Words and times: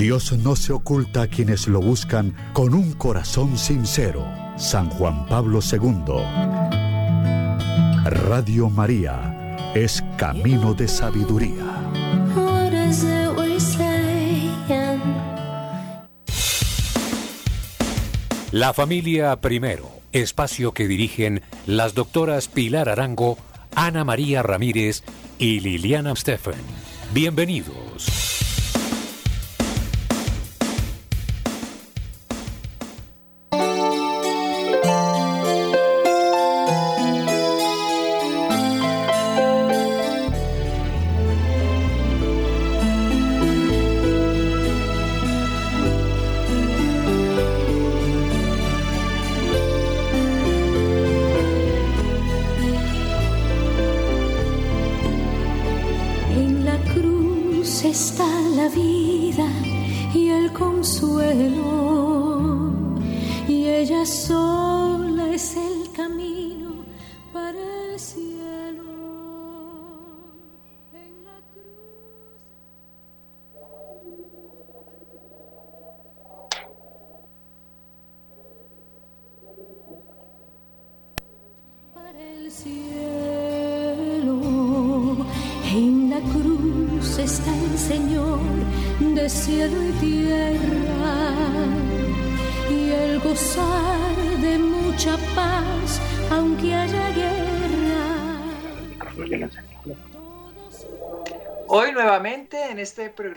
Dios 0.00 0.32
no 0.32 0.56
se 0.56 0.72
oculta 0.72 1.20
a 1.20 1.26
quienes 1.26 1.68
lo 1.68 1.82
buscan 1.82 2.34
con 2.54 2.72
un 2.72 2.94
corazón 2.94 3.58
sincero. 3.58 4.26
San 4.56 4.88
Juan 4.88 5.26
Pablo 5.26 5.60
II. 5.60 6.14
Radio 8.06 8.70
María 8.70 9.58
es 9.74 10.02
camino 10.16 10.72
de 10.72 10.88
sabiduría. 10.88 11.66
La 18.52 18.72
familia 18.72 19.38
primero, 19.42 19.90
espacio 20.12 20.72
que 20.72 20.88
dirigen 20.88 21.42
las 21.66 21.92
doctoras 21.92 22.48
Pilar 22.48 22.88
Arango, 22.88 23.36
Ana 23.74 24.04
María 24.04 24.42
Ramírez 24.42 25.04
y 25.38 25.60
Liliana 25.60 26.16
Steffen. 26.16 26.54
Bienvenidos. 27.12 28.19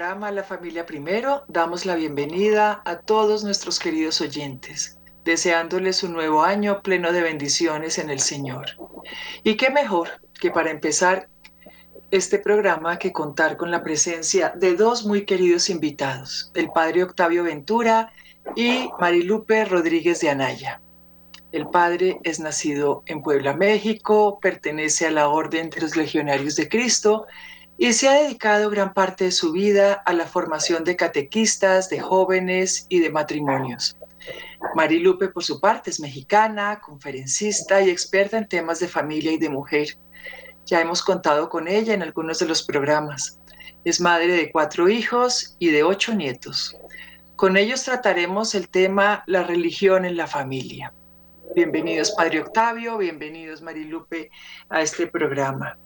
Programa 0.04 0.32
La 0.32 0.44
Familia 0.44 0.86
Primero 0.86 1.46
damos 1.48 1.86
la 1.86 1.96
bienvenida 1.96 2.82
a 2.84 2.98
todos 2.98 3.46
nuestros 3.46 3.80
queridos 3.80 4.20
oyentes, 4.20 5.00
deseándoles 5.24 6.04
un 6.04 6.12
nuevo 6.12 6.44
año 6.44 6.82
pleno 6.82 7.14
de 7.14 7.22
bendiciones 7.22 7.98
en 7.98 8.10
el 8.10 8.20
Señor. 8.20 8.66
Y 9.46 9.56
qué 9.56 9.70
mejor 9.70 10.10
que 10.42 10.52
para 10.52 10.72
empezar 10.72 11.30
este 12.12 12.38
programa 12.38 13.00
que 13.00 13.14
contar 13.14 13.56
con 13.56 13.72
la 13.72 13.82
presencia 13.82 14.52
de 14.58 14.76
dos 14.76 15.06
muy 15.06 15.24
queridos 15.24 15.70
invitados, 15.70 16.52
el 16.54 16.70
Padre 16.70 17.04
Octavio 17.04 17.46
Ventura 17.46 18.12
y 18.58 18.90
Marilupe 19.00 19.64
Rodríguez 19.64 20.20
de 20.20 20.32
Anaya. 20.32 20.82
El 21.54 21.68
padre 21.68 22.20
es 22.24 22.42
nacido 22.42 23.04
en 23.06 23.22
Puebla, 23.22 23.56
México, 23.56 24.38
pertenece 24.42 25.08
a 25.08 25.12
la 25.12 25.30
Orden 25.30 25.70
de 25.70 25.80
los 25.80 25.96
Legionarios 25.96 26.58
de 26.58 26.68
Cristo 26.68 27.26
y 27.84 27.92
se 27.92 28.08
ha 28.08 28.14
dedicado 28.14 28.70
gran 28.70 28.94
parte 28.94 29.26
de 29.26 29.32
su 29.32 29.52
vida 29.52 29.92
a 30.06 30.14
la 30.14 30.26
formación 30.26 30.86
de 30.86 30.96
catequistas, 30.96 31.90
de 31.90 32.00
jóvenes 32.00 32.86
y 32.88 33.00
de 33.00 33.10
matrimonios. 33.10 33.98
Marilupe, 34.74 35.28
por 35.28 35.44
su 35.44 35.60
parte, 35.60 35.90
es 35.90 36.00
mexicana, 36.00 36.80
conferencista 36.80 37.82
y 37.82 37.90
experta 37.90 38.38
en 38.38 38.48
temas 38.48 38.80
de 38.80 38.88
familia 38.88 39.34
y 39.34 39.38
de 39.38 39.50
mujer. 39.50 39.98
Ya 40.66 40.80
hemos 40.80 41.04
contado 41.04 41.50
con 41.50 41.68
ella 41.68 41.94
en 41.94 42.04
algunos 42.04 42.40
de 42.40 42.46
los 42.46 42.64
programas. 42.64 43.42
Es 43.84 44.00
madre 44.00 44.32
de 44.32 44.50
cuatro 44.50 44.88
hijos 44.88 45.58
y 45.60 45.70
de 45.72 45.84
ocho 45.84 46.14
nietos. 46.14 46.78
Con 47.36 47.58
ellos 47.58 47.84
trataremos 47.84 48.56
el 48.56 48.70
tema 48.70 49.26
la 49.28 49.44
religión 49.44 50.06
en 50.06 50.16
la 50.16 50.28
familia. 50.28 50.94
Bienvenidos, 51.54 52.12
Padre 52.12 52.44
Octavio, 52.44 52.98
bienvenidos, 52.98 53.62
Marilupe, 53.62 54.30
a 54.70 54.82
este 54.82 55.06
programa. 55.06 55.78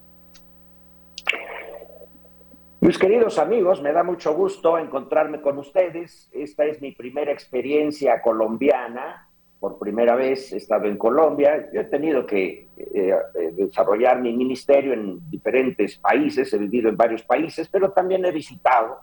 Mis 2.80 3.00
queridos 3.00 3.40
amigos, 3.40 3.82
me 3.82 3.92
da 3.92 4.04
mucho 4.04 4.36
gusto 4.36 4.78
encontrarme 4.78 5.42
con 5.42 5.58
ustedes. 5.58 6.30
Esta 6.32 6.64
es 6.66 6.80
mi 6.80 6.92
primera 6.92 7.32
experiencia 7.32 8.22
colombiana. 8.22 9.28
Por 9.60 9.80
primera 9.80 10.16
vez 10.16 10.54
he 10.54 10.58
estado 10.58 10.86
en 10.86 10.96
Colombia. 10.96 11.72
Yo 11.74 11.82
he 11.82 11.86
tenido 11.86 12.28
que 12.28 12.68
eh, 12.78 13.16
eh, 13.34 13.52
desarrollar 13.54 14.22
mi 14.22 14.32
ministerio 14.32 14.94
en 14.94 15.28
diferentes 15.28 15.98
países, 15.98 16.54
he 16.54 16.58
vivido 16.60 16.90
en 16.90 16.96
varios 16.96 17.24
países, 17.24 17.68
pero 17.68 17.92
también 17.92 18.24
he 18.26 18.32
visitado 18.32 19.00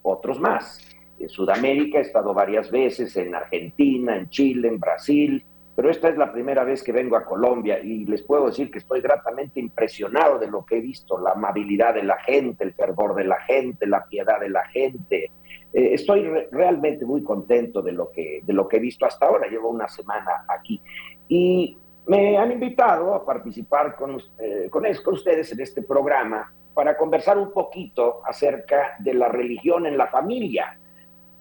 otros 0.00 0.40
más. 0.40 0.80
En 1.18 1.28
Sudamérica 1.28 1.98
he 1.98 2.02
estado 2.02 2.32
varias 2.32 2.70
veces, 2.70 3.14
en 3.18 3.34
Argentina, 3.34 4.16
en 4.16 4.30
Chile, 4.30 4.68
en 4.68 4.80
Brasil, 4.80 5.44
pero 5.78 5.90
esta 5.90 6.08
es 6.08 6.16
la 6.16 6.32
primera 6.32 6.64
vez 6.64 6.82
que 6.82 6.90
vengo 6.90 7.14
a 7.14 7.24
Colombia 7.24 7.78
y 7.78 8.04
les 8.04 8.22
puedo 8.22 8.46
decir 8.46 8.68
que 8.68 8.78
estoy 8.78 9.00
gratamente 9.00 9.60
impresionado 9.60 10.36
de 10.36 10.48
lo 10.48 10.66
que 10.66 10.78
he 10.78 10.80
visto, 10.80 11.20
la 11.20 11.30
amabilidad 11.30 11.94
de 11.94 12.02
la 12.02 12.18
gente, 12.18 12.64
el 12.64 12.74
fervor 12.74 13.14
de 13.14 13.22
la 13.22 13.40
gente, 13.42 13.86
la 13.86 14.04
piedad 14.04 14.40
de 14.40 14.48
la 14.48 14.66
gente. 14.70 15.30
Eh, 15.72 15.94
estoy 15.94 16.28
realmente 16.50 17.04
muy 17.04 17.22
contento 17.22 17.80
de 17.80 17.92
lo, 17.92 18.10
que, 18.10 18.40
de 18.42 18.52
lo 18.52 18.66
que 18.66 18.78
he 18.78 18.80
visto 18.80 19.06
hasta 19.06 19.26
ahora, 19.26 19.46
llevo 19.46 19.68
una 19.68 19.86
semana 19.86 20.46
aquí. 20.48 20.82
Y 21.28 21.78
me 22.06 22.36
han 22.36 22.50
invitado 22.50 23.14
a 23.14 23.24
participar 23.24 23.94
con, 23.94 24.20
eh, 24.40 24.66
con, 24.70 24.82
con 25.04 25.14
ustedes 25.14 25.52
en 25.52 25.60
este 25.60 25.82
programa 25.82 26.52
para 26.74 26.96
conversar 26.96 27.38
un 27.38 27.52
poquito 27.52 28.20
acerca 28.26 28.96
de 28.98 29.14
la 29.14 29.28
religión 29.28 29.86
en 29.86 29.96
la 29.96 30.08
familia. 30.08 30.76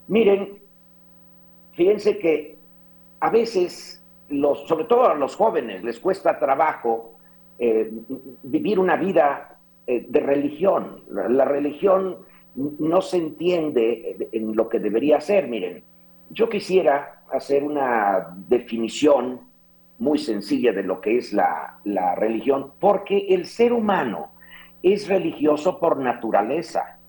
Miren, 0.10 0.60
fíjense 1.74 2.20
que 2.20 2.60
a 3.20 3.32
veces 3.32 3.97
sobre 4.68 4.86
todo 4.86 5.08
a 5.08 5.16
los 5.16 5.36
jóvenes, 5.36 5.84
les 5.84 6.00
cuesta 6.00 6.38
trabajo 6.38 7.18
eh, 7.60 7.90
vivir 8.44 8.80
una 8.80 8.96
vida 8.96 9.58
eh, 9.86 10.06
de 10.08 10.20
religión. 10.20 11.04
La, 11.10 11.46
religión 11.46 12.20
no 12.56 13.02
se 13.02 13.18
entiende 13.18 14.30
en 14.32 14.56
lo 14.56 14.70
que 14.70 14.80
debería 14.80 15.20
ser. 15.22 15.48
Miren, 15.48 15.84
yo 16.30 16.50
quisiera 16.50 17.24
hacer 17.32 17.64
una 17.64 18.36
definición 18.48 19.42
muy 20.00 20.20
sencilla 20.20 20.72
de 20.72 20.84
lo 20.84 21.02
que 21.02 21.18
es 21.18 21.34
la, 21.34 21.80
la 21.84 22.16
religión, 22.16 22.74
porque 22.80 23.28
el 23.30 23.46
ser 23.46 23.74
humano 23.74 24.34
es 24.84 25.08
religioso 25.08 25.80
por 25.80 25.98
naturaleza. 25.98 27.00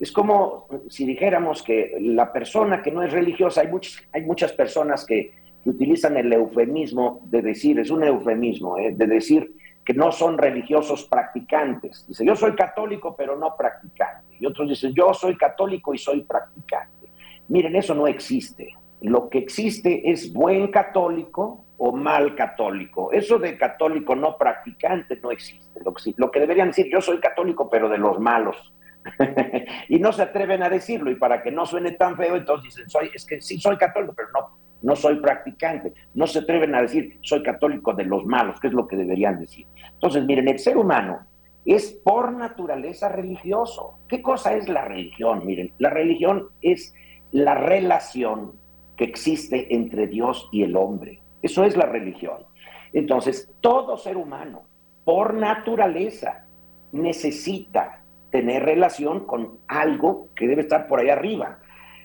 Es 0.00 0.10
como 0.10 0.66
si 0.88 1.06
dijéramos 1.06 1.62
que 1.62 1.96
la 2.00 2.32
persona 2.32 2.82
que 2.82 2.90
no 2.90 3.02
es 3.02 3.12
religiosa, 3.12 3.60
hay, 3.60 3.68
hay 4.12 4.22
muchas 4.22 4.52
personas 4.52 5.06
que 5.06 5.41
utilizan 5.70 6.16
el 6.16 6.32
eufemismo 6.32 7.20
de 7.24 7.42
decir, 7.42 7.78
es 7.78 7.90
un 7.90 8.04
eufemismo, 8.04 8.78
¿eh? 8.78 8.92
de 8.96 9.06
decir 9.06 9.54
que 9.84 9.94
no 9.94 10.12
son 10.12 10.38
religiosos 10.38 11.04
practicantes. 11.04 12.06
Dice, 12.08 12.24
yo 12.24 12.36
soy 12.36 12.54
católico 12.54 13.14
pero 13.16 13.36
no 13.36 13.54
practicante. 13.56 14.36
Y 14.38 14.46
otros 14.46 14.68
dicen, 14.68 14.92
yo 14.94 15.12
soy 15.12 15.36
católico 15.36 15.94
y 15.94 15.98
soy 15.98 16.22
practicante. 16.22 17.12
Miren, 17.48 17.76
eso 17.76 17.94
no 17.94 18.06
existe. 18.06 18.74
Lo 19.00 19.28
que 19.28 19.38
existe 19.38 20.10
es 20.10 20.32
buen 20.32 20.68
católico 20.68 21.64
o 21.76 21.92
mal 21.92 22.36
católico. 22.36 23.10
Eso 23.12 23.38
de 23.38 23.58
católico 23.58 24.14
no 24.14 24.38
practicante 24.38 25.18
no 25.20 25.32
existe. 25.32 25.80
Lo 25.84 25.92
que, 25.92 26.14
lo 26.16 26.30
que 26.30 26.40
deberían 26.40 26.68
decir, 26.68 26.88
yo 26.90 27.00
soy 27.00 27.18
católico 27.18 27.68
pero 27.68 27.88
de 27.88 27.98
los 27.98 28.20
malos. 28.20 28.72
y 29.88 29.98
no 29.98 30.12
se 30.12 30.22
atreven 30.22 30.62
a 30.62 30.68
decirlo 30.68 31.10
y 31.10 31.16
para 31.16 31.42
que 31.42 31.50
no 31.50 31.66
suene 31.66 31.92
tan 31.92 32.16
feo, 32.16 32.36
entonces 32.36 32.72
dicen, 32.72 32.88
soy, 32.88 33.10
es 33.12 33.26
que 33.26 33.40
sí 33.40 33.58
soy 33.58 33.76
católico, 33.76 34.14
pero 34.16 34.28
no, 34.32 34.58
no 34.82 34.96
soy 34.96 35.16
practicante. 35.16 35.92
No 36.14 36.26
se 36.26 36.40
atreven 36.40 36.74
a 36.74 36.82
decir, 36.82 37.18
soy 37.22 37.42
católico 37.42 37.94
de 37.94 38.04
los 38.04 38.24
malos, 38.24 38.60
que 38.60 38.68
es 38.68 38.72
lo 38.72 38.86
que 38.86 38.96
deberían 38.96 39.38
decir. 39.38 39.66
Entonces, 39.92 40.24
miren, 40.24 40.48
el 40.48 40.58
ser 40.58 40.76
humano 40.76 41.20
es 41.64 41.92
por 42.04 42.32
naturaleza 42.32 43.08
religioso. 43.08 43.98
¿Qué 44.08 44.20
cosa 44.20 44.54
es 44.54 44.68
la 44.68 44.84
religión? 44.84 45.46
Miren, 45.46 45.72
la 45.78 45.90
religión 45.90 46.48
es 46.60 46.94
la 47.30 47.54
relación 47.54 48.52
que 48.96 49.04
existe 49.04 49.74
entre 49.74 50.06
Dios 50.06 50.48
y 50.52 50.62
el 50.62 50.76
hombre. 50.76 51.22
Eso 51.40 51.64
es 51.64 51.76
la 51.76 51.86
religión. 51.86 52.44
Entonces, 52.92 53.52
todo 53.60 53.96
ser 53.96 54.16
humano, 54.16 54.62
por 55.04 55.34
naturaleza, 55.34 56.46
necesita 56.92 58.02
tener 58.30 58.64
relación 58.64 59.26
con 59.26 59.58
algo 59.68 60.28
que 60.34 60.46
debe 60.46 60.62
estar 60.62 60.86
por 60.86 61.00
ahí 61.00 61.08
arriba. 61.08 61.58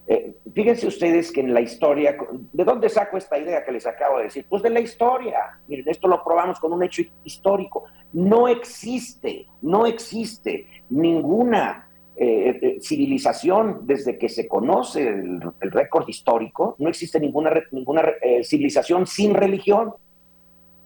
Eh, 0.10 0.38
fíjense 0.54 0.88
ustedes 0.88 1.32
que 1.34 1.42
en 1.42 1.54
la 1.54 1.60
historia, 1.60 2.16
¿de 2.32 2.64
dónde 2.64 2.88
saco 2.88 3.18
esta 3.18 3.38
idea 3.38 3.66
que 3.66 3.74
les 3.74 3.86
acabo 3.86 4.18
de 4.18 4.26
decir? 4.26 4.46
Pues 4.50 4.64
de 4.64 4.70
la 4.70 4.80
historia. 4.80 5.38
Miren, 5.68 5.90
esto 5.90 6.08
lo 6.08 6.24
probamos 6.24 6.60
con 6.60 6.72
un 6.72 6.82
hecho 6.82 7.02
histórico. 7.26 7.84
No 8.14 8.48
existe, 8.48 9.48
no 9.62 9.86
existe 9.86 10.66
ninguna 10.90 11.90
eh, 12.16 12.58
eh, 12.62 12.78
civilización 12.82 13.82
desde 13.84 14.18
que 14.18 14.30
se 14.30 14.48
conoce 14.48 15.10
el, 15.10 15.42
récord 15.60 16.08
histórico, 16.08 16.76
no 16.80 16.90
existe 16.90 17.20
ninguna, 17.20 17.52
ninguna 17.72 18.04
civilización 18.44 19.06
sin 19.06 19.34
religión. 19.34 19.94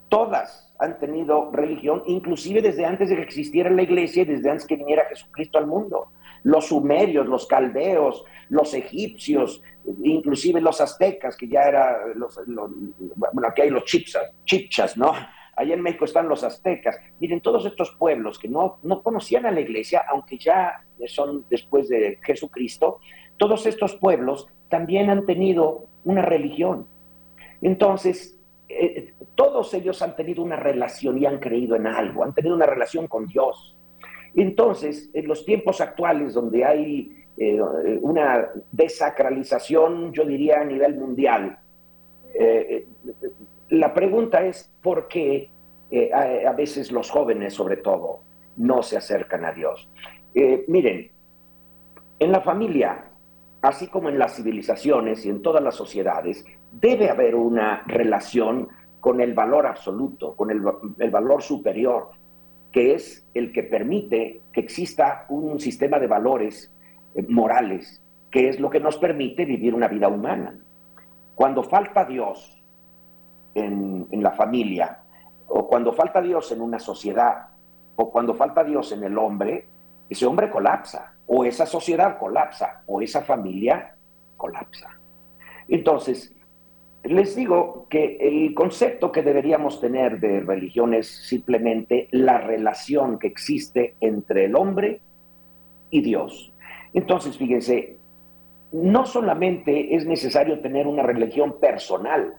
Todas 0.10 0.74
han 0.80 0.98
tenido 0.98 1.52
religión, 1.52 2.02
inclusive 2.08 2.62
desde 2.62 2.86
antes 2.86 3.10
de 3.10 3.18
que 3.18 3.22
existiera 3.22 3.70
la 3.70 3.84
iglesia 3.84 4.24
y 4.24 4.26
desde 4.26 4.50
antes 4.50 4.66
que 4.66 4.76
viniera 4.76 5.06
Jesucristo 5.06 5.60
al 5.60 5.68
mundo 5.68 6.10
los 6.44 6.68
sumerios, 6.68 7.28
los 7.28 7.46
caldeos, 7.48 8.24
los 8.50 8.74
egipcios, 8.74 9.62
inclusive 10.04 10.62
los 10.62 10.82
aztecas, 10.82 11.38
que 11.38 11.48
ya 11.48 11.62
era, 11.64 12.08
los, 12.16 12.40
bueno, 12.46 13.48
aquí 13.48 13.62
hay 13.62 13.70
los 13.70 13.86
chipsas, 13.86 14.32
chipchas, 14.46 14.98
¿no? 14.98 15.14
Allá 15.56 15.74
en 15.74 15.82
México 15.82 16.06
están 16.06 16.28
los 16.28 16.44
aztecas. 16.44 16.98
Miren, 17.20 17.42
todos 17.42 17.66
estos 17.66 17.92
pueblos 17.92 18.40
que 18.40 18.48
no, 18.48 18.80
no 18.84 19.04
conocían 19.04 19.46
a 19.46 19.52
la 19.52 19.62
iglesia, 19.62 20.04
aunque 20.10 20.38
ya 20.38 20.84
son 21.08 21.46
después 21.50 21.90
de 21.90 22.20
Jesucristo, 22.24 23.00
todos 23.38 23.66
estos 23.66 23.96
pueblos 23.96 24.48
también 24.70 25.10
han 25.10 25.26
tenido 25.26 25.88
una 26.04 26.22
religión. 26.22 26.88
Entonces, 27.62 28.40
eh, 28.70 29.14
todos 29.36 29.74
ellos 29.74 30.02
han 30.02 30.16
tenido 30.16 30.44
una 30.44 30.56
relación 30.56 31.18
y 31.18 31.26
han 31.26 31.40
creído 31.40 31.76
en 31.76 31.88
algo, 31.88 32.24
han 32.24 32.34
tenido 32.34 32.56
una 32.56 32.66
relación 32.66 33.08
con 33.08 33.28
Dios. 33.28 33.76
Entonces, 34.36 35.10
en 35.14 35.28
los 35.28 35.46
tiempos 35.46 35.82
actuales 35.82 36.34
donde 36.34 36.64
hay 36.64 37.26
eh, 37.38 37.60
una 38.02 38.50
desacralización, 38.72 40.14
yo 40.14 40.26
diría 40.26 40.62
a 40.62 40.66
nivel 40.66 40.96
mundial, 40.96 41.58
eh, 42.34 42.88
la 43.70 43.94
pregunta 43.94 44.46
es 44.46 44.72
por 44.82 45.08
qué 45.08 45.50
eh, 45.90 46.12
a, 46.14 46.52
veces 46.54 46.92
los 46.92 47.10
jóvenes, 47.10 47.54
sobre 47.54 47.78
todo, 47.78 48.22
no 48.58 48.84
se 48.84 48.98
acercan 48.98 49.46
a 49.46 49.52
Dios. 49.52 49.90
miren, 50.68 51.12
en 52.20 52.32
la 52.32 52.42
familia, 52.42 53.06
así 53.62 53.88
como 53.88 54.10
en 54.10 54.20
las 54.20 54.36
civilizaciones 54.36 55.26
y 55.26 55.30
en 55.30 55.42
todas 55.42 55.64
las 55.64 55.76
sociedades, 55.76 56.46
debe 56.72 57.10
haber 57.10 57.36
una 57.36 57.84
relación 57.88 58.70
con 59.00 59.20
el 59.20 59.34
valor 59.34 59.66
absoluto, 59.66 60.36
con 60.36 60.52
el 60.52 61.10
valor 61.12 61.42
superior, 61.42 62.12
que 62.72 62.94
es 62.94 63.28
el 63.34 63.52
que 63.52 63.64
permite 63.64 64.42
que 64.54 64.62
exista 64.62 65.26
un 65.30 65.60
sistema 65.60 66.00
de 66.00 66.08
valores 66.08 66.72
eh, 67.16 67.26
morales, 67.28 68.02
que 68.30 68.50
es 68.50 68.60
lo 68.60 68.70
que 68.70 68.80
nos 68.80 68.98
permite 68.98 69.46
vivir 69.46 69.74
una 69.74 69.88
vida 69.88 70.08
humana. 70.08 70.58
Cuando 71.36 71.64
falta 71.64 72.06
Dios 72.06 72.62
en, 73.54 74.08
la 74.12 74.32
familia, 74.32 75.00
o 75.48 75.68
cuando 75.68 75.92
falta 75.92 76.22
Dios 76.22 76.52
en 76.52 76.62
una 76.62 76.80
sociedad, 76.80 77.48
o 77.96 78.10
cuando 78.10 78.34
falta 78.34 78.64
Dios 78.64 78.92
en 78.94 79.04
el 79.04 79.18
hombre, 79.18 79.68
ese 80.10 80.26
hombre 80.26 80.50
colapsa, 80.50 81.14
o 81.28 81.44
esa 81.44 81.66
sociedad 81.66 82.18
colapsa, 82.18 82.84
o 82.86 83.02
esa 83.02 83.22
familia 83.22 83.96
colapsa. 84.38 84.90
Entonces, 85.68 86.34
les 87.04 87.36
digo 87.36 87.88
que 87.90 88.18
el 88.20 88.54
concepto 88.54 89.12
que 89.12 89.24
deberíamos 89.24 89.82
tener 89.82 90.20
de 90.20 90.42
religión 90.42 90.94
es 90.94 91.08
simplemente 91.08 92.08
la 92.12 92.38
relación 92.38 93.18
que 93.18 93.28
existe 93.28 93.96
entre 94.02 94.46
el 94.46 94.56
hombre 94.56 95.02
y 95.90 96.02
Dios. 96.02 96.54
Entonces, 96.94 97.38
fíjense, 97.38 97.98
no 98.72 99.06
solamente 99.06 99.96
es 99.96 100.06
necesario 100.06 100.60
tener 100.60 100.88
una 100.88 101.04
religión 101.04 101.60
personal, 101.60 102.36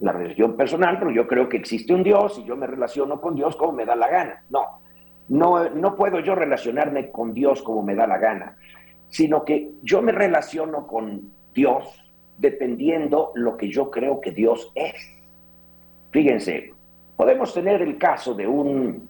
la 0.00 0.12
religión 0.12 0.56
personal, 0.56 0.98
pero 0.98 1.10
yo 1.10 1.26
creo 1.26 1.48
que 1.48 1.56
existe 1.56 1.92
un 1.92 2.04
Dios 2.04 2.38
y 2.38 2.44
yo 2.44 2.56
me 2.56 2.68
relaciono 2.68 3.20
con 3.20 3.34
Dios 3.34 3.56
como 3.56 3.72
me 3.72 3.84
da 3.84 3.96
la 3.96 4.08
gana. 4.08 4.44
No, 4.48 4.80
no, 5.28 5.68
no 5.70 5.96
puedo 5.96 6.20
yo 6.20 6.36
relacionarme 6.36 7.10
con 7.10 7.34
Dios 7.34 7.62
como 7.62 7.82
me 7.82 7.96
da 7.96 8.06
la 8.06 8.18
gana, 8.18 8.56
sino 9.08 9.44
que 9.44 9.72
yo 9.82 10.02
me 10.02 10.12
relaciono 10.12 10.86
con 10.86 11.32
Dios 11.52 12.07
dependiendo 12.38 13.32
lo 13.34 13.56
que 13.56 13.68
yo 13.68 13.90
creo 13.90 14.20
que 14.20 14.30
Dios 14.30 14.72
es. 14.74 14.94
Fíjense, 16.10 16.72
podemos 17.16 17.52
tener 17.52 17.82
el 17.82 17.98
caso 17.98 18.32
de 18.34 18.46
un, 18.46 19.08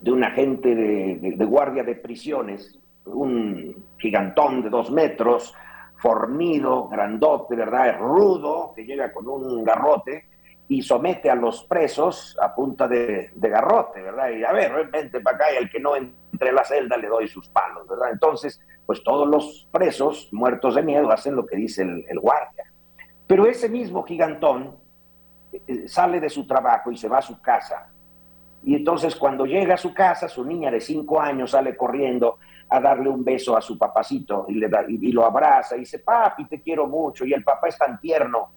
de 0.00 0.12
un 0.12 0.24
agente 0.24 0.74
de, 0.74 1.44
guardia 1.46 1.84
de 1.84 1.94
prisiones, 1.94 2.78
un 3.06 3.84
gigantón 3.98 4.62
de 4.62 4.68
dos 4.68 4.90
metros, 4.90 5.54
fornido, 5.98 6.88
grandote, 6.88 7.56
¿verdad? 7.56 7.98
rudo, 7.98 8.72
que 8.74 8.84
llega 8.84 9.12
con 9.12 9.28
un 9.28 9.64
garrote 9.64 10.24
y 10.68 10.82
somete 10.82 11.30
a 11.30 11.34
los 11.34 11.62
presos 11.64 12.36
a 12.42 12.54
punta 12.54 12.88
de, 12.88 13.30
garrote, 13.36 14.02
¿verdad? 14.02 14.30
Y 14.30 14.42
a 14.42 14.52
ver, 14.52 14.90
vente 14.90 15.20
para 15.20 15.36
acá 15.36 15.44
al 15.58 15.70
que 15.70 15.78
no 15.78 15.94
entre 16.36 16.52
la 16.52 16.64
celda 16.64 16.98
le 16.98 17.08
doy 17.08 17.26
sus 17.28 17.48
palos, 17.48 17.88
¿verdad? 17.88 18.10
Entonces, 18.12 18.60
pues 18.84 19.02
todos 19.02 19.26
los 19.26 19.66
presos, 19.72 20.28
muertos 20.32 20.74
de 20.74 20.82
miedo, 20.82 21.10
hacen 21.10 21.34
lo 21.34 21.46
que 21.46 21.56
dice 21.56 21.82
el, 21.82 22.20
guardia. 22.20 22.64
Pero 23.26 23.46
ese 23.46 23.70
mismo 23.70 24.02
gigantón 24.02 24.76
eh, 25.50 25.62
eh, 25.66 25.88
sale 25.88 26.20
de 26.20 26.28
su 26.28 26.46
trabajo 26.46 26.92
y 26.92 26.98
se 26.98 27.08
va 27.08 27.18
a 27.18 27.22
su 27.22 27.40
casa. 27.40 27.90
Y 28.62 28.74
entonces 28.74 29.16
cuando 29.16 29.46
llega 29.46 29.74
a 29.74 29.78
su 29.78 29.94
casa, 29.94 30.28
su 30.28 30.44
niña 30.44 30.70
de 30.70 30.80
cinco 30.80 31.20
años 31.20 31.52
sale 31.52 31.74
corriendo 31.74 32.36
a 32.68 32.78
darle 32.80 33.08
un 33.08 33.24
beso 33.24 33.56
a 33.56 33.62
su 33.62 33.78
papacito 33.78 34.44
y, 34.48 34.54
le 34.54 34.68
da, 34.68 34.84
y 34.86 35.10
lo 35.12 35.24
abraza 35.24 35.76
y 35.76 35.80
dice, 35.80 36.00
papi, 36.00 36.46
te 36.46 36.60
quiero 36.60 36.86
mucho. 36.86 37.24
Y 37.24 37.32
el 37.32 37.42
papá 37.42 37.68
es 37.68 37.78
tan 37.78 37.98
tierno 37.98 38.50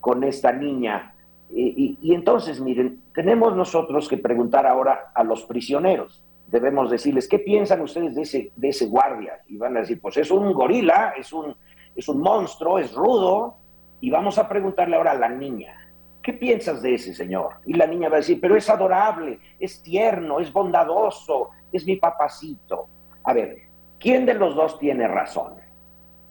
con 0.00 0.24
esta 0.24 0.52
niña 0.52 1.12
y, 1.48 2.12
entonces, 2.12 2.60
miren, 2.60 3.02
tenemos 3.14 3.56
nosotros 3.56 4.08
que 4.08 4.18
preguntar 4.18 4.66
ahora 4.66 5.12
a 5.14 5.22
los 5.22 5.44
prisioneros. 5.44 6.22
Debemos 6.46 6.90
decirles, 6.90 7.28
¿qué 7.28 7.38
piensan 7.38 7.80
ustedes 7.80 8.14
de 8.14 8.22
ese, 8.22 8.52
de 8.54 8.68
ese 8.68 8.86
guardia? 8.86 9.40
Y 9.48 9.56
van 9.56 9.76
a 9.76 9.80
decir, 9.80 10.00
pues 10.00 10.16
es 10.16 10.30
un 10.30 10.52
gorila, 10.52 11.14
es 11.18 11.32
un, 11.32 11.56
es 11.94 12.08
un 12.08 12.20
monstruo, 12.20 12.78
es 12.78 12.94
rudo. 12.94 13.56
Y 14.00 14.10
vamos 14.10 14.38
a 14.38 14.48
preguntarle 14.48 14.96
ahora 14.96 15.12
a 15.12 15.18
la 15.18 15.28
niña, 15.28 15.74
¿qué 16.22 16.32
piensas 16.32 16.82
de 16.82 16.94
ese 16.94 17.14
señor? 17.14 17.54
Y 17.66 17.74
la 17.74 17.86
niña 17.86 18.08
va 18.08 18.16
a 18.16 18.20
decir, 18.20 18.40
pero 18.40 18.56
es 18.56 18.68
adorable, 18.70 19.40
es 19.58 19.82
tierno, 19.82 20.38
es 20.38 20.52
bondadoso, 20.52 21.50
es 21.72 21.84
mi 21.84 21.96
papacito. 21.96 22.88
A 23.24 23.32
ver, 23.32 23.56
¿quién 23.98 24.26
de 24.26 24.34
los 24.34 24.54
dos 24.54 24.78
tiene 24.78 25.08
razón? 25.08 25.54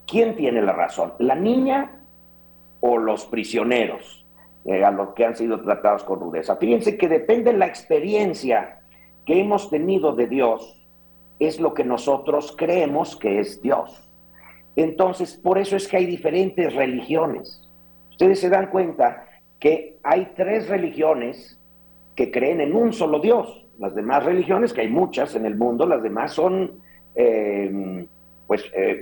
¿Quién 0.07 0.35
tiene 0.35 0.61
la 0.61 0.73
razón? 0.73 1.13
¿La 1.19 1.35
niña 1.35 2.01
o 2.79 2.97
los 2.97 3.25
prisioneros? 3.25 4.25
Eh, 4.65 4.83
a 4.83 4.89
los 4.89 5.13
que 5.13 5.23
han 5.23 5.35
sido 5.35 5.61
tratados 5.61 6.03
con 6.03 6.19
rudeza. 6.19 6.55
Fíjense 6.55 6.97
que 6.97 7.07
depende 7.07 7.51
de 7.51 7.57
la 7.59 7.67
experiencia 7.67 8.79
que 9.25 9.39
hemos 9.39 9.69
tenido 9.69 10.15
de 10.15 10.27
Dios, 10.27 10.85
es 11.39 11.59
lo 11.59 11.73
que 11.73 11.83
nosotros 11.83 12.55
creemos 12.57 13.15
que 13.15 13.39
es 13.39 13.61
Dios. 13.61 14.09
Entonces, 14.75 15.35
por 15.35 15.57
eso 15.57 15.75
es 15.75 15.87
que 15.87 15.97
hay 15.97 16.05
diferentes 16.05 16.73
religiones. 16.73 17.69
Ustedes 18.11 18.39
se 18.39 18.49
dan 18.49 18.67
cuenta 18.67 19.27
que 19.59 19.97
hay 20.03 20.31
tres 20.35 20.69
religiones 20.69 21.59
que 22.15 22.31
creen 22.31 22.61
en 22.61 22.75
un 22.75 22.93
solo 22.93 23.19
Dios. 23.19 23.65
Las 23.79 23.95
demás 23.95 24.23
religiones, 24.23 24.73
que 24.73 24.81
hay 24.81 24.89
muchas 24.89 25.35
en 25.35 25.45
el 25.45 25.55
mundo, 25.55 25.85
las 25.85 26.01
demás 26.01 26.33
son, 26.33 26.79
eh, 27.15 28.07
pues, 28.47 28.63
eh, 28.75 29.01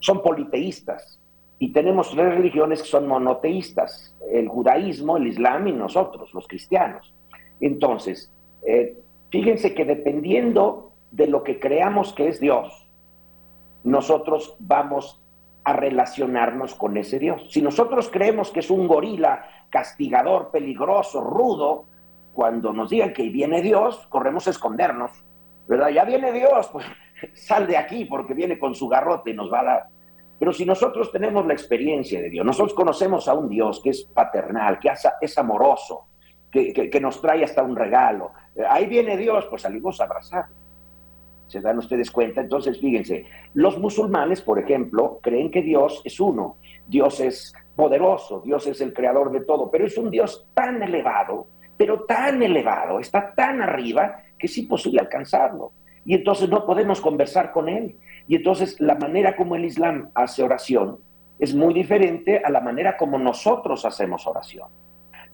son 0.00 0.22
politeístas. 0.22 1.18
Y 1.58 1.72
tenemos 1.72 2.10
tres 2.10 2.34
religiones 2.34 2.82
que 2.82 2.88
son 2.88 3.06
monoteístas, 3.06 4.16
el 4.32 4.48
judaísmo, 4.48 5.16
el 5.16 5.26
islam 5.26 5.68
y 5.68 5.72
nosotros, 5.72 6.32
los 6.32 6.46
cristianos. 6.46 7.12
Entonces, 7.60 8.32
eh, 8.66 8.96
fíjense 9.30 9.74
que 9.74 9.84
dependiendo 9.84 10.92
de 11.10 11.26
lo 11.26 11.42
que 11.42 11.58
creamos 11.58 12.12
que 12.12 12.28
es 12.28 12.40
Dios, 12.40 12.86
nosotros 13.82 14.56
vamos 14.58 15.20
a 15.64 15.72
relacionarnos 15.72 16.74
con 16.74 16.96
ese 16.96 17.18
Dios. 17.18 17.46
Si 17.50 17.62
nosotros 17.62 18.08
creemos 18.10 18.50
que 18.50 18.60
es 18.60 18.70
un 18.70 18.86
gorila 18.86 19.44
castigador, 19.70 20.50
peligroso, 20.50 21.20
rudo, 21.20 21.86
cuando 22.32 22.72
nos 22.72 22.90
digan 22.90 23.12
que 23.12 23.28
viene 23.28 23.62
Dios, 23.62 24.06
corremos 24.08 24.46
a 24.46 24.50
escondernos, 24.50 25.10
¿verdad? 25.66 25.88
Ya 25.88 26.04
viene 26.04 26.32
Dios, 26.32 26.68
pues 26.72 26.86
sal 27.34 27.66
de 27.66 27.76
aquí 27.76 28.04
porque 28.04 28.34
viene 28.34 28.58
con 28.58 28.74
su 28.74 28.88
garrote 28.88 29.30
y 29.30 29.34
nos 29.34 29.52
va 29.52 29.60
a 29.60 29.64
dar 29.64 29.86
pero 30.40 30.54
si 30.54 30.64
nosotros 30.64 31.12
tenemos 31.12 31.44
la 31.44 31.52
experiencia 31.52 32.18
de 32.18 32.30
Dios, 32.30 32.46
nosotros 32.46 32.72
conocemos 32.72 33.28
a 33.28 33.34
un 33.34 33.46
Dios 33.50 33.78
que 33.84 33.90
es 33.90 34.04
paternal, 34.04 34.78
que 34.78 34.90
es 35.20 35.36
amoroso, 35.36 36.06
que, 36.50 37.00
nos 37.00 37.20
trae 37.20 37.44
hasta 37.44 37.62
un 37.62 37.76
regalo, 37.76 38.32
eh, 38.54 38.62
ahí 38.68 38.86
viene 38.86 39.16
Dios, 39.16 39.46
pues 39.48 39.62
salimos 39.62 40.00
a 40.00 40.04
abrazar. 40.04 40.46
¿Se 41.46 41.60
dan 41.60 41.78
ustedes 41.78 42.10
cuenta? 42.10 42.40
Entonces, 42.40 42.78
fíjense, 42.78 43.26
los 43.54 43.78
musulmanes, 43.78 44.40
por 44.40 44.58
ejemplo, 44.58 45.18
creen 45.20 45.50
que 45.50 45.62
Dios 45.62 46.00
es 46.04 46.20
uno, 46.20 46.58
Dios 46.86 47.18
es 47.20 47.52
poderoso, 47.74 48.42
Dios 48.44 48.66
es 48.66 48.80
el 48.80 48.92
creador 48.92 49.32
de 49.32 49.40
todo, 49.40 49.70
pero 49.70 49.84
es 49.84 49.96
un 49.98 50.10
Dios 50.10 50.46
tan 50.54 50.82
elevado, 50.82 51.48
pero 51.76 52.04
tan 52.04 52.42
elevado, 52.42 53.00
está 53.00 53.32
tan 53.34 53.62
arriba 53.62 54.22
que 54.38 54.46
es 54.46 54.58
imposible 54.58 55.00
alcanzarlo. 55.00 55.72
Y 56.04 56.14
entonces 56.14 56.48
no 56.48 56.64
podemos 56.64 57.00
conversar 57.00 57.52
con 57.52 57.68
Él. 57.68 57.96
Y 58.28 58.36
entonces 58.36 58.80
la 58.80 58.94
manera 58.94 59.36
como 59.36 59.56
el 59.56 59.64
Islam 59.64 60.10
hace 60.14 60.42
oración 60.42 61.00
es 61.38 61.54
muy 61.54 61.72
diferente 61.72 62.42
a 62.44 62.50
la 62.50 62.60
manera 62.60 62.96
como 62.96 63.18
nosotros 63.18 63.84
hacemos 63.84 64.26
oración. 64.26 64.68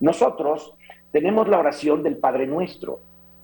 Nosotros 0.01 0.77
tenemos 1.13 1.49
la 1.49 1.59
oración 1.59 2.03
del 2.03 2.19
Padre 2.19 2.47
Nuestro. 2.47 3.01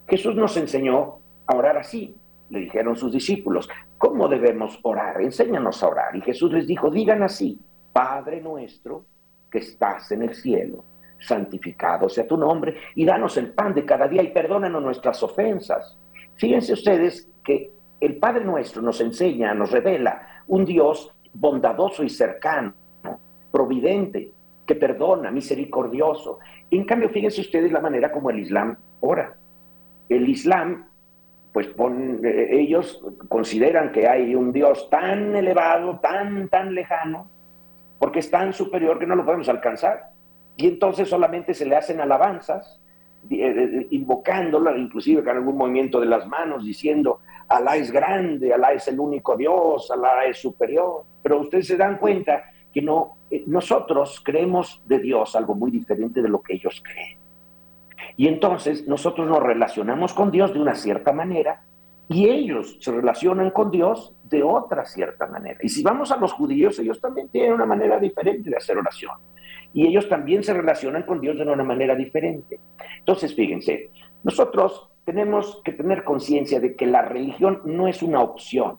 Jesús 0.09 0.35
nos 0.35 0.57
enseñó 0.57 1.19
a 1.47 1.57
orar 1.57 1.77
así. 1.77 2.17
Le 2.51 2.61
dijeron 2.61 2.97
sus 2.97 3.13
discípulos, 3.13 3.69
¿cómo 3.97 4.29
debemos 4.29 4.79
orar? 4.83 5.23
Enséñanos 5.23 5.83
a 5.83 5.89
orar. 5.89 6.17
Y 6.17 6.21
Jesús 6.21 6.53
les 6.53 6.67
dijo, 6.67 6.91
digan 6.91 7.23
así, 7.23 7.59
Padre 7.93 8.41
Nuestro 8.41 9.07
que 9.51 9.59
estás 9.59 10.11
en 10.13 10.23
el 10.23 10.35
cielo, 10.35 10.85
santificado 11.19 12.09
sea 12.09 12.27
tu 12.27 12.37
nombre 12.37 12.75
y 12.95 13.05
danos 13.05 13.37
el 13.37 13.53
pan 13.53 13.75
de 13.75 13.85
cada 13.85 14.09
día 14.09 14.23
y 14.23 14.33
perdónanos 14.33 14.83
nuestras 14.83 15.23
ofensas. 15.23 15.99
Fíjense 16.37 16.73
ustedes 16.73 17.31
que 17.45 17.71
el 18.01 18.17
Padre 18.17 18.45
Nuestro 18.45 18.83
nos 18.83 19.01
enseña, 19.01 19.55
nos 19.55 19.71
revela 19.71 20.43
un 20.49 20.65
Dios 20.65 21.13
bondadoso 21.33 22.03
y 22.03 22.09
cercano, 22.09 22.75
providente, 23.53 24.33
perdona, 24.75 25.31
misericordioso. 25.31 26.39
En 26.71 26.85
cambio, 26.85 27.09
fíjense 27.09 27.41
ustedes 27.41 27.73
la 27.73 27.81
manera 27.81 28.11
como 28.13 28.31
el 28.31 28.39
Islam 28.39 28.77
ora. 29.01 29.37
El 30.09 30.29
Islam, 30.29 30.87
pues 31.53 31.69
eh, 31.69 32.49
ellos 32.51 33.05
consideran 33.29 33.93
que 33.93 34.09
hay 34.09 34.35
un 34.35 34.53
Dios 34.53 34.89
tan 34.91 35.35
elevado, 35.37 35.99
tan, 36.01 36.49
tan 36.49 36.75
lejano, 36.75 37.29
porque 37.99 38.21
es 38.21 38.31
tan 38.31 38.53
superior 38.53 38.99
que 38.99 39.07
no 39.07 39.15
lo 39.15 39.25
podemos 39.25 39.49
alcanzar. 39.49 40.11
Y 40.57 40.69
entonces 40.69 41.09
solamente 41.09 41.55
se 41.55 41.67
le 41.67 41.77
hacen 41.77 42.01
alabanzas, 42.01 42.81
eh, 43.31 43.37
eh, 43.37 43.87
invocándola, 43.91 44.77
inclusive 44.77 45.23
con 45.23 45.37
algún 45.37 45.57
movimiento 45.57 46.01
de 46.01 46.07
las 46.07 46.27
manos, 46.27 46.65
diciendo, 46.65 47.21
Alá 47.49 47.77
es 47.77 47.91
grande, 47.91 48.53
Alá 48.53 48.73
es 48.73 48.89
el 48.89 48.99
único 48.99 49.37
Dios, 49.37 49.91
Alá 49.91 50.25
es 50.27 50.39
superior. 50.39 51.05
Pero 51.23 51.41
ustedes 51.41 51.67
se 51.67 51.77
dan 51.77 51.99
cuenta 51.99 52.45
que 52.73 52.83
no, 52.83 53.17
eh, 53.31 53.45
nosotros 53.47 54.21
creemos 54.25 54.83
de 54.87 54.99
Dios 54.99 55.37
algo 55.37 55.55
muy 55.55 55.71
diferente 55.71 56.23
de 56.23 56.29
lo 56.29 56.43
que 56.43 56.55
ellos 56.55 56.83
creen. 56.85 57.19
Y 58.17 58.29
entonces 58.29 58.87
nosotros 58.87 59.29
nos 59.29 59.43
relacionamos 59.43 60.13
con 60.13 60.31
Dios 60.31 60.53
de 60.53 60.61
una 60.61 60.75
cierta 60.75 61.13
manera 61.13 61.65
y 62.09 62.29
ellos 62.29 62.77
se 62.81 62.93
relacionan 62.93 63.51
con 63.51 63.71
Dios 63.71 64.15
de 64.25 64.43
otra 64.43 64.85
cierta 64.85 65.27
manera. 65.27 65.59
Y 65.63 65.69
si 65.69 65.83
vamos 65.83 66.11
a 66.11 66.17
los 66.17 66.33
judíos, 66.33 66.79
ellos 66.79 67.01
también 67.01 67.29
tienen 67.29 67.53
una 67.53 67.67
manera 67.67 67.99
diferente 67.99 68.51
de 68.51 68.57
hacer 68.57 68.77
oración. 68.77 69.17
Y 69.73 69.87
ellos 69.87 70.09
también 70.09 70.43
se 70.43 70.53
relacionan 70.53 71.05
con 71.05 71.21
Dios 71.21 71.37
de 71.39 71.45
una 71.45 71.65
manera 71.65 71.95
diferente. 71.95 72.61
Entonces, 72.99 73.35
fíjense, 73.35 73.91
nosotros 74.23 74.91
tenemos 75.05 75.63
que 75.65 75.73
tener 75.73 76.05
conciencia 76.05 76.61
de 76.61 76.77
que 76.77 76.87
la 76.87 77.03
religión 77.03 77.63
no 77.65 77.89
es 77.89 78.03
una 78.03 78.21
opción 78.21 78.77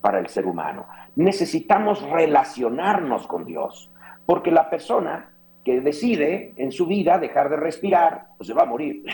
para 0.00 0.18
el 0.18 0.28
ser 0.28 0.46
humano. 0.46 0.86
Necesitamos 1.16 2.02
relacionarnos 2.02 3.26
con 3.26 3.44
Dios, 3.44 3.90
porque 4.26 4.50
la 4.50 4.70
persona 4.70 5.30
que 5.64 5.80
decide 5.80 6.54
en 6.56 6.72
su 6.72 6.86
vida 6.86 7.18
dejar 7.18 7.48
de 7.48 7.56
respirar, 7.56 8.26
pues 8.36 8.48
se 8.48 8.54
va 8.54 8.62
a 8.62 8.66
morir. 8.66 9.04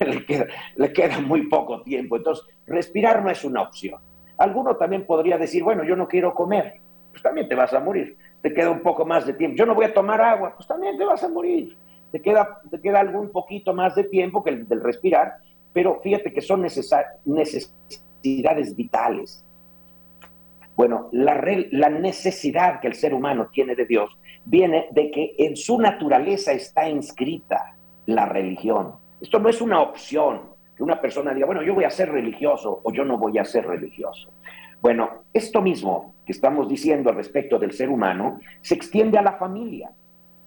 le, 0.76 0.92
queda, 0.92 1.20
muy 1.20 1.48
poco 1.48 1.82
tiempo. 1.82 2.16
Entonces, 2.16 2.46
respirar 2.66 3.22
no 3.22 3.30
es 3.30 3.44
una 3.44 3.62
opción. 3.62 4.00
Alguno 4.38 4.76
también 4.76 5.04
podría 5.04 5.36
decir, 5.36 5.62
bueno, 5.62 5.84
yo 5.84 5.94
no 5.94 6.08
quiero 6.08 6.34
comer, 6.34 6.80
pues 7.10 7.22
también 7.22 7.48
te 7.48 7.54
vas 7.54 7.74
a 7.74 7.80
morir. 7.80 8.16
Te 8.40 8.54
queda 8.54 8.70
un 8.70 8.80
poco 8.80 9.04
más 9.04 9.26
de 9.26 9.34
tiempo. 9.34 9.56
Yo 9.56 9.66
no 9.66 9.74
voy 9.74 9.84
a 9.84 9.94
tomar 9.94 10.20
agua, 10.20 10.54
pues 10.56 10.66
también 10.66 10.96
te 10.96 11.04
vas 11.04 11.22
a 11.22 11.28
morir. 11.28 11.76
Te 12.10 12.20
queda, 12.20 12.60
te 12.70 12.80
queda 12.80 13.00
algún 13.00 13.30
poquito 13.30 13.74
más 13.74 13.94
de 13.94 14.04
tiempo 14.04 14.42
que 14.42 14.50
el 14.50 14.68
del 14.68 14.82
respirar 14.82 15.36
pero 15.72 16.00
fíjate 16.00 16.32
que 16.32 16.40
son 16.40 16.62
necesidades 16.62 18.76
vitales. 18.76 19.44
Bueno, 20.76 21.08
la, 21.12 21.88
necesidad 21.90 22.80
que 22.80 22.88
el 22.88 22.94
ser 22.94 23.14
humano 23.14 23.48
tiene 23.52 23.74
de 23.74 23.84
Dios 23.84 24.10
viene 24.44 24.88
de 24.90 25.10
que 25.10 25.34
en 25.38 25.56
su 25.56 25.78
naturaleza 25.78 26.52
está 26.52 26.88
inscrita 26.88 27.76
la 28.06 28.26
religión. 28.26 28.94
Esto 29.20 29.38
no 29.38 29.48
es 29.48 29.60
una 29.60 29.80
opción, 29.80 30.40
que 30.76 30.82
una 30.82 31.00
persona 31.00 31.34
diga, 31.34 31.46
bueno, 31.46 31.62
yo 31.62 31.74
voy 31.74 31.84
a 31.84 31.90
ser 31.90 32.10
religioso 32.10 32.80
o 32.82 32.92
yo 32.92 33.04
no 33.04 33.18
voy 33.18 33.38
a 33.38 33.44
ser 33.44 33.66
religioso. 33.66 34.32
Bueno, 34.80 35.24
esto 35.32 35.62
mismo 35.62 36.16
que 36.26 36.32
estamos 36.32 36.68
diciendo 36.68 37.10
al 37.10 37.16
respecto 37.16 37.58
del 37.58 37.72
ser 37.72 37.88
humano 37.88 38.40
se 38.62 38.74
extiende 38.74 39.18
a 39.18 39.22
la 39.22 39.34
familia. 39.34 39.92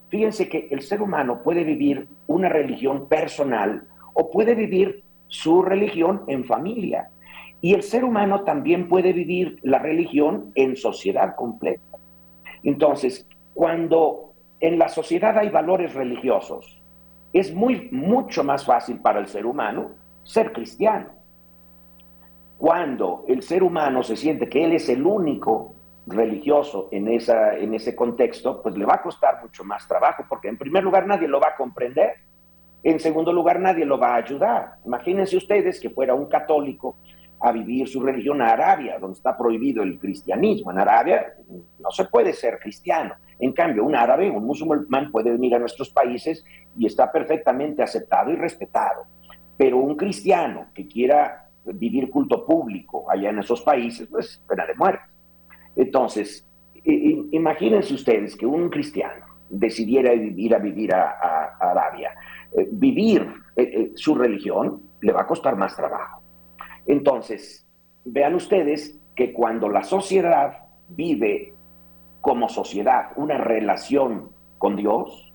Fíjense 0.08 0.48
que 0.48 0.68
el 0.70 0.82
ser 0.82 1.00
humano 1.00 1.42
puede 1.42 1.64
vivir 1.64 2.06
una 2.26 2.48
religión 2.48 3.08
personal 3.08 3.86
o 4.12 4.30
puede 4.30 4.54
vivir 4.54 5.02
su 5.28 5.62
religión 5.62 6.24
en 6.28 6.44
familia. 6.44 7.08
Y 7.66 7.74
el 7.74 7.82
ser 7.82 8.04
humano 8.04 8.44
también 8.44 8.88
puede 8.88 9.12
vivir 9.12 9.58
la 9.64 9.80
religión 9.80 10.52
en 10.54 10.76
sociedad 10.76 11.34
completa. 11.34 11.98
Entonces, 12.62 13.26
cuando 13.54 14.34
en 14.60 14.78
la 14.78 14.88
sociedad 14.88 15.36
hay 15.36 15.48
valores 15.48 15.92
religiosos, 15.92 16.80
es 17.32 17.52
muy, 17.52 17.88
mucho 17.90 18.44
más 18.44 18.64
fácil 18.64 19.00
para 19.00 19.18
el 19.18 19.26
ser 19.26 19.46
humano 19.46 19.96
ser 20.22 20.52
cristiano. 20.52 21.08
Cuando 22.56 23.24
el 23.26 23.42
ser 23.42 23.64
humano 23.64 24.04
se 24.04 24.14
siente 24.14 24.48
que 24.48 24.62
él 24.62 24.72
es 24.72 24.88
el 24.88 25.04
único 25.04 25.74
religioso 26.06 26.86
en, 26.92 27.08
esa, 27.08 27.56
en 27.56 27.74
ese 27.74 27.96
contexto, 27.96 28.62
pues 28.62 28.76
le 28.76 28.84
va 28.84 28.94
a 28.94 29.02
costar 29.02 29.42
mucho 29.42 29.64
más 29.64 29.88
trabajo, 29.88 30.24
porque 30.28 30.46
en 30.46 30.56
primer 30.56 30.84
lugar 30.84 31.04
nadie 31.04 31.26
lo 31.26 31.40
va 31.40 31.48
a 31.48 31.56
comprender 31.56 32.14
en 32.86 33.00
segundo 33.00 33.32
lugar, 33.32 33.58
nadie 33.58 33.84
lo 33.84 33.98
va 33.98 34.14
a 34.14 34.18
ayudar. 34.18 34.74
Imagínense 34.84 35.36
ustedes 35.36 35.80
que 35.80 35.90
fuera 35.90 36.14
un 36.14 36.26
católico 36.26 36.98
a 37.40 37.52
vivir 37.52 37.86
su 37.88 38.00
religión 38.00 38.40
a 38.40 38.52
Arabia, 38.52 38.98
donde 38.98 39.16
está 39.16 39.36
prohibido 39.36 39.82
el 39.82 39.98
cristianismo. 39.98 40.70
En 40.70 40.78
Arabia 40.78 41.34
no 41.78 41.90
se 41.90 42.06
puede 42.06 42.32
ser 42.32 42.58
cristiano. 42.58 43.14
En 43.38 43.52
cambio, 43.52 43.84
un 43.84 43.94
árabe, 43.94 44.30
un 44.30 44.44
musulmán 44.44 45.10
puede 45.10 45.30
venir 45.30 45.54
a 45.54 45.58
nuestros 45.58 45.90
países 45.90 46.44
y 46.76 46.86
está 46.86 47.12
perfectamente 47.12 47.82
aceptado 47.82 48.30
y 48.30 48.36
respetado. 48.36 49.04
Pero 49.56 49.78
un 49.78 49.96
cristiano 49.96 50.68
que 50.74 50.86
quiera 50.86 51.48
vivir 51.64 52.10
culto 52.10 52.44
público 52.46 53.10
allá 53.10 53.30
en 53.30 53.40
esos 53.40 53.62
países, 53.62 54.08
pues 54.08 54.42
pena 54.48 54.66
de 54.66 54.74
muerte. 54.74 55.04
Entonces, 55.74 56.46
imagínense 56.84 57.92
ustedes 57.92 58.36
que 58.36 58.46
un 58.46 58.70
cristiano 58.70 59.24
decidiera 59.48 60.14
ir 60.14 60.54
a 60.54 60.58
vivir 60.58 60.94
a 60.94 61.56
Arabia 61.60 62.12
eh, 62.56 62.68
vivir 62.70 63.22
eh, 63.54 63.62
eh, 63.62 63.92
su 63.94 64.14
religión, 64.14 64.80
le 65.00 65.12
va 65.12 65.22
a 65.22 65.26
costar 65.26 65.56
más 65.56 65.76
trabajo. 65.76 66.15
Entonces, 66.86 67.66
vean 68.04 68.34
ustedes 68.34 68.98
que 69.14 69.32
cuando 69.32 69.68
la 69.68 69.82
sociedad 69.82 70.64
vive 70.88 71.54
como 72.20 72.48
sociedad 72.48 73.10
una 73.16 73.38
relación 73.38 74.30
con 74.58 74.76
Dios, 74.76 75.32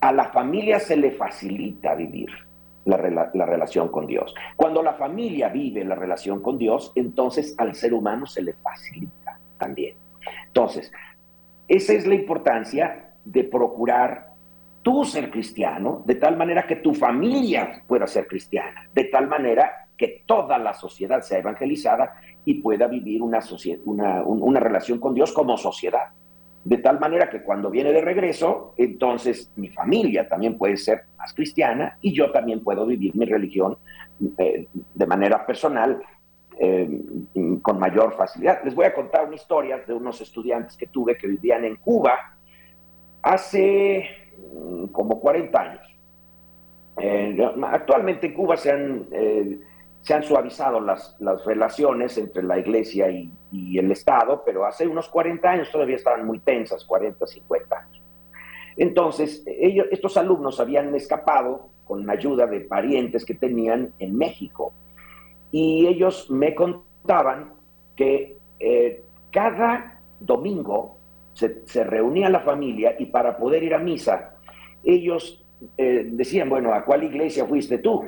a 0.00 0.12
la 0.12 0.26
familia 0.26 0.78
se 0.78 0.96
le 0.96 1.12
facilita 1.12 1.94
vivir 1.94 2.28
la, 2.84 3.30
la, 3.32 3.46
relación 3.46 3.88
con 3.88 4.06
Dios. 4.06 4.34
Cuando 4.54 4.82
la 4.82 4.94
familia 4.94 5.48
vive 5.48 5.84
la 5.84 5.94
relación 5.94 6.40
con 6.40 6.58
Dios, 6.58 6.92
entonces 6.94 7.54
al 7.58 7.74
ser 7.74 7.94
humano 7.94 8.26
se 8.26 8.42
le 8.42 8.52
facilita 8.54 9.38
también. 9.58 9.96
Entonces, 10.46 10.92
esa 11.68 11.92
es 11.92 12.06
la 12.06 12.14
importancia 12.14 13.14
de 13.24 13.44
procurar 13.44 14.34
tú 14.82 15.04
ser 15.04 15.30
cristiano, 15.30 16.02
de 16.06 16.14
tal 16.14 16.36
manera 16.36 16.66
que 16.66 16.76
tu 16.76 16.94
familia 16.94 17.82
pueda 17.88 18.06
ser 18.06 18.28
cristiana, 18.28 18.88
de 18.94 19.04
tal 19.04 19.26
manera 19.26 19.85
que 19.96 20.22
toda 20.26 20.58
la 20.58 20.74
sociedad 20.74 21.22
sea 21.22 21.38
evangelizada 21.38 22.20
y 22.44 22.60
pueda 22.60 22.86
vivir 22.86 23.22
una, 23.22 23.40
una, 23.84 24.22
una 24.22 24.60
relación 24.60 24.98
con 24.98 25.14
Dios 25.14 25.32
como 25.32 25.56
sociedad. 25.56 26.10
De 26.64 26.78
tal 26.78 26.98
manera 26.98 27.30
que 27.30 27.42
cuando 27.42 27.70
viene 27.70 27.92
de 27.92 28.00
regreso, 28.00 28.74
entonces 28.76 29.52
mi 29.56 29.68
familia 29.68 30.28
también 30.28 30.58
puede 30.58 30.76
ser 30.76 31.02
más 31.16 31.32
cristiana 31.32 31.96
y 32.00 32.12
yo 32.12 32.32
también 32.32 32.62
puedo 32.64 32.84
vivir 32.86 33.14
mi 33.14 33.24
religión 33.24 33.78
eh, 34.38 34.66
de 34.94 35.06
manera 35.06 35.46
personal 35.46 36.02
eh, 36.58 37.02
con 37.62 37.78
mayor 37.78 38.16
facilidad. 38.16 38.64
Les 38.64 38.74
voy 38.74 38.86
a 38.86 38.94
contar 38.94 39.26
una 39.26 39.36
historia 39.36 39.78
de 39.86 39.94
unos 39.94 40.20
estudiantes 40.20 40.76
que 40.76 40.88
tuve 40.88 41.16
que 41.16 41.28
vivían 41.28 41.64
en 41.64 41.76
Cuba 41.76 42.36
hace 43.22 44.26
Mm, 44.36 44.86
como 44.86 45.20
40 45.20 45.60
años. 45.60 45.96
Eh, 46.98 47.36
actualmente 47.64 48.28
en 48.28 48.34
Cuba 48.34 48.56
se 48.56 48.70
han, 48.70 49.06
se 50.06 50.14
han 50.14 50.22
suavizado 50.22 50.80
las, 50.80 51.16
las, 51.18 51.44
relaciones 51.44 52.16
entre 52.16 52.44
la 52.44 52.56
iglesia 52.58 53.10
y, 53.10 53.32
el 53.76 53.90
Estado, 53.90 54.42
pero 54.46 54.64
hace 54.64 54.86
unos 54.86 55.08
40 55.08 55.50
años 55.50 55.72
todavía 55.72 55.96
estaban 55.96 56.24
muy 56.24 56.38
tensas, 56.38 56.84
40, 56.84 57.26
50 57.26 57.76
años. 57.76 58.02
Entonces, 58.76 59.42
ellos, 59.46 59.86
estos 59.90 60.16
alumnos 60.16 60.60
habían 60.60 60.94
escapado 60.94 61.70
con 61.84 62.08
ayuda 62.08 62.46
de 62.46 62.60
parientes 62.60 63.24
que 63.24 63.34
tenían 63.34 63.92
en 63.98 64.16
México. 64.16 64.72
Y 65.50 65.86
ellos 65.88 66.30
me 66.30 66.54
contaban 66.54 67.54
que 67.96 68.38
eh, 68.60 69.04
cada 69.32 70.00
domingo 70.20 70.98
se, 71.32 71.66
se, 71.66 71.82
reunía 71.82 72.28
la 72.28 72.40
familia 72.40 72.94
y 72.98 73.06
para 73.06 73.36
poder 73.36 73.64
ir 73.64 73.74
a 73.74 73.78
misa 73.78 74.36
ellos 74.84 75.44
eh, 75.76 76.06
decían, 76.12 76.48
bueno, 76.48 76.72
¿a 76.72 76.84
cuál 76.84 77.02
iglesia 77.02 77.44
fuiste 77.44 77.78
tú? 77.78 78.04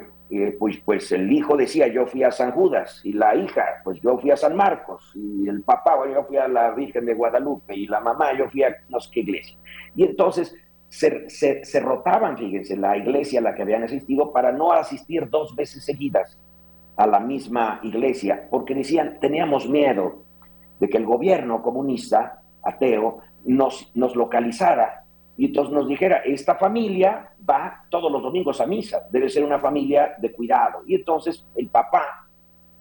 Pues, 0.58 0.78
pues 0.84 1.10
el 1.12 1.32
hijo 1.32 1.56
decía 1.56 1.88
yo 1.88 2.06
fui 2.06 2.22
a 2.22 2.30
San 2.30 2.52
Judas 2.52 3.00
y 3.02 3.12
la 3.12 3.34
hija 3.34 3.64
pues 3.82 4.00
yo 4.02 4.18
fui 4.18 4.30
a 4.30 4.36
San 4.36 4.54
Marcos 4.54 5.12
y 5.14 5.48
el 5.48 5.62
papá 5.62 5.96
bueno, 5.96 6.14
yo 6.14 6.24
fui 6.24 6.36
a 6.36 6.48
la 6.48 6.70
Virgen 6.72 7.06
de 7.06 7.14
Guadalupe 7.14 7.74
y 7.74 7.86
la 7.86 8.00
mamá 8.00 8.36
yo 8.36 8.48
fui 8.50 8.62
a 8.62 8.76
no 8.88 9.00
sé 9.00 9.10
qué 9.12 9.20
iglesia. 9.20 9.56
Y 9.96 10.04
entonces 10.04 10.54
se, 10.88 11.28
se, 11.28 11.80
rotaban, 11.80 12.36
fíjense, 12.36 12.76
la 12.76 12.96
iglesia 12.96 13.40
a 13.40 13.42
la 13.42 13.54
que 13.54 13.62
habían 13.62 13.84
asistido 13.84 14.32
para 14.32 14.52
no 14.52 14.72
asistir 14.72 15.28
dos 15.28 15.54
veces 15.54 15.84
seguidas 15.84 16.38
a 16.96 17.06
la 17.06 17.20
misma 17.20 17.80
iglesia, 17.82 18.48
porque 18.50 18.74
decían, 18.74 19.18
teníamos 19.20 19.68
miedo 19.68 20.24
de 20.80 20.88
que 20.88 20.96
el 20.96 21.04
gobierno 21.04 21.62
comunista, 21.62 22.42
ateo, 22.62 23.18
nos, 23.44 23.92
nos 23.94 24.16
localizara 24.16 25.04
y 25.38 25.46
entonces 25.46 25.72
nos 25.72 25.86
dijera, 25.86 26.16
esta 26.24 26.56
familia 26.56 27.30
va 27.48 27.84
todos 27.88 28.10
los 28.10 28.20
domingos 28.20 28.60
a 28.60 28.66
misa, 28.66 29.06
debe 29.08 29.28
ser 29.28 29.44
una 29.44 29.60
familia 29.60 30.16
de 30.18 30.32
cuidado. 30.32 30.82
Y 30.84 30.96
entonces 30.96 31.46
el 31.54 31.68
papá 31.68 32.26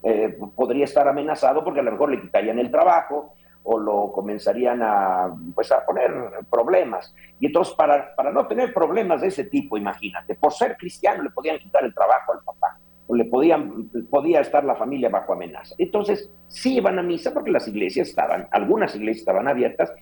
eh, 0.02 0.36
podría 0.56 0.86
estar 0.86 1.08
amenazado 1.08 1.64
porque 1.64 1.82
a 1.82 1.84
lo 1.84 1.92
mejor 1.92 2.10
le 2.10 2.20
quitarían 2.20 2.58
el 2.58 2.72
trabajo 2.72 3.36
o 3.62 3.78
lo 3.78 4.12
comenzarían 4.12 4.82
a, 4.82 5.32
pues, 5.54 5.72
a 5.72 5.86
poner 5.86 6.12
problemas. 6.50 7.14
Y 7.40 7.46
entonces 7.46 7.76
para, 7.76 8.16
para 8.16 8.32
no 8.32 8.48
tener 8.48 8.74
problemas 8.74 9.22
de 9.22 9.28
ese 9.28 9.44
tipo, 9.44 9.78
imagínate, 9.78 10.34
por 10.34 10.52
ser 10.52 10.78
cristiano 10.78 11.22
le 11.22 11.30
podían 11.30 11.60
quitar 11.60 11.86
el 11.86 11.94
trabajo 11.94 12.34
al 12.34 12.40
papá 12.44 12.80
o 13.08 13.16
le 13.16 13.26
podían, 13.26 13.90
podía 14.10 14.42
estar 14.42 14.64
la 14.64 14.76
familia 14.76 15.10
bajo 15.10 15.34
amenaza. 15.34 15.76
Entonces 15.78 16.30
sí 16.48 16.78
iban 16.78 16.98
a 17.00 17.04
misa 17.04 17.34
porque 17.34 17.52
las 17.52 17.68
iglesias 17.68 18.10
estaban, 18.10 18.48
algunas 18.52 18.96
iglesias 18.96 19.20
estaban 19.20 19.48
abiertas, 19.48 19.94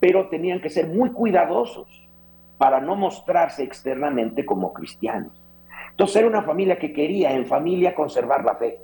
pero 0.00 0.28
tenían 0.28 0.60
que 0.60 0.70
ser 0.70 0.88
muy 0.88 1.10
cuidadosos 1.10 1.86
para 2.58 2.80
no 2.80 2.96
mostrarse 2.96 3.62
externamente 3.62 4.44
como 4.44 4.72
cristianos. 4.72 5.40
Entonces 5.90 6.16
era 6.16 6.28
una 6.28 6.42
familia 6.42 6.78
que 6.78 6.92
quería 6.92 7.32
en 7.34 7.46
familia 7.46 7.94
conservar 7.94 8.44
la 8.44 8.56
fe. 8.56 8.80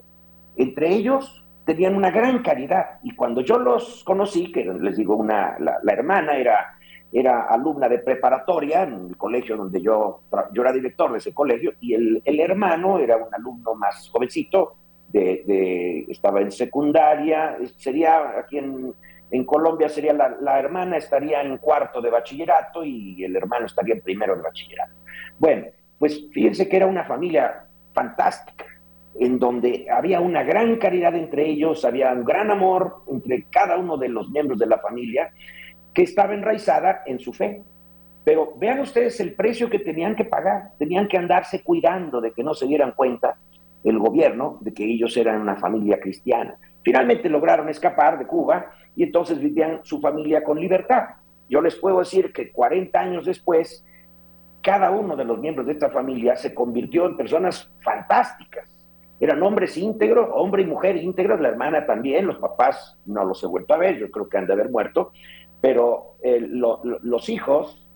Entre 0.57 0.89
ellos 0.95 1.45
tenían 1.65 1.97
una 1.97 2.11
gran 2.11 2.43
caridad 2.43 3.01
y 3.03 3.15
cuando 3.15 3.41
yo 3.41 3.59
los 3.59 4.05
conocí, 4.05 4.53
que 4.53 4.65
les 4.65 4.97
digo, 4.97 5.17
una, 5.17 5.59
la, 5.59 5.93
hermana 5.93 6.37
era, 6.37 6.77
era 7.13 7.45
alumna 7.45 7.89
de 7.89 7.99
preparatoria 7.99 8.85
en 8.85 9.09
el 9.09 9.17
colegio 9.17 9.57
donde 9.57 9.81
yo, 9.81 10.21
yo 10.53 10.63
era 10.63 10.73
director 10.73 11.13
de 11.13 11.19
ese 11.19 11.35
colegio 11.35 11.73
y 11.81 11.95
el, 11.95 12.23
el 12.25 12.41
hermano 12.41 12.99
era 12.99 13.17
un 13.17 13.35
alumno 13.35 13.75
más 13.75 14.09
jovencito, 14.11 14.77
de, 15.09 16.07
estaba 16.09 16.41
en 16.41 16.53
secundaria, 16.53 17.57
sería 17.77 18.39
aquí 18.39 18.59
en, 18.59 18.95
en 19.31 19.45
Colombia 19.45 19.89
sería 19.89 20.13
la, 20.13 20.59
hermana 20.59 20.97
estaría 20.97 21.43
en 21.43 21.59
cuarto 21.59 22.01
de 22.01 22.11
bachillerato 22.11 22.85
y 22.85 23.25
el 23.25 23.35
hermano 23.37 23.67
estaría 23.67 23.95
en 23.95 24.01
primero 24.01 24.37
de 24.37 24.43
bachillerato. 24.43 24.93
Bueno, 25.39 25.67
pues 25.99 26.27
fíjense 26.33 26.69
que 26.69 26.77
era 26.77 26.87
una 26.87 27.05
familia 27.05 27.65
fantástica, 27.93 28.67
en 29.19 29.39
donde 29.39 29.87
había 29.91 30.21
una 30.21 30.43
gran 30.45 30.77
caridad 30.77 31.15
entre 31.15 31.49
ellos, 31.49 31.85
había 31.85 32.13
un 32.13 32.25
gran 32.25 32.51
amor 32.51 33.03
entre 33.11 33.47
cada 33.51 33.79
uno 33.79 33.97
de 33.97 34.09
los 34.09 34.31
miembros 34.31 34.59
de 34.59 34.67
la 34.67 34.79
familia, 34.79 35.31
que 35.93 36.03
estaba 36.03 36.35
enraizada 36.35 37.03
en 37.07 37.19
su 37.19 37.33
fe. 37.33 37.63
Pero 38.23 38.55
vean 38.57 38.81
ustedes 38.81 39.19
el 39.21 39.35
precio 39.35 39.71
que 39.71 39.79
tenían 39.79 40.15
que 40.15 40.25
pagar, 40.25 40.73
tenían 40.79 41.09
que 41.09 41.17
andarse 41.17 41.63
cuidando 41.63 42.21
de 42.21 42.33
que 42.33 42.43
no 42.45 42.55
se 42.55 42.67
dieran 42.67 42.93
cuenta 42.93 43.37
el 43.83 43.99
gobierno 43.99 44.59
de 44.61 44.75
que 44.75 44.85
ellos 44.85 45.17
eran 45.17 45.41
una 45.41 45.57
familia 45.57 45.99
cristiana. 46.01 46.59
Finalmente 46.83 47.29
lograron 47.29 47.69
escapar 47.69 48.19
de 48.19 48.27
Cuba 48.27 48.73
y 48.97 49.05
entonces 49.05 49.39
vivían 49.39 49.81
su 49.85 50.01
familia 50.01 50.43
con 50.43 50.59
libertad. 50.59 51.05
Yo 51.49 51.61
les 51.61 51.77
puedo 51.77 52.01
decir 52.01 52.33
que 52.33 52.51
40 52.51 52.99
años 52.99 53.25
después, 53.27 53.85
cada 54.63 54.91
uno 54.91 55.15
de 55.15 55.25
los 55.25 55.39
miembros 55.39 55.67
de 55.67 55.75
esta 55.75 55.91
familia 55.91 56.35
se 56.35 56.55
convirtió 56.55 57.07
en 57.07 57.17
personas 57.17 57.71
fantásticas. 57.85 58.69
Eran 59.21 59.43
hombres 59.43 59.77
íntegros, 59.77 60.29
hombre 60.33 60.63
y 60.63 60.67
mujer 60.67 60.97
íntegros, 60.97 61.41
la 61.41 61.49
hermana 61.49 61.87
también, 61.87 62.27
los 62.27 62.39
papás 62.39 62.99
no 63.07 63.25
los 63.25 63.43
he 63.45 63.47
vuelto 63.47 63.75
a 63.75 63.79
ver, 63.79 63.99
yo 63.99 64.11
creo 64.11 64.29
que 64.29 64.39
han 64.39 64.47
de 64.47 64.53
haber 64.53 64.71
muerto, 64.71 65.13
pero 65.61 66.17
eh, 66.23 66.41
los 66.41 67.29
hijos 67.29 67.87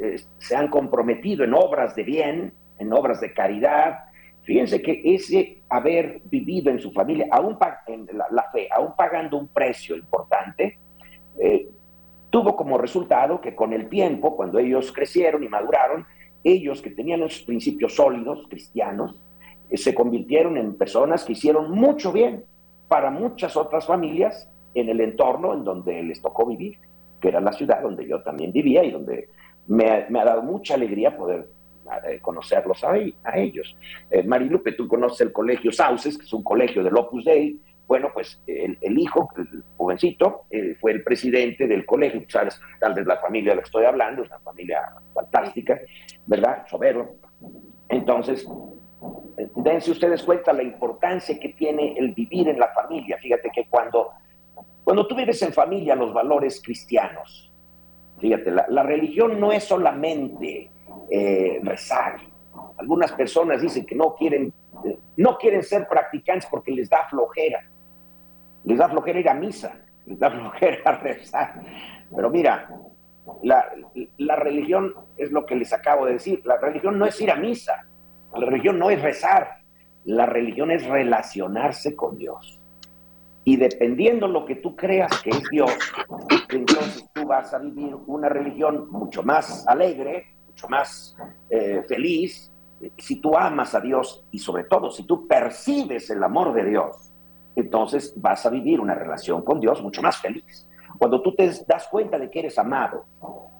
eh, 0.00 0.16
se 0.38 0.56
han 0.56 0.68
comprometido 0.68 1.44
en 1.44 1.54
obras 1.54 1.94
de 1.94 2.04
bien, 2.04 2.54
en 2.78 2.92
obras 2.92 3.20
de 3.20 3.34
caridad. 3.34 4.04
Fíjense 4.42 4.82
que 4.82 5.00
ese 5.04 5.62
haber 5.68 6.20
vivido 6.24 6.70
en 6.70 6.80
su 6.80 6.90
familia, 6.90 7.28
aún 7.30 7.56
en 7.86 8.08
la, 8.16 8.50
fe, 8.52 8.68
aún 8.74 8.92
pagando 8.96 9.38
un 9.38 9.48
precio 9.48 9.96
importante, 9.96 10.78
eh, 11.38 11.68
tuvo 12.28 12.56
como 12.56 12.76
resultado 12.76 13.40
que 13.40 13.54
con 13.54 13.72
el 13.72 13.88
tiempo, 13.88 14.34
cuando 14.34 14.58
ellos 14.58 14.92
crecieron 14.92 15.44
y 15.44 15.48
maduraron, 15.48 16.04
ellos 16.42 16.82
que 16.82 16.90
tenían 16.90 17.20
los 17.20 17.40
principios 17.42 17.94
sólidos, 17.94 18.46
cristianos, 18.48 19.20
eh, 19.70 19.76
se 19.76 19.94
convirtieron 19.94 20.56
en 20.56 20.76
personas 20.76 21.24
que 21.24 21.34
hicieron 21.34 21.70
mucho 21.70 22.12
bien 22.12 22.44
para 22.88 23.10
muchas 23.10 23.56
otras 23.56 23.86
familias 23.86 24.48
en 24.74 24.88
el 24.88 25.00
entorno 25.00 25.54
en 25.54 25.62
donde 25.62 26.02
les 26.02 26.20
tocó 26.20 26.46
vivir, 26.46 26.78
que 27.20 27.28
era 27.28 27.40
la 27.40 27.52
ciudad 27.52 27.80
donde 27.80 28.08
yo 28.08 28.22
también 28.22 28.50
vivía 28.50 28.82
y 28.82 28.90
donde 28.90 29.28
me, 29.68 30.06
me 30.08 30.20
ha 30.20 30.24
dado 30.24 30.42
mucha 30.42 30.74
alegría 30.74 31.16
poder 31.16 31.48
conocerlos 32.20 32.82
a, 32.84 32.96
ellos. 33.36 33.76
Eh, 34.10 34.22
Marilupe, 34.22 34.72
tú 34.72 34.88
conoces 34.88 35.20
el 35.22 35.32
colegio 35.32 35.72
Sauces, 35.72 36.16
que 36.16 36.24
es 36.24 36.32
un 36.32 36.42
colegio 36.42 36.82
del 36.82 36.96
Opus 36.96 37.24
Dei. 37.24 37.58
Bueno, 37.86 38.10
pues 38.14 38.40
el, 38.46 38.98
hijo, 38.98 39.28
el 39.36 39.62
jovencito, 39.76 40.44
eh, 40.50 40.76
fue 40.80 40.92
el 40.92 41.02
presidente 41.02 41.66
del 41.66 41.84
colegio. 41.84 42.22
Sabes, 42.28 42.60
tal 42.80 42.94
vez 42.94 43.06
la 43.06 43.18
familia 43.18 43.50
de 43.50 43.56
la 43.56 43.62
que 43.62 43.66
estoy 43.66 43.84
hablando, 43.84 44.22
es 44.22 44.28
una 44.28 44.38
familia 44.38 44.80
fantástica, 45.12 45.80
¿verdad? 46.26 46.66
Sobero. 46.68 47.16
Entonces, 47.88 48.48
dense 49.56 49.90
ustedes 49.90 50.22
cuenta 50.22 50.52
la 50.52 50.62
importancia 50.62 51.38
que 51.38 51.50
tiene 51.50 51.94
el 51.98 52.12
vivir 52.12 52.48
en 52.48 52.58
la 52.58 52.68
familia. 52.68 53.18
Fíjate 53.18 53.50
que 53.54 53.66
cuando, 53.68 54.12
cuando 54.84 55.06
tú 55.06 55.14
vives 55.14 55.42
en 55.42 55.52
familia 55.52 55.94
los 55.94 56.14
valores 56.14 56.62
cristianos, 56.62 57.52
fíjate, 58.18 58.50
la, 58.50 58.64
la 58.68 58.82
religión 58.84 59.38
no 59.38 59.52
es 59.52 59.64
solamente 59.64 60.71
eh. 61.10 61.60
Algunas 62.78 63.12
personas 63.12 63.60
dicen 63.62 63.86
que 63.86 63.94
no 63.94 64.14
quieren, 64.14 64.52
no 65.16 65.38
quieren 65.38 65.62
ser 65.62 65.86
practicantes 65.88 66.48
porque 66.50 66.72
les 66.72 66.88
da 66.88 67.06
flojera. 67.08 67.60
Les 68.64 68.78
da 68.78 68.88
flojera 68.88 69.20
ir 69.20 69.28
a 69.28 69.34
misa, 69.34 69.72
les 70.06 70.18
da 70.18 70.30
flojera 70.38 70.92
rezar. 70.98 71.62
Pero 72.14 72.30
mira, 72.30 72.68
la, 73.42 73.64
la 74.18 74.36
religión 74.36 74.94
es 75.16 75.30
lo 75.30 75.46
que 75.46 75.54
les 75.54 75.72
acabo 75.72 76.06
de 76.06 76.14
decir. 76.14 76.42
La 76.44 76.58
religión 76.58 76.98
no 76.98 77.06
es 77.06 77.20
ir 77.20 77.30
a 77.30 77.36
misa, 77.36 77.86
la 78.34 78.46
religión 78.46 78.78
no 78.78 78.90
es 78.90 79.00
rezar, 79.00 79.58
la 80.04 80.26
religión 80.26 80.70
es 80.70 80.84
relacionarse 80.86 81.94
con 81.94 82.18
Dios. 82.18 82.58
Y 83.44 83.56
dependiendo 83.56 84.28
lo 84.28 84.46
que 84.46 84.56
tú 84.56 84.76
creas 84.76 85.20
que 85.22 85.30
es 85.30 85.42
Dios, 85.50 85.76
entonces 86.50 87.08
tú 87.12 87.26
vas 87.26 87.52
a 87.52 87.58
vivir 87.58 87.94
una 88.06 88.28
religión 88.28 88.88
mucho 88.88 89.22
más 89.22 89.66
alegre, 89.66 90.26
mucho 90.52 90.68
más 90.68 91.16
eh, 91.50 91.82
feliz 91.88 92.52
si 92.98 93.20
tú 93.20 93.36
amas 93.36 93.74
a 93.74 93.80
Dios 93.80 94.24
y 94.30 94.38
sobre 94.38 94.64
todo 94.64 94.90
si 94.90 95.04
tú 95.04 95.26
percibes 95.26 96.10
el 96.10 96.22
amor 96.22 96.52
de 96.52 96.64
Dios, 96.64 97.12
entonces 97.54 98.14
vas 98.16 98.44
a 98.46 98.50
vivir 98.50 98.80
una 98.80 98.94
relación 98.94 99.42
con 99.42 99.60
Dios 99.60 99.82
mucho 99.82 100.02
más 100.02 100.18
feliz. 100.18 100.68
Cuando 100.98 101.22
tú 101.22 101.34
te 101.34 101.50
das 101.66 101.88
cuenta 101.88 102.18
de 102.18 102.30
que 102.30 102.40
eres 102.40 102.58
amado, 102.58 103.06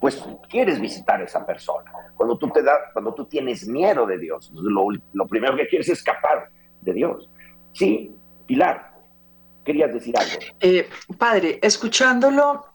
pues 0.00 0.22
quieres 0.48 0.80
visitar 0.80 1.20
a 1.20 1.24
esa 1.24 1.44
persona. 1.46 1.90
Cuando 2.14 2.36
tú, 2.36 2.48
te 2.50 2.62
das, 2.62 2.78
cuando 2.92 3.14
tú 3.14 3.24
tienes 3.26 3.66
miedo 3.66 4.06
de 4.06 4.18
Dios, 4.18 4.50
lo, 4.54 4.88
lo 5.12 5.26
primero 5.26 5.56
que 5.56 5.66
quieres 5.66 5.88
es 5.88 5.98
escapar 5.98 6.48
de 6.80 6.92
Dios. 6.92 7.30
Sí, 7.72 8.14
Pilar, 8.46 8.92
querías 9.64 9.92
decir 9.92 10.14
algo. 10.18 10.32
Eh, 10.60 10.88
padre, 11.18 11.58
escuchándolo, 11.62 12.66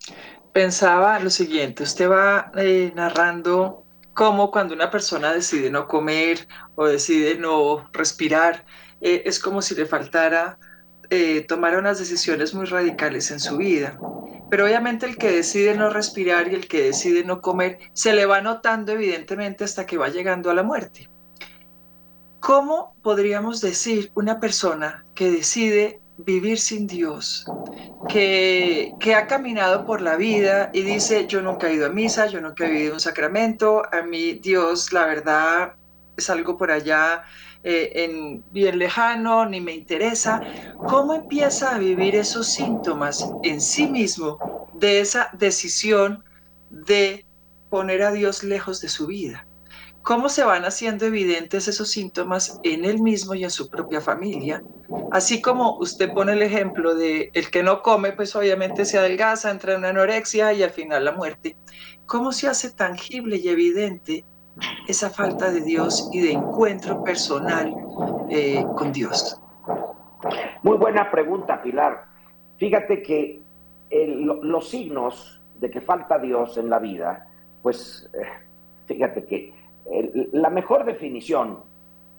pensaba 0.51 1.19
lo 1.19 1.30
siguiente, 1.30 1.84
usted 1.84 2.10
va 2.10 2.51
eh, 2.56 2.91
narrando 2.95 3.87
como 4.17 4.49
cuando 4.49 4.73
una 4.73 4.89
persona 4.89 5.32
decide 5.32 5.69
no 5.69 5.88
comer 5.88 6.47
o 6.73 6.88
decide 6.88 7.38
no 7.38 7.88
respirar, 7.93 8.65
eh, 8.99 9.21
es 9.25 9.39
como 9.39 9.62
si 9.62 9.75
le 9.75 9.86
faltara 9.86 10.58
eh, 11.12 11.41
tomar 11.41 11.77
unas 11.77 11.99
decisiones 11.99 12.56
muy 12.56 12.65
radicales 12.65 13.30
en 13.30 13.39
su 13.39 13.58
vida. 13.58 13.99
Pero 14.49 14.65
obviamente 14.65 15.06
el 15.06 15.17
que 15.17 15.32
decide 15.32 15.75
no 15.75 15.91
respirar 15.91 16.51
y 16.51 16.56
el 16.56 16.67
que 16.67 16.82
decide 16.82 17.23
no 17.23 17.41
comer 17.41 17.77
se 17.93 18.12
le 18.12 18.25
va 18.25 18.41
notando 18.41 18.91
evidentemente 18.93 19.63
hasta 19.63 19.86
que 19.86 19.99
va 19.99 20.10
llegando 20.10 20.49
a 20.49 20.56
la 20.56 20.63
muerte. 20.63 21.12
¿Cómo 22.39 22.95
podríamos 23.03 23.62
decir 23.62 24.12
una 24.15 24.39
persona 24.39 25.06
que 25.13 25.30
decide 25.30 26.01
vivir 26.17 26.60
sin 26.60 26.88
Dios, 26.88 27.45
que, 28.10 28.93
que, 28.99 29.15
ha 29.15 29.27
caminado 29.27 29.86
por 29.86 30.01
la 30.01 30.15
vida 30.15 30.69
y 30.73 30.82
dice, 30.82 31.27
yo 31.27 31.41
nunca 31.41 31.69
he 31.69 31.75
ido 31.75 31.88
a 31.88 31.89
misa, 31.89 32.27
yo 32.27 32.41
nunca 32.41 32.65
he 32.65 32.71
vivido 32.71 32.93
un 32.93 32.99
sacramento, 32.99 33.84
a 33.91 34.01
mí 34.01 34.34
Dios, 34.34 34.91
la 34.93 35.06
verdad, 35.06 35.73
es 36.17 36.30
algo 36.30 36.58
por 36.58 36.71
allá 36.71 37.23
eh, 37.63 37.91
en 38.03 38.43
bien 38.51 38.80
lejano, 38.80 39.45
ni 39.45 39.62
me 39.62 39.73
interesa. 39.73 40.41
¿Cómo 40.88 41.13
empieza 41.13 41.75
a 41.75 41.77
vivir 41.77 42.15
esos 42.15 42.47
síntomas 42.47 43.30
en 43.43 43.62
sí 43.62 43.88
mismo 43.88 44.67
de 44.73 44.99
esa 44.99 45.30
decisión 45.34 46.23
de 46.69 47.25
poner 47.69 48.03
a 48.03 48.12
Dios 48.12 48.43
lejos 48.43 48.82
de 48.82 48.89
su 48.89 49.08
vida? 49.08 49.46
Cómo 50.07 50.29
se 50.29 50.45
van 50.45 50.63
haciendo 50.63 51.05
evidentes 51.05 51.67
esos 51.67 51.89
síntomas 51.89 52.61
en 52.63 52.85
él 52.85 53.01
mismo 53.01 53.35
y 53.35 53.43
en 53.43 53.49
su 53.49 53.69
propia 53.69 53.99
familia. 53.99 54.63
Así 55.11 55.41
como 55.41 55.77
usted 55.79 56.13
pone 56.13 56.31
el 56.31 56.41
ejemplo 56.41 56.95
de 56.95 57.29
el 57.33 57.51
que 57.51 57.61
no 57.61 57.81
come, 57.81 58.13
pues 58.13 58.33
obviamente 58.33 58.85
se 58.85 58.97
adelgaza, 58.97 59.51
entra 59.51 59.73
en 59.73 59.79
una 59.79 59.89
anorexia 59.89 60.53
y 60.53 60.63
al 60.63 60.69
final 60.69 61.03
la 61.03 61.11
muerte. 61.11 61.57
¿Cómo 62.05 62.31
se 62.31 62.47
hace 62.47 62.71
tangible 62.71 63.35
y 63.35 63.49
evidente 63.49 64.23
esa 64.87 65.09
falta 65.09 65.51
de 65.51 65.59
Dios 65.59 66.09
y 66.13 66.21
de 66.21 66.31
encuentro 66.31 67.03
personal 67.03 67.75
eh, 68.29 68.65
con 68.77 68.93
Dios? 68.93 69.41
Muy 70.63 70.77
buena 70.77 71.11
pregunta, 71.11 71.61
Pilar. 71.61 72.05
Fíjate 72.55 73.01
que 73.01 73.41
los 73.91 74.69
signos 74.69 75.41
de 75.59 75.69
que 75.69 75.81
falta 75.81 76.17
Dios 76.17 76.57
en 76.57 76.69
la 76.69 76.79
vida, 76.79 77.27
pues 77.61 78.09
eh, 78.13 78.25
fíjate 78.85 79.25
que 79.25 79.56
la 80.34 80.50
mejor 80.50 80.86
definición 80.86 81.60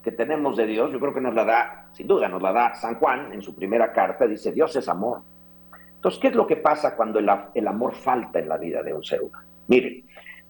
que 0.03 0.13
tenemos 0.13 0.57
de 0.57 0.67
Dios, 0.67 0.91
yo 0.93 1.01
creo 1.01 1.13
que 1.13 1.21
nos 1.21 1.35
la 1.35 1.45
da, 1.45 1.89
sin 1.93 2.07
duda, 2.07 2.29
nos 2.29 2.41
la 2.41 2.53
da 2.53 2.75
San 2.75 2.99
Juan 2.99 3.33
en 3.33 3.43
su 3.43 3.55
primera 3.55 3.93
carta, 3.93 4.27
dice, 4.27 4.53
Dios 4.53 4.75
es 4.77 4.89
amor. 4.89 5.21
Entonces, 5.97 6.21
¿qué 6.21 6.29
es 6.29 6.35
lo 6.35 6.47
que 6.47 6.57
pasa 6.57 6.97
cuando 6.97 7.19
el, 7.19 7.29
el 7.55 7.67
amor 7.67 7.95
falta 7.95 8.39
en 8.39 8.49
la 8.49 8.57
vida 8.57 8.83
de 8.83 8.95
un 8.95 9.03
ser 9.03 9.23
humano? 9.23 9.47
Miren, 9.67 10.05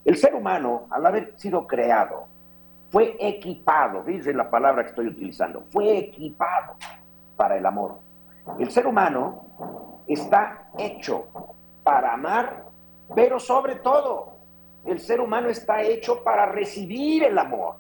el 0.05 0.17
ser 0.17 0.35
humano, 0.35 0.87
al 0.91 1.05
haber 1.07 1.33
sido 1.37 1.67
creado, 1.67 2.27
fue 2.91 3.17
equipado, 3.19 4.03
dice 4.03 4.33
la 4.33 4.49
palabra 4.49 4.83
que 4.83 4.91
estoy 4.91 5.09
utilizando, 5.09 5.63
fue 5.71 5.99
equipado 5.99 6.77
para 7.37 7.57
el 7.57 7.67
amor. 7.67 7.99
El 8.59 8.71
ser 8.71 8.87
humano 8.87 10.03
está 10.07 10.71
hecho 10.79 11.29
para 11.83 12.15
amar, 12.15 12.65
pero 13.15 13.39
sobre 13.39 13.77
todo 13.77 14.38
el 14.87 14.99
ser 15.01 15.21
humano 15.21 15.49
está 15.49 15.83
hecho 15.83 16.23
para 16.23 16.47
recibir 16.47 17.25
el 17.25 17.39
amor. 17.39 17.77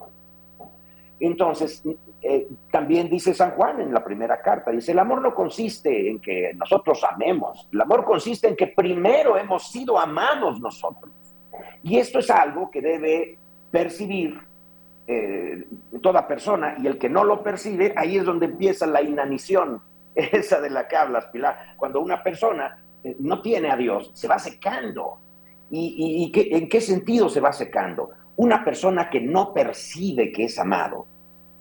Entonces, 1.21 1.83
eh, 2.21 2.49
también 2.71 3.09
dice 3.09 3.35
San 3.35 3.53
Juan 3.53 3.81
en 3.81 3.93
la 3.93 4.05
primera 4.05 4.41
carta, 4.41 4.71
dice, 4.71 4.93
el 4.93 4.99
amor 4.99 5.21
no 5.21 5.35
consiste 5.35 6.11
en 6.11 6.21
que 6.21 6.53
nosotros 6.55 7.05
amemos, 7.11 7.69
el 7.73 7.81
amor 7.81 8.05
consiste 8.05 8.49
en 8.49 8.57
que 8.57 8.69
primero 8.69 9.37
hemos 9.37 9.71
sido 9.71 9.99
amados 9.99 10.61
nosotros. 10.61 11.13
Y 11.83 11.99
esto 11.99 12.21
es 12.21 12.31
algo 12.31 12.71
que 12.71 12.81
debe 12.81 13.39
percibir 13.71 14.39
eh, 15.07 15.67
toda 16.03 16.29
persona 16.29 16.77
y 16.79 16.87
el 16.87 16.99
que 16.99 17.09
no 17.09 17.25
lo 17.25 17.43
percibe, 17.43 17.95
ahí 17.97 18.19
es 18.19 18.25
donde 18.25 18.47
empieza 18.47 18.87
la 18.87 19.03
inanición, 19.03 19.83
esa 20.15 20.61
de 20.61 20.71
la 20.71 20.87
que 20.87 20.97
hablas, 20.97 21.27
Pilar. 21.27 21.75
Cuando 21.77 22.01
una 22.01 22.23
persona 22.23 22.85
eh, 23.03 23.17
no 23.19 23.41
tiene 23.41 23.71
a 23.71 23.77
Dios, 23.77 24.11
se 24.15 24.29
va 24.29 24.39
secando, 24.39 25.21
¿Y, 25.71 26.33
en 26.35 26.69
qué 26.69 26.81
sentido 26.81 27.29
se 27.29 27.41
va 27.41 27.53
secando? 27.53 28.11
Una 28.37 28.65
persona 28.65 29.11
que 29.11 29.21
no 29.21 29.53
percibe 29.53 30.33
que 30.33 30.45
es 30.45 30.59
amado 30.59 31.07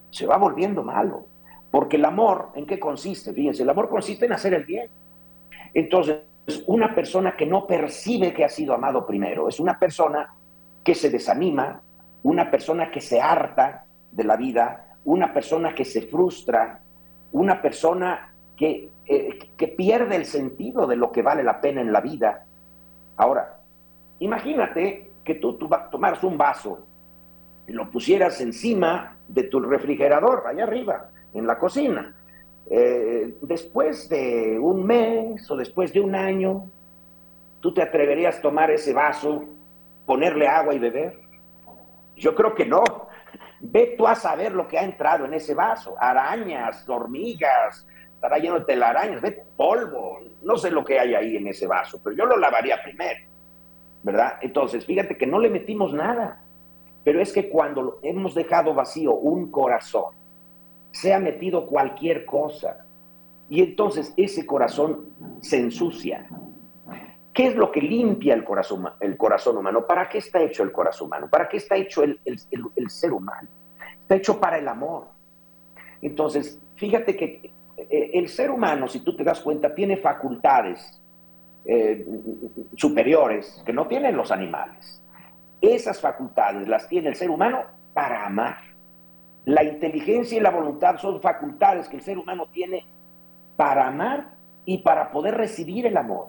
se 0.10 0.26
va 0.26 0.38
volviendo 0.38 0.84
malo. 0.84 1.26
Porque 1.70 1.98
el 1.98 2.06
amor, 2.06 2.52
¿en 2.56 2.66
qué 2.66 2.80
consiste? 2.80 3.34
Fíjense, 3.34 3.64
el 3.64 3.70
amor 3.70 3.90
consiste 3.90 4.26
en 4.26 4.34
hacer 4.34 4.54
el 4.54 4.64
bien. 4.64 4.90
Entonces, 5.74 6.22
una 6.66 6.96
persona 6.96 7.36
que 7.36 7.46
no 7.46 7.68
percibe 7.68 8.34
que 8.34 8.46
ha 8.46 8.50
sido 8.50 8.74
amado 8.74 9.06
primero, 9.06 9.50
es 9.50 9.60
una 9.60 9.78
persona 9.78 10.34
que 10.84 10.96
se 10.96 11.10
desanima, 11.10 11.82
una 12.24 12.50
persona 12.50 12.90
que 12.90 13.02
se 13.02 13.20
harta 13.20 13.86
de 14.12 14.24
la 14.24 14.38
vida, 14.38 14.96
una 15.04 15.34
persona 15.34 15.76
que 15.76 15.84
se 15.84 16.04
frustra, 16.04 16.82
una 17.34 17.62
persona 17.62 18.34
que, 18.56 18.90
eh, 19.06 19.40
que 19.58 19.68
pierde 19.68 20.16
el 20.16 20.26
sentido 20.26 20.88
de 20.88 20.96
lo 20.96 21.12
que 21.12 21.22
vale 21.22 21.44
la 21.44 21.60
pena 21.60 21.82
en 21.82 21.92
la 21.92 22.02
vida. 22.02 22.46
Ahora, 23.18 23.57
Imagínate 24.20 25.12
que 25.24 25.36
tú, 25.36 25.58
tomaras 25.92 26.24
un 26.24 26.38
vaso 26.38 26.88
y 27.68 27.74
lo 27.74 27.90
pusieras 27.90 28.40
encima 28.42 29.18
de 29.28 29.44
tu 29.44 29.60
refrigerador, 29.60 30.44
allá 30.48 30.64
arriba, 30.64 31.10
en 31.34 31.46
la 31.46 31.58
cocina. 31.60 32.16
Eh, 32.70 33.36
después 33.42 34.10
de 34.10 34.58
un 34.60 34.86
mes 34.86 35.50
o 35.52 35.56
después 35.56 35.94
de 35.94 36.00
un 36.00 36.16
año, 36.16 36.70
¿tú 37.60 37.74
te 37.74 37.82
atreverías 37.82 38.38
a 38.38 38.42
tomar 38.42 38.72
ese 38.72 38.94
vaso, 38.94 39.46
ponerle 40.06 40.48
agua 40.48 40.74
y 40.74 40.80
beber? 40.80 41.20
Yo 42.16 42.34
creo 42.34 42.56
que 42.56 42.66
no. 42.66 42.84
Ve 43.60 43.96
tú 43.98 44.08
a 44.08 44.16
saber 44.16 44.54
lo 44.54 44.68
que 44.68 44.78
ha 44.78 44.84
entrado 44.84 45.26
en 45.26 45.34
ese 45.34 45.54
vaso. 45.54 45.96
Arañas, 46.00 46.88
hormigas, 46.88 47.86
estará 48.14 48.38
lleno 48.38 48.60
de 48.60 48.66
telarañas, 48.66 49.22
ve 49.22 49.44
polvo. 49.56 50.20
No 50.42 50.58
sé 50.58 50.72
lo 50.72 50.84
que 50.84 51.00
hay 51.00 51.16
ahí 51.16 51.38
en 51.38 51.48
ese 51.48 51.68
vaso, 51.68 52.00
pero 52.04 52.16
yo 52.16 52.26
lo 52.26 52.38
lavaría 52.38 52.82
primero. 52.82 53.37
¿Verdad? 54.08 54.40
Entonces, 54.42 54.86
fíjate 54.86 55.18
que 55.18 55.28
no 55.28 55.38
le 55.38 55.50
metimos 55.50 55.94
nada, 55.94 56.42
pero 57.04 57.20
es 57.20 57.34
que 57.34 57.50
cuando 57.50 58.00
hemos 58.02 58.34
dejado 58.34 58.74
vacío 58.74 59.14
un 59.14 59.52
corazón, 59.52 60.16
se 60.92 61.14
ha 61.14 61.20
metido 61.20 61.68
cualquier 61.68 62.26
cosa, 62.26 62.86
y 63.50 63.62
entonces 63.62 64.14
ese 64.16 64.46
corazón 64.46 65.10
se 65.42 65.60
ensucia. 65.60 66.26
¿Qué 67.34 67.48
es 67.48 67.56
lo 67.58 67.70
que 67.70 67.82
limpia 67.82 68.34
el 68.34 68.46
corazón, 68.46 68.88
el 69.02 69.18
corazón 69.18 69.58
humano? 69.58 69.86
¿Para 69.86 70.08
qué 70.08 70.20
está 70.20 70.42
hecho 70.42 70.64
el 70.64 70.72
corazón 70.72 71.08
humano? 71.08 71.28
¿Para 71.30 71.50
qué 71.50 71.58
está 71.58 71.76
hecho 71.76 72.02
el, 72.02 72.18
el 72.24 72.90
ser 72.90 73.12
humano? 73.12 73.50
Está 74.04 74.16
hecho 74.16 74.40
para 74.40 74.58
el 74.58 74.70
amor. 74.70 75.08
Entonces, 76.02 76.62
fíjate 76.76 77.18
que 77.18 77.54
eh, 77.76 78.12
el 78.14 78.30
ser 78.30 78.52
humano, 78.52 78.88
si 78.88 79.02
tú 79.02 79.18
te 79.18 79.26
das 79.26 79.42
cuenta, 79.42 79.76
tiene 79.76 79.98
facultades 79.98 81.02
eh, 81.70 82.08
superiores 82.78 83.62
que 83.66 83.74
no 83.74 83.88
tienen 83.88 84.16
los 84.16 84.32
animales. 84.32 85.04
Esas 85.60 86.00
facultades 86.00 86.68
las 86.68 86.88
tiene 86.88 87.10
el 87.10 87.16
ser 87.16 87.30
humano 87.30 87.64
para 87.94 88.26
amar. 88.26 88.60
La 89.44 89.64
inteligencia 89.64 90.38
y 90.38 90.42
la 90.42 90.52
voluntad 90.52 90.98
son 90.98 91.20
facultades 91.20 91.90
que 91.90 91.98
el 91.98 92.02
ser 92.02 92.18
humano 92.18 92.48
tiene 92.54 92.86
para 93.58 93.88
amar 93.88 94.36
y 94.64 94.78
para 94.78 95.12
poder 95.12 95.36
recibir 95.36 95.86
el 95.86 95.98
amor. 95.98 96.28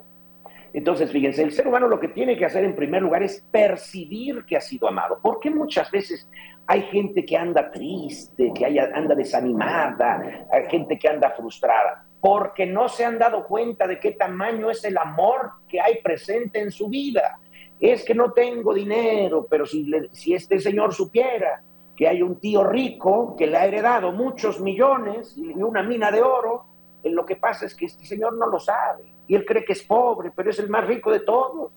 Entonces, 0.72 1.11
fíjense, 1.12 1.42
el 1.42 1.53
ser 1.53 1.68
humano 1.68 1.87
lo 1.87 2.01
que 2.01 2.09
tiene 2.09 2.37
que 2.37 2.44
hacer 2.44 2.64
en 2.64 2.74
primer 2.74 3.03
lugar 3.03 3.22
es 3.22 3.40
percibir 3.51 4.44
que 4.44 4.57
ha 4.57 4.61
sido 4.61 4.88
amado. 4.88 5.18
Porque 5.22 5.51
muchas 5.51 5.90
veces 5.90 6.29
hay 6.66 6.83
gente 6.83 7.24
que 7.24 7.37
anda 7.37 7.70
triste, 7.70 8.53
que 8.55 8.66
anda 8.66 9.14
desanimada, 9.14 10.46
hay 10.51 10.68
gente 10.68 10.98
que 10.98 11.09
anda 11.09 11.31
frustrada? 11.31 12.08
Porque 12.20 12.66
no 12.66 12.88
se 12.88 13.04
han 13.04 13.18
dado 13.18 13.46
cuenta 13.46 13.87
de 13.87 14.00
qué 14.00 14.12
tamaño 14.12 14.70
es 14.70 14.85
el 14.85 14.98
amor 14.98 15.50
que 15.68 15.81
hay 15.81 16.02
presente 16.02 16.61
en 16.61 16.70
su 16.70 16.88
vida. 16.88 17.38
Es 17.81 18.04
que 18.04 18.14
no 18.14 18.33
tengo 18.33 18.74
dinero, 18.74 19.46
pero 19.48 19.64
si, 19.64 19.88
si 20.12 20.35
este 20.35 20.59
señor 20.59 20.92
supiera 20.92 21.62
que 21.96 22.09
hay 22.09 22.22
un 22.22 22.40
tío 22.40 22.64
rico 22.64 23.35
que 23.37 23.46
le 23.46 23.57
ha 23.57 23.66
heredado 23.66 24.12
muchos 24.12 24.61
millones 24.61 25.37
y 25.37 25.48
una 25.48 25.83
mina 25.83 26.11
de 26.11 26.22
oro, 26.22 26.64
eh, 27.02 27.11
lo 27.11 27.24
que 27.24 27.37
pasa 27.37 27.66
es 27.66 27.74
que 27.74 27.87
este 27.87 28.04
señor 28.04 28.37
no 28.37 28.46
lo 28.46 28.59
sabe 28.59 29.14
y 29.28 29.35
él 29.35 29.44
cree 29.44 29.64
que 29.64 29.72
es 29.72 29.83
pobre, 29.83 30.33
pero 30.35 30.50
es 30.50 30.59
el 30.59 30.68
más 30.68 30.87
rico 30.87 31.12
de 31.12 31.20
todos. 31.20 31.72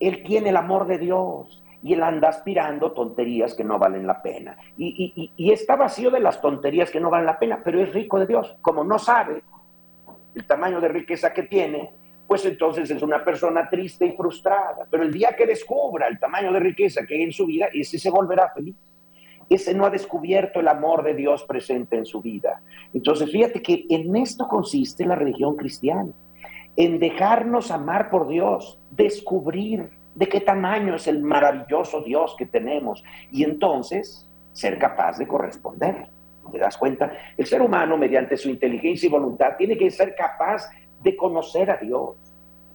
Él 0.00 0.22
tiene 0.24 0.50
el 0.50 0.56
amor 0.56 0.86
de 0.86 0.98
Dios 0.98 1.62
y 1.82 1.92
él 1.94 2.02
anda 2.02 2.28
aspirando 2.28 2.92
tonterías 2.92 3.54
que 3.54 3.62
no 3.62 3.78
valen 3.78 4.06
la 4.06 4.22
pena. 4.22 4.56
Y, 4.76 5.12
y, 5.16 5.32
y, 5.36 5.52
está 5.52 5.76
vacío 5.76 6.10
de 6.10 6.20
las 6.20 6.40
tonterías 6.40 6.90
que 6.90 7.00
no 7.00 7.10
valen 7.10 7.26
la 7.26 7.38
pena, 7.38 7.60
pero 7.64 7.80
es 7.80 7.92
rico 7.92 8.18
de 8.18 8.26
Dios. 8.26 8.56
Como 8.62 8.82
no 8.84 8.98
sabe 8.98 9.42
el 10.38 10.46
tamaño 10.46 10.80
de 10.80 10.88
riqueza 10.88 11.32
que 11.32 11.42
tiene, 11.42 11.90
pues 12.26 12.44
entonces 12.44 12.90
es 12.90 13.02
una 13.02 13.24
persona 13.24 13.68
triste 13.68 14.06
y 14.06 14.12
frustrada. 14.12 14.86
Pero 14.90 15.02
el 15.02 15.12
día 15.12 15.34
que 15.36 15.46
descubra 15.46 16.06
el 16.06 16.18
tamaño 16.18 16.52
de 16.52 16.60
riqueza 16.60 17.04
que 17.06 17.16
hay 17.16 17.22
en 17.22 17.32
su 17.32 17.46
vida, 17.46 17.68
ese 17.72 17.98
se 17.98 18.10
volverá 18.10 18.50
feliz. 18.54 18.76
Ese 19.50 19.74
no 19.74 19.86
ha 19.86 19.90
descubierto 19.90 20.60
el 20.60 20.68
amor 20.68 21.02
de 21.02 21.14
Dios 21.14 21.44
presente 21.44 21.96
en 21.96 22.04
su 22.04 22.20
vida. 22.20 22.62
Entonces, 22.92 23.32
fíjate 23.32 23.62
que 23.62 23.86
en 23.88 24.14
esto 24.14 24.46
consiste 24.46 25.06
la 25.06 25.14
religión 25.14 25.56
cristiana, 25.56 26.12
en 26.76 26.98
dejarnos 26.98 27.70
amar 27.70 28.10
por 28.10 28.28
Dios, 28.28 28.78
descubrir 28.90 29.88
de 30.14 30.28
qué 30.28 30.40
tamaño 30.40 30.96
es 30.96 31.06
el 31.06 31.22
maravilloso 31.22 32.02
Dios 32.02 32.36
que 32.38 32.44
tenemos 32.44 33.02
y 33.32 33.42
entonces 33.42 34.28
ser 34.52 34.78
capaz 34.78 35.16
de 35.16 35.26
corresponder. 35.26 36.10
¿Te 36.50 36.58
das 36.58 36.76
cuenta? 36.76 37.12
El 37.36 37.46
ser 37.46 37.62
humano, 37.62 37.96
mediante 37.96 38.36
su 38.36 38.48
inteligencia 38.48 39.06
y 39.06 39.10
voluntad, 39.10 39.56
tiene 39.56 39.76
que 39.76 39.90
ser 39.90 40.14
capaz 40.14 40.68
de 41.02 41.16
conocer 41.16 41.70
a 41.70 41.76
Dios. 41.76 42.16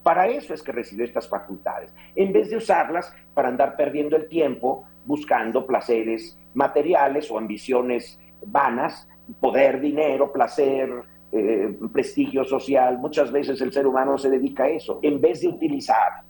Para 0.02 0.26
eso 0.28 0.52
es 0.52 0.62
que 0.62 0.72
recibe 0.72 1.04
estas 1.04 1.28
facultades, 1.28 1.92
en 2.14 2.32
vez 2.32 2.50
de 2.50 2.56
usarlas 2.56 3.12
para 3.32 3.48
andar 3.48 3.74
perdiendo 3.76 4.16
el 4.16 4.28
tiempo 4.28 4.84
buscando 5.06 5.66
placeres 5.66 6.38
materiales 6.54 7.30
o 7.30 7.38
ambiciones 7.38 8.20
vanas, 8.46 9.08
poder, 9.40 9.80
dinero, 9.80 10.30
placer, 10.32 10.90
eh, 11.32 11.76
prestigio 11.92 12.44
social. 12.44 12.98
Muchas 12.98 13.32
veces 13.32 13.60
el 13.60 13.72
ser 13.72 13.86
humano 13.86 14.16
se 14.18 14.30
dedica 14.30 14.64
a 14.64 14.68
eso, 14.68 15.00
en 15.02 15.20
vez 15.20 15.40
de 15.40 15.48
utilizar 15.48 16.22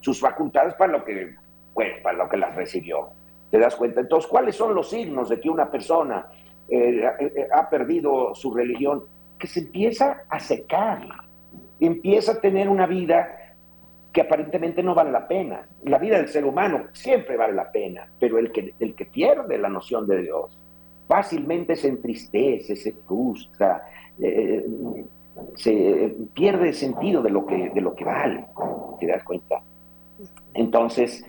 sus 0.00 0.20
facultades 0.20 0.74
para 0.74 0.92
lo 0.92 1.04
que, 1.04 1.34
bueno, 1.72 1.94
para 2.02 2.18
lo 2.18 2.28
que 2.28 2.36
las 2.36 2.54
recibió. 2.54 3.08
¿Te 3.50 3.58
das 3.58 3.76
cuenta? 3.76 4.00
Entonces, 4.00 4.28
¿cuáles 4.28 4.56
son 4.56 4.74
los 4.74 4.90
signos 4.90 5.28
de 5.28 5.40
que 5.40 5.48
una 5.48 5.70
persona 5.70 6.26
eh, 6.68 7.02
eh, 7.20 7.48
ha 7.52 7.68
perdido 7.68 8.34
su 8.34 8.54
religión, 8.54 9.04
que 9.38 9.46
se 9.46 9.60
empieza 9.60 10.24
a 10.28 10.40
secar, 10.40 11.06
empieza 11.80 12.32
a 12.32 12.40
tener 12.40 12.68
una 12.68 12.86
vida 12.86 13.44
que 14.12 14.20
aparentemente 14.20 14.82
no 14.82 14.94
vale 14.94 15.10
la 15.10 15.26
pena. 15.26 15.66
La 15.84 15.98
vida 15.98 16.16
del 16.16 16.28
ser 16.28 16.44
humano 16.44 16.84
siempre 16.92 17.36
vale 17.36 17.52
la 17.52 17.70
pena, 17.70 18.08
pero 18.18 18.38
el 18.38 18.52
que, 18.52 18.74
el 18.78 18.94
que 18.94 19.06
pierde 19.06 19.58
la 19.58 19.68
noción 19.68 20.06
de 20.06 20.22
Dios 20.22 20.56
fácilmente 21.08 21.76
se 21.76 21.88
entristece, 21.88 22.76
se 22.76 22.92
frustra, 22.92 23.86
eh, 24.20 24.64
se 25.56 26.16
pierde 26.32 26.68
el 26.68 26.74
sentido 26.74 27.22
de 27.22 27.30
lo 27.30 27.44
que, 27.44 27.70
de 27.70 27.80
lo 27.80 27.94
que 27.94 28.04
vale, 28.04 28.46
¿te 29.00 29.06
das 29.06 29.24
cuenta? 29.24 29.60
Entonces, 30.54 31.24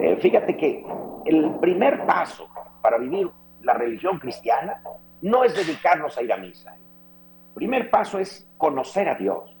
eh, 0.00 0.16
fíjate 0.16 0.56
que 0.56 0.84
el 1.26 1.54
primer 1.60 2.06
paso 2.06 2.48
para 2.82 2.98
vivir 2.98 3.28
la 3.70 3.78
religión 3.78 4.18
cristiana 4.18 4.82
no 5.22 5.44
es 5.44 5.54
dedicarnos 5.54 6.18
a 6.18 6.22
ir 6.22 6.32
a 6.32 6.36
misa. 6.36 6.74
El 6.74 7.54
primer 7.54 7.88
paso 7.88 8.18
es 8.18 8.48
conocer 8.58 9.08
a 9.08 9.14
Dios, 9.14 9.56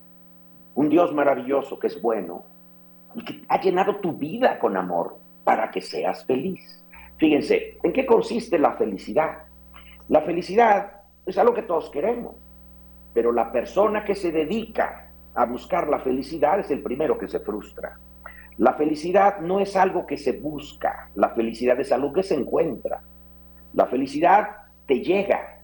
un 0.74 0.88
Dios 0.88 1.14
maravilloso 1.14 1.78
que 1.78 1.86
es 1.86 2.02
bueno 2.02 2.44
y 3.14 3.24
que 3.24 3.44
ha 3.48 3.60
llenado 3.60 3.96
tu 3.96 4.14
vida 4.14 4.58
con 4.58 4.76
amor 4.76 5.16
para 5.44 5.70
que 5.70 5.80
seas 5.80 6.24
feliz. 6.24 6.84
Fíjense, 7.18 7.78
¿en 7.84 7.92
qué 7.92 8.04
consiste 8.04 8.58
la 8.58 8.72
felicidad? 8.72 9.44
La 10.08 10.22
felicidad 10.22 11.02
es 11.24 11.38
algo 11.38 11.54
que 11.54 11.62
todos 11.62 11.88
queremos, 11.90 12.34
pero 13.14 13.30
la 13.30 13.52
persona 13.52 14.04
que 14.04 14.16
se 14.16 14.32
dedica 14.32 15.12
a 15.34 15.44
buscar 15.44 15.88
la 15.88 16.00
felicidad 16.00 16.58
es 16.58 16.70
el 16.72 16.82
primero 16.82 17.16
que 17.16 17.28
se 17.28 17.38
frustra. 17.38 17.96
La 18.58 18.74
felicidad 18.74 19.38
no 19.38 19.60
es 19.60 19.76
algo 19.76 20.04
que 20.04 20.16
se 20.16 20.32
busca, 20.32 21.10
la 21.14 21.28
felicidad 21.28 21.78
es 21.78 21.92
algo 21.92 22.12
que 22.12 22.24
se 22.24 22.34
encuentra. 22.34 23.02
La 23.74 23.86
felicidad 23.86 24.48
te 24.86 25.00
llega. 25.00 25.60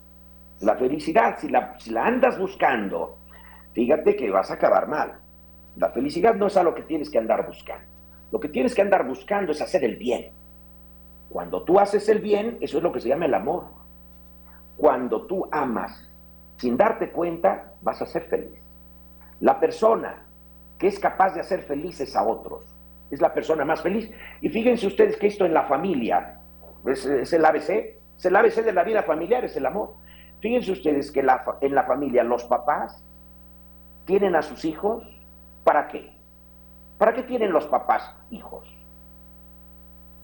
La 0.61 0.77
felicidad, 0.77 1.39
si 1.39 1.49
la, 1.49 1.79
si 1.79 1.91
la 1.91 2.07
andas 2.07 2.39
buscando, 2.39 3.19
fíjate 3.73 4.17
que 4.17 4.31
vas 4.31 4.51
a 4.51 4.55
acabar 4.55 4.89
mal. 4.89 5.15
La 5.77 5.91
felicidad 5.91 6.35
no 6.35 6.47
es 6.47 6.57
algo 6.57 6.75
que 6.75 6.83
tienes 6.83 7.11
que 7.11 7.19
andar 7.19 7.47
buscando. 7.47 7.85
Lo 8.33 8.41
que 8.41 8.49
tienes 8.49 8.75
que 8.75 8.83
andar 8.83 9.07
buscando 9.07 9.53
es 9.53 9.61
hacer 9.61 9.85
el 9.85 9.97
bien. 9.97 10.31
Cuando 11.29 11.63
tú 11.63 11.79
haces 11.79 12.09
el 12.09 12.21
bien, 12.21 12.59
eso 12.61 12.79
es 12.79 12.83
lo 12.83 12.93
que 12.93 13.01
se 13.01 13.09
llama 13.09 13.27
el 13.27 13.35
amor. 13.35 13.65
Cuando 14.77 15.27
tú 15.27 15.49
amas 15.51 16.09
sin 16.57 16.77
darte 16.77 17.11
cuenta, 17.11 17.73
vas 17.83 18.01
a 18.01 18.07
ser 18.07 18.23
feliz. 18.25 18.59
La 19.41 19.61
persona 19.61 20.25
que 20.79 20.87
es 20.87 20.99
capaz 20.99 21.35
de 21.35 21.41
hacer 21.41 21.63
felices 21.63 22.17
a 22.17 22.23
otros 22.23 22.65
es 23.11 23.21
la 23.21 23.33
persona 23.33 23.65
más 23.65 23.83
feliz. 23.83 24.11
Y 24.41 24.49
fíjense 24.49 24.87
ustedes 24.87 25.17
que 25.17 25.27
esto 25.27 25.45
en 25.45 25.55
la 25.55 25.65
familia 25.65 26.41
es, 26.87 27.33
el 27.33 27.45
ABC, 27.45 27.96
es 28.17 28.25
el 28.25 28.37
ABC 28.37 28.57
de 28.65 28.73
la 28.73 28.85
vida 28.85 29.03
familiar, 29.03 29.45
es 29.45 29.57
el 29.57 29.67
amor. 29.67 29.95
Fíjense 30.41 30.73
ustedes 30.73 31.11
que 31.11 31.21
en 31.21 31.75
la 31.75 31.85
familia 31.85 32.23
los 32.23 32.45
papás 32.45 33.05
tienen 34.05 34.37
a 34.37 34.43
sus 34.43 34.65
hijos, 34.65 35.05
¿para 35.65 35.89
qué? 35.89 36.17
¿Para 36.99 37.13
qué 37.13 37.23
tienen 37.23 37.53
los 37.53 37.67
papás 37.67 38.15
hijos? 38.31 38.69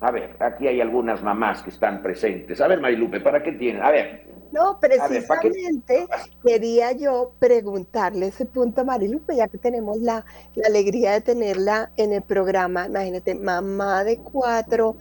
A 0.03 0.11
ver, 0.11 0.37
aquí 0.41 0.67
hay 0.67 0.81
algunas 0.81 1.23
mamás 1.23 1.63
que 1.63 1.71
están 1.71 2.03
presentes. 2.03 2.61
A 2.61 2.67
ver, 2.67 2.81
Marilupe, 2.81 3.21
¿para 3.21 3.43
qué 3.43 3.53
tienen? 3.53 3.83
A 3.83 3.91
ver, 3.93 4.27
no, 4.53 4.79
precisamente 4.79 6.07
quería 6.45 6.93
yo 6.93 7.33
preguntarle 7.39 8.27
ese 8.27 8.45
punto 8.45 8.83
a 8.83 8.85
Marilupe, 8.85 9.35
ya 9.35 9.49
que 9.49 9.57
tenemos 9.57 9.99
la, 9.99 10.27
alegría 10.67 11.13
de 11.13 11.23
tenerla 11.23 11.91
en 11.97 12.13
el 12.13 12.23
programa. 12.23 12.87
Imagínate, 12.87 13.35
mamá 13.35 14.05
de 14.05 14.19
cuatro, 14.19 14.97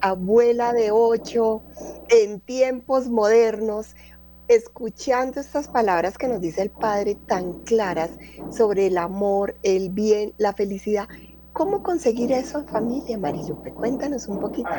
abuela 0.00 0.72
de 0.72 0.90
ocho, 0.90 1.62
en 2.08 2.40
tiempos 2.40 3.08
modernos, 3.08 3.94
escuchando 4.48 5.40
estas 5.40 5.68
palabras 5.68 6.18
que 6.18 6.26
nos 6.26 6.40
dice 6.40 6.62
el 6.62 6.70
Padre 6.70 7.14
tan 7.26 7.52
claras 7.60 8.10
sobre 8.50 8.88
el 8.88 8.98
amor, 8.98 9.54
el 9.62 9.90
bien, 9.90 10.34
la 10.38 10.54
felicidad. 10.54 11.06
¿Cómo 11.52 11.82
conseguir 11.82 12.32
eso 12.32 12.60
en 12.60 12.66
familia, 12.66 13.18
Marilupe? 13.18 13.72
Cuéntanos 13.72 14.26
un 14.26 14.40
poquito. 14.40 14.70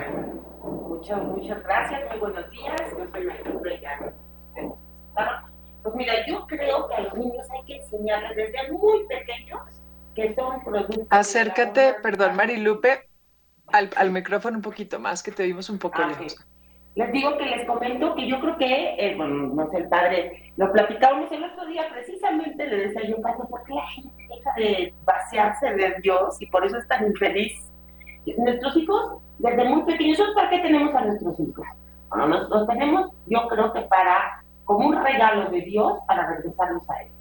Muchas, 0.63 1.23
muchas 1.23 1.63
gracias, 1.63 2.09
muy 2.09 2.19
buenos 2.19 2.51
días. 2.51 2.81
Yo 2.97 3.05
soy 3.11 3.25
Marilupe 3.25 3.81
Pues 5.83 5.95
mira, 5.95 6.13
yo 6.27 6.47
creo 6.47 6.87
que 6.87 6.95
a 6.95 7.01
los 7.01 7.13
niños 7.15 7.47
hay 7.51 7.65
que 7.65 7.75
enseñarles 7.77 8.35
desde 8.35 8.71
muy 8.71 9.05
pequeños 9.07 9.61
que 10.15 10.33
son 10.33 10.63
productos. 10.63 11.07
Acércate, 11.09 11.95
perdón, 12.01 12.35
Marilupe, 12.35 13.07
al, 13.67 13.91
al, 13.95 14.11
micrófono 14.11 14.57
un 14.57 14.63
poquito 14.63 14.99
más, 14.99 15.21
que 15.21 15.31
te 15.31 15.43
vimos 15.43 15.69
un 15.69 15.77
poco 15.77 16.01
ah, 16.01 16.07
lejos. 16.07 16.35
Les 16.95 17.11
digo 17.11 17.35
que 17.37 17.45
les 17.45 17.65
comento 17.65 18.13
que 18.13 18.27
yo 18.27 18.39
creo 18.39 18.57
que, 18.57 18.95
eh, 18.99 19.15
bueno, 19.17 19.47
no 19.55 19.67
sé, 19.69 19.77
el 19.77 19.89
padre, 19.89 20.51
lo 20.57 20.71
platicábamos 20.71 21.31
el 21.31 21.43
otro 21.43 21.65
día, 21.65 21.87
precisamente 21.91 22.67
le 22.67 22.87
decía 22.87 23.09
yo, 23.09 23.19
padre, 23.19 23.45
¿por 23.49 23.63
qué 23.63 23.73
la 23.73 23.87
gente 23.87 24.27
deja 24.29 24.53
de 24.57 24.93
vaciarse 25.03 25.73
de 25.73 25.95
Dios 26.03 26.39
y 26.39 26.45
por 26.47 26.63
eso 26.63 26.77
es 26.77 26.87
tan 26.87 27.07
infeliz? 27.07 27.53
Nuestros 28.37 28.77
hijos, 28.77 29.21
desde 29.39 29.63
muy 29.69 29.83
pequeños, 29.83 30.19
¿para 30.35 30.51
qué 30.51 30.59
tenemos 30.59 30.93
a 30.93 31.01
nuestros 31.01 31.39
hijos? 31.39 31.65
Bueno, 32.09 32.27
los, 32.27 32.67
tenemos, 32.67 33.11
yo 33.25 33.47
creo 33.47 33.73
que 33.73 33.81
para, 33.81 34.43
como 34.63 34.89
un 34.89 35.03
regalo 35.03 35.49
de 35.49 35.61
Dios, 35.61 35.97
para 36.07 36.27
regresarlos 36.27 36.87
a 36.91 37.01
Él. 37.01 37.11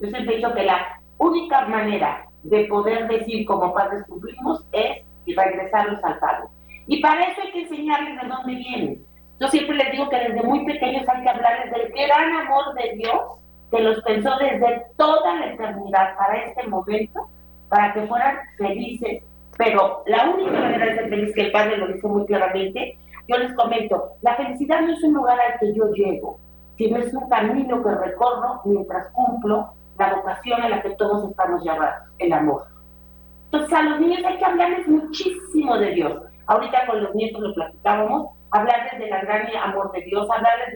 Yo 0.00 0.08
siempre 0.10 0.34
he 0.34 0.36
dicho 0.36 0.52
que 0.52 0.64
la 0.64 1.00
única 1.16 1.66
manera 1.68 2.26
de 2.42 2.64
poder 2.66 3.08
decir 3.08 3.46
como 3.46 3.72
padres 3.72 4.04
cumplimos 4.06 4.62
es 4.72 5.04
regresarlos 5.26 6.04
al 6.04 6.18
Padre. 6.18 6.48
Y 6.86 7.00
para 7.00 7.22
eso 7.22 7.40
hay 7.42 7.52
que 7.52 7.62
enseñarles 7.62 8.20
de 8.20 8.28
dónde 8.28 8.54
vienen 8.56 9.11
yo 9.42 9.48
siempre 9.48 9.76
les 9.76 9.90
digo 9.90 10.08
que 10.08 10.18
desde 10.18 10.42
muy 10.44 10.64
pequeños 10.64 11.08
hay 11.08 11.22
que 11.22 11.28
hablarles 11.28 11.72
del 11.72 11.92
gran 11.92 12.46
amor 12.46 12.74
de 12.74 12.94
Dios, 12.94 13.20
que 13.72 13.80
los 13.80 14.00
pensó 14.02 14.30
desde 14.38 14.86
toda 14.96 15.34
la 15.34 15.46
eternidad 15.46 16.16
para 16.16 16.44
este 16.44 16.68
momento, 16.68 17.28
para 17.68 17.92
que 17.92 18.02
fueran 18.02 18.36
felices. 18.56 19.24
Pero 19.58 20.04
la 20.06 20.30
única 20.30 20.52
manera 20.52 20.86
de 20.86 20.94
ser 20.94 21.08
feliz, 21.08 21.34
que 21.34 21.40
el 21.40 21.50
Padre 21.50 21.76
lo 21.76 21.88
dice 21.88 22.06
muy 22.06 22.24
claramente, 22.24 22.96
yo 23.26 23.36
les 23.36 23.52
comento, 23.54 24.10
la 24.20 24.36
felicidad 24.36 24.80
no 24.82 24.92
es 24.92 25.02
un 25.02 25.14
lugar 25.14 25.38
al 25.40 25.58
que 25.58 25.74
yo 25.74 25.90
llego, 25.90 26.38
sino 26.78 26.98
es 26.98 27.12
un 27.12 27.28
camino 27.28 27.82
que 27.82 27.90
recorro 27.90 28.60
mientras 28.64 29.08
cumplo 29.12 29.72
la 29.98 30.14
vocación 30.14 30.62
a 30.62 30.68
la 30.68 30.82
que 30.82 30.90
todos 30.90 31.28
estamos 31.28 31.64
llamados, 31.64 32.08
el 32.20 32.32
amor. 32.32 32.62
Entonces 33.46 33.72
a 33.72 33.82
los 33.82 33.98
niños 33.98 34.24
hay 34.24 34.38
que 34.38 34.44
hablarles 34.44 34.86
muchísimo 34.86 35.78
de 35.78 35.90
Dios. 35.90 36.22
Ahorita 36.46 36.86
con 36.86 37.02
los 37.02 37.14
nietos 37.14 37.42
lo 37.42 37.54
platicábamos, 37.54 38.30
hablarles 38.52 38.98
del 38.98 39.08
gran 39.08 39.56
amor 39.56 39.90
de 39.92 40.02
Dios, 40.02 40.28
hablarles 40.30 40.74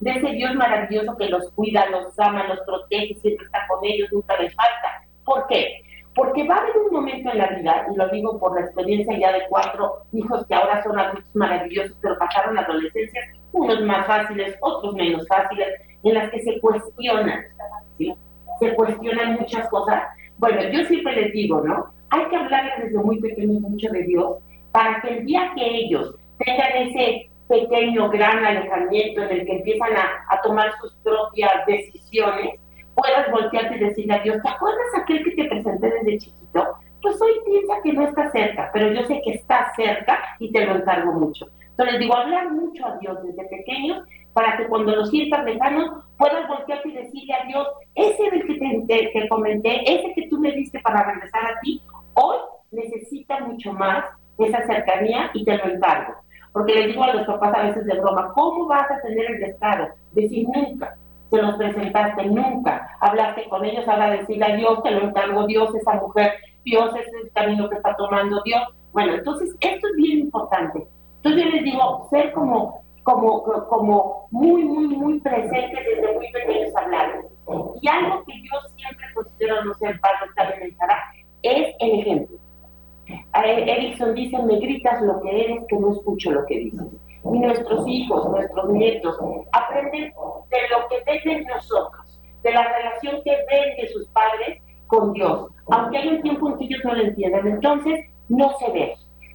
de 0.00 0.10
ese, 0.10 0.32
Dios 0.32 0.54
maravilloso 0.54 1.16
que 1.16 1.28
los 1.28 1.50
cuida, 1.52 1.86
los 1.90 2.18
ama, 2.18 2.46
los 2.48 2.60
protege, 2.66 3.14
siempre 3.20 3.46
está 3.46 3.66
con 3.68 3.84
ellos, 3.84 4.12
nunca 4.12 4.36
les 4.40 4.54
falta. 4.54 5.06
¿Por 5.24 5.46
qué? 5.46 5.80
Porque 6.14 6.46
va 6.46 6.56
a 6.56 6.58
haber 6.58 6.76
un 6.76 6.92
momento 6.92 7.30
en 7.30 7.38
la 7.38 7.46
vida, 7.48 7.86
y 7.92 7.96
lo 7.96 8.08
digo 8.08 8.38
por 8.38 8.54
la 8.54 8.66
experiencia 8.66 9.18
ya 9.18 9.32
de 9.32 9.46
cuatro 9.48 10.02
hijos 10.12 10.46
que 10.46 10.54
ahora 10.54 10.82
son 10.82 10.98
adultos 10.98 11.34
maravillosos, 11.34 11.96
pero 12.02 12.18
pasaron 12.18 12.56
la 12.56 12.62
adolescencia, 12.62 13.20
unos 13.52 13.80
más 13.82 14.06
fáciles, 14.06 14.56
otros 14.60 14.94
menos 14.94 15.26
fáciles, 15.28 15.68
en 16.02 16.14
las 16.14 16.30
que 16.30 16.40
se 16.42 16.60
cuestionan, 16.60 17.44
se 18.60 18.74
cuestionan 18.74 19.34
muchas 19.34 19.68
cosas. 19.68 20.02
Bueno, 20.38 20.60
yo 20.70 20.84
siempre 20.84 21.14
les 21.14 21.32
digo, 21.32 21.60
¿no? 21.62 21.86
Hay 22.10 22.26
que 22.26 22.36
hablarles 22.36 22.84
desde 22.84 22.98
muy 22.98 23.20
pequeños 23.20 23.60
mucho 23.60 23.88
de 23.90 24.02
Dios 24.02 24.36
para 24.72 25.00
que 25.00 25.18
el 25.18 25.26
día 25.26 25.52
que 25.56 25.64
ellos 25.64 26.16
tengan 26.38 26.88
ese 26.88 27.30
pequeño, 27.48 28.08
gran 28.10 28.44
alejamiento 28.44 29.22
en 29.22 29.30
el 29.30 29.46
que 29.46 29.56
empiezan 29.56 29.90
a, 29.96 30.40
tomar 30.42 30.72
sus 30.80 30.94
propias 30.96 31.66
decisiones, 31.66 32.60
puedas 32.94 33.30
voltearte 33.30 33.76
y 33.76 33.80
decirle 33.80 34.14
a 34.14 34.18
Dios, 34.20 34.42
¿te 34.42 34.48
acuerdas 34.48 34.86
aquel 34.96 35.24
que 35.24 35.30
te 35.30 35.48
presenté 35.48 35.90
desde 35.90 36.18
chiquito? 36.18 36.74
Pues 37.02 37.20
hoy 37.20 37.32
piensa 37.46 37.74
que 37.82 37.92
no 37.92 38.06
está 38.06 38.30
cerca, 38.30 38.70
pero 38.72 38.92
yo 38.92 39.06
sé 39.06 39.20
que 39.24 39.32
está 39.32 39.72
cerca 39.76 40.18
y 40.38 40.52
te 40.52 40.64
lo 40.66 40.76
encargo 40.76 41.12
mucho. 41.12 41.48
Entonces 41.70 41.98
digo, 41.98 42.14
hablar 42.14 42.50
mucho 42.52 42.86
a 42.86 42.96
Dios 42.98 43.22
desde 43.22 43.48
pequeños 43.48 44.04
para 44.32 44.56
que 44.56 44.66
cuando 44.66 44.94
lo 44.94 45.04
sientas 45.06 45.44
lejano 45.44 46.04
puedas 46.18 46.46
voltearte 46.48 46.88
y 46.88 46.92
decirle 46.92 47.34
a 47.34 47.46
Dios, 47.46 47.68
ese 47.94 48.30
del 48.30 48.46
que 48.46 48.84
te, 48.86 49.10
te 49.12 49.28
comenté, 49.28 49.80
ese 49.82 50.12
que 50.14 50.28
tú 50.28 50.38
me 50.38 50.52
diste 50.52 50.80
para 50.80 51.04
regresar 51.04 51.44
a 51.46 51.60
ti, 51.60 51.82
hoy 52.14 52.36
necesita 52.70 53.40
mucho 53.40 53.72
más 53.72 54.04
esa 54.38 54.66
cercanía 54.66 55.30
y 55.34 55.44
te 55.44 55.56
lo 55.56 55.66
encargo. 55.66 56.14
Porque 56.52 56.74
les 56.74 56.86
digo 56.88 57.02
a 57.02 57.14
los 57.14 57.26
papás 57.26 57.54
a 57.54 57.62
veces 57.64 57.84
de 57.84 58.00
broma, 58.00 58.32
¿cómo 58.32 58.66
vas 58.66 58.88
a 58.90 59.00
tener 59.02 59.32
el 59.32 59.40
descaro? 59.40 59.88
Decir 60.12 60.46
nunca, 60.54 60.96
se 61.30 61.42
los 61.42 61.56
presentaste 61.56 62.26
nunca, 62.26 62.88
hablaste 63.00 63.48
con 63.48 63.64
ellos, 63.64 63.86
ahora 63.88 64.10
decirle 64.10 64.44
a 64.44 64.56
Dios, 64.56 64.82
te 64.82 64.92
lo 64.92 65.08
encargo, 65.08 65.46
Dios, 65.46 65.74
esa 65.74 65.94
mujer, 65.94 66.32
Dios 66.64 66.94
es 66.94 67.06
el 67.22 67.30
camino 67.32 67.68
que 67.68 67.76
está 67.76 67.96
tomando 67.96 68.40
Dios. 68.44 68.62
Bueno, 68.92 69.14
entonces 69.14 69.50
esto 69.60 69.88
es 69.88 69.96
bien 69.96 70.18
importante. 70.20 70.86
Entonces 71.16 71.44
yo 71.44 71.50
les 71.50 71.64
digo, 71.64 72.06
ser 72.10 72.32
como, 72.32 72.82
como, 73.02 73.42
como 73.42 74.28
muy, 74.30 74.62
muy, 74.62 74.86
muy 74.86 75.20
presentes 75.20 75.84
desde 75.84 76.14
muy 76.14 76.30
pequeños 76.30 76.76
hablar. 76.76 77.20
Y 77.82 77.88
algo 77.88 78.24
que 78.24 78.32
yo 78.42 78.60
siempre 78.76 79.06
considero, 79.14 79.64
no 79.64 79.74
sé, 79.74 79.88
el 79.88 80.00
padre 80.00 80.30
también 80.36 80.76
es 81.42 81.74
el 81.80 82.00
ejemplo. 82.00 82.38
Erickson 84.14 84.46
dice, 84.46 84.54
me 84.54 84.66
gritas 84.66 85.02
lo 85.02 85.20
que 85.20 85.44
eres, 85.44 85.64
que 85.68 85.76
no 85.76 85.92
escucho 85.92 86.30
lo 86.32 86.44
que 86.46 86.58
dices. 86.58 86.86
Y 87.24 87.38
nuestros 87.38 87.86
hijos, 87.88 88.28
nuestros 88.30 88.68
nietos, 88.70 89.18
aprenden 89.52 90.12
de 90.50 90.58
lo 90.70 90.88
que 90.88 91.02
ven 91.06 91.38
de 91.38 91.44
nosotros, 91.46 92.20
de 92.42 92.52
la 92.52 92.62
relación 92.64 93.22
que 93.24 93.30
ven 93.30 93.76
de 93.80 93.88
sus 93.88 94.06
padres 94.08 94.60
con 94.86 95.12
Dios. 95.14 95.48
aunque 95.70 95.98
hay 95.98 96.08
un 96.08 96.22
tiempo 96.22 96.50
en 96.50 96.58
que 96.58 96.64
ellos 96.64 96.80
no 96.84 96.94
lo 96.94 97.02
entiendan. 97.02 97.46
Entonces, 97.46 98.06
no 98.28 98.52
se 98.58 98.70
ve. 98.72 98.94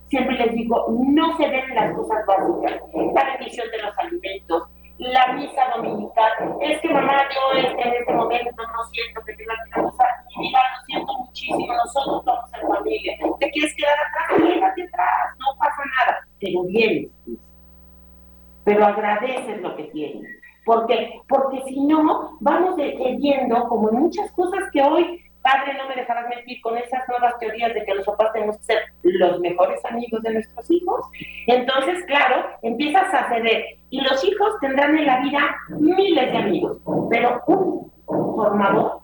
Siempre 0.09 0.37
les 0.37 0.53
digo, 0.53 0.87
no 0.89 1.37
se 1.37 1.47
ven 1.47 1.75
las 1.75 1.95
cosas 1.95 2.25
básicas. 2.25 2.81
La 3.13 3.23
bendición 3.37 3.67
de 3.71 3.81
los 3.81 3.97
alimentos, 3.97 4.63
la 4.99 5.33
misa 5.33 5.61
dominical. 5.75 6.31
Es 6.61 6.79
que 6.81 6.89
mamá, 6.89 7.23
yo 7.33 7.59
este, 7.59 7.81
en 7.81 7.93
este 7.95 8.13
momento 8.13 8.51
no 8.57 8.83
siento 8.91 9.21
que 9.25 9.33
tenga 9.33 9.53
que 9.73 9.81
usar. 9.81 10.09
Y 10.29 10.41
diga, 10.41 10.59
lo 10.59 10.85
siento 10.85 11.13
muchísimo, 11.19 11.73
nosotros 11.73 12.23
en 12.25 12.38
familia. 12.89 13.17
¿Te 13.39 13.51
quieres 13.51 13.75
quedar 13.75 13.93
atrás? 13.93 14.53
Quédate 14.53 14.83
atrás, 14.83 15.37
no 15.39 15.57
pasa 15.57 15.81
nada. 15.97 16.19
Pero 16.39 16.63
vienes, 16.63 17.09
pero 18.63 18.85
agradeces 18.85 19.61
lo 19.61 19.75
que 19.75 19.83
tienes. 19.85 20.23
¿Por 20.65 20.85
qué? 20.87 21.21
Porque 21.27 21.63
si 21.67 21.79
no, 21.81 22.37
vamos 22.39 22.75
viendo 23.17 23.67
como 23.67 23.91
muchas 23.91 24.31
cosas 24.31 24.69
que 24.71 24.81
hoy 24.81 25.23
Padre, 25.41 25.73
no 25.77 25.87
me 25.87 25.95
dejarás 25.95 26.27
mentir 26.27 26.59
con 26.61 26.77
esas 26.77 27.07
nuevas 27.07 27.39
teorías 27.39 27.73
de 27.73 27.85
que 27.85 27.95
los 27.95 28.05
papás 28.05 28.33
tenemos 28.33 28.57
que 28.57 28.63
ser 28.65 28.79
los 29.03 29.39
mejores 29.39 29.83
amigos 29.85 30.21
de 30.21 30.33
nuestros 30.33 30.69
hijos. 30.69 31.05
Entonces, 31.47 32.03
claro, 32.07 32.45
empiezas 32.61 33.13
a 33.13 33.29
ceder. 33.29 33.63
Y 33.89 34.01
los 34.01 34.21
hijos 34.25 34.59
tendrán 34.59 34.97
en 34.97 35.05
la 35.05 35.21
vida 35.21 35.55
miles 35.69 36.31
de 36.31 36.37
amigos, 36.37 36.77
pero 37.09 37.41
un 37.47 37.89
formador, 38.05 38.99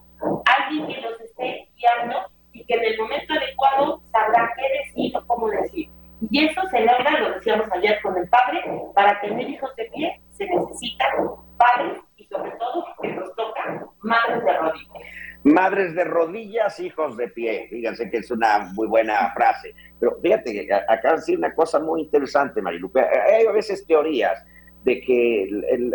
alguien 0.46 0.88
que 0.88 1.02
los 1.02 1.20
esté 1.22 1.70
guiando 1.78 2.18
y 2.56 2.66
que 2.66 2.74
en 2.74 2.86
el 2.86 2.98
momento 2.98 3.34
adecuado 3.34 4.02
sabrá 4.12 4.52
qué 4.56 4.64
decir 4.80 5.16
o 5.18 5.28
cómo 5.28 5.50
decir. 5.50 5.90
Y 6.32 6.46
eso 6.46 6.62
se 6.72 6.80
logra, 6.80 7.20
lo 7.20 7.36
decíamos 7.36 7.70
ayer 7.74 8.00
con 8.02 8.18
el 8.18 8.28
padre, 8.30 8.64
para 8.96 9.20
tener 9.20 9.50
hijos 9.50 9.76
de 9.76 9.86
pie 9.94 10.22
se 10.32 10.46
necesitan 10.46 11.10
padres 11.58 12.00
y 12.18 12.26
sobre 12.26 12.52
todo 12.52 12.86
que 13.02 13.10
nos 13.10 13.36
toca 13.36 13.86
madres 14.02 14.44
de 14.44 14.54
rodillas. 14.54 15.04
Madres 15.44 15.96
de 15.96 16.04
rodillas, 16.06 16.80
hijos 16.80 17.18
de 17.18 17.28
pie. 17.28 17.68
Fíjense 17.70 18.10
que 18.10 18.18
es 18.18 18.32
una 18.32 18.72
muy 18.74 18.88
buena 18.88 19.32
frase. 19.34 19.76
Pero 20.00 20.18
fíjate, 20.22 20.68
acá 20.88 21.18
sí 21.18 21.36
una 21.36 21.54
cosa 21.54 21.80
muy 21.80 22.02
interesante, 22.02 22.62
Marilupe. 22.62 23.02
Hay 23.02 23.46
a 23.46 23.52
veces 23.52 23.86
teorías 23.86 24.44
de 24.84 25.02
que 25.02 25.48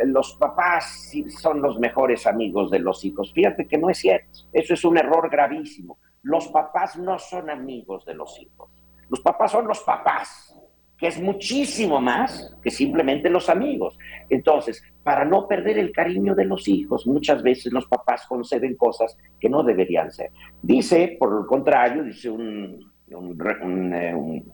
los 0.04 0.34
papás 0.34 1.12
son 1.40 1.62
los 1.62 1.78
mejores 1.78 2.26
amigos 2.26 2.70
de 2.70 2.80
los 2.80 3.04
hijos. 3.04 3.32
Fíjate 3.32 3.66
que 3.66 3.78
no 3.78 3.90
es 3.90 3.98
cierto. 3.98 4.40
Eso 4.52 4.74
es 4.74 4.84
un 4.84 4.98
error 4.98 5.28
gravísimo. 5.30 5.98
Los 6.22 6.48
papás 6.48 6.96
no 6.96 7.18
son 7.18 7.50
amigos 7.50 8.04
de 8.04 8.14
los 8.14 8.40
hijos. 8.40 8.70
Los 9.08 9.20
papás 9.20 9.52
son 9.52 9.66
los 9.66 9.80
papás 9.80 10.54
que 11.00 11.06
es 11.06 11.18
muchísimo 11.18 11.98
más 11.98 12.54
que 12.62 12.70
simplemente 12.70 13.30
los 13.30 13.48
amigos. 13.48 13.98
Entonces, 14.28 14.82
para 15.02 15.24
no 15.24 15.48
perder 15.48 15.78
el 15.78 15.92
cariño 15.92 16.34
de 16.34 16.44
los 16.44 16.68
hijos, 16.68 17.06
muchas 17.06 17.42
veces 17.42 17.72
los 17.72 17.86
papás 17.86 18.26
conceden 18.26 18.76
cosas 18.76 19.16
que 19.40 19.48
no 19.48 19.62
deberían 19.62 20.12
ser. 20.12 20.30
Dice, 20.60 21.16
por 21.18 21.40
el 21.40 21.46
contrario, 21.46 22.04
dice 22.04 22.28
un, 22.28 22.92
eh, 23.08 24.44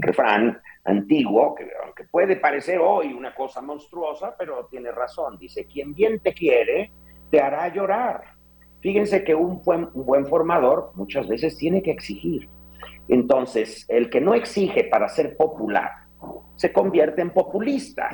refrán 0.00 0.58
antiguo, 0.84 1.54
que 1.54 1.68
aunque 1.84 2.04
puede 2.04 2.36
parecer 2.36 2.78
hoy 2.78 3.12
una 3.12 3.34
cosa 3.34 3.60
monstruosa, 3.60 4.34
pero 4.38 4.66
tiene 4.70 4.90
razón. 4.90 5.36
Dice, 5.38 5.66
quien 5.66 5.92
bien 5.92 6.20
te 6.20 6.32
quiere, 6.32 6.90
te 7.30 7.40
hará 7.40 7.68
llorar. 7.68 8.22
Fíjense 8.82 9.24
que 9.24 9.34
un 9.34 9.62
buen, 9.62 10.26
formador 10.26 10.90
muchas 10.94 11.26
veces 11.28 11.56
tiene 11.56 11.82
que 11.82 11.92
exigir 11.92 12.48
entonces, 13.08 13.84
el 13.88 14.08
que 14.08 14.20
no 14.20 14.34
exige 14.34 14.84
para 14.84 15.08
ser 15.08 15.36
popular 15.36 15.90
se 16.54 16.72
convierte 16.72 17.20
en 17.20 17.30
populista. 17.30 18.08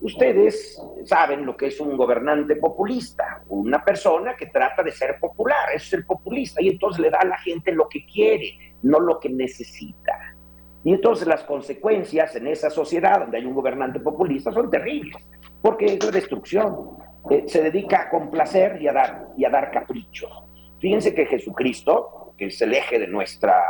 Ustedes 0.00 0.78
saben 1.04 1.46
lo 1.46 1.56
que 1.56 1.68
es 1.68 1.80
un 1.80 1.96
gobernante 1.96 2.56
populista, 2.56 3.42
una 3.48 3.82
persona 3.82 4.36
que 4.36 4.46
trata 4.46 4.82
de 4.82 4.92
ser 4.92 5.18
popular, 5.18 5.70
es 5.74 5.90
el 5.94 6.04
populista, 6.04 6.60
y 6.60 6.68
entonces 6.68 7.00
le 7.00 7.10
da 7.10 7.20
a 7.20 7.26
la 7.26 7.38
gente 7.38 7.72
lo 7.72 7.88
que 7.88 8.04
quiere, 8.04 8.76
no 8.82 9.00
lo 9.00 9.18
que 9.18 9.30
necesita. 9.30 10.36
Y 10.84 10.92
entonces 10.92 11.26
las 11.26 11.44
consecuencias 11.44 12.36
en 12.36 12.46
esa 12.48 12.68
sociedad 12.68 13.20
donde 13.20 13.38
hay 13.38 13.46
un 13.46 13.54
gobernante 13.54 14.00
populista 14.00 14.52
son 14.52 14.70
terribles, 14.70 15.16
porque 15.62 15.86
es 15.86 16.04
la 16.04 16.10
destrucción. 16.10 16.98
Eh, 17.30 17.44
se 17.46 17.62
dedica 17.62 18.02
a 18.02 18.10
complacer 18.10 18.80
y 18.80 18.88
a 18.88 18.92
dar, 18.92 19.28
y 19.36 19.44
a 19.44 19.50
dar 19.50 19.70
caprichos. 19.70 20.30
Fíjense 20.78 21.14
que 21.14 21.26
Jesucristo, 21.26 22.34
que 22.36 22.46
es 22.46 22.60
el 22.60 22.74
eje 22.74 22.98
de 22.98 23.06
nuestra 23.06 23.62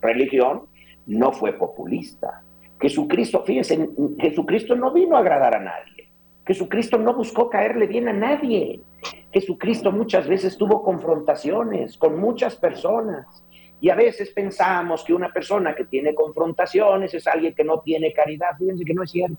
religión, 0.00 0.66
no 1.06 1.32
fue 1.32 1.52
populista. 1.52 2.42
Jesucristo, 2.80 3.44
fíjense, 3.44 3.88
Jesucristo 4.18 4.74
no 4.74 4.92
vino 4.92 5.16
a 5.16 5.20
agradar 5.20 5.54
a 5.54 5.60
nadie. 5.60 6.10
Jesucristo 6.46 6.98
no 6.98 7.14
buscó 7.14 7.48
caerle 7.48 7.86
bien 7.86 8.08
a 8.08 8.12
nadie. 8.12 8.80
Jesucristo 9.32 9.90
muchas 9.92 10.28
veces 10.28 10.56
tuvo 10.56 10.82
confrontaciones 10.82 11.96
con 11.96 12.20
muchas 12.20 12.56
personas. 12.56 13.26
Y 13.80 13.90
a 13.90 13.94
veces 13.94 14.30
pensamos 14.30 15.04
que 15.04 15.12
una 15.12 15.32
persona 15.32 15.74
que 15.74 15.84
tiene 15.84 16.14
confrontaciones 16.14 17.12
es 17.14 17.26
alguien 17.26 17.54
que 17.54 17.64
no 17.64 17.80
tiene 17.80 18.12
caridad. 18.12 18.56
Fíjense 18.58 18.84
que 18.84 18.94
no 18.94 19.02
es 19.02 19.10
cierto. 19.10 19.38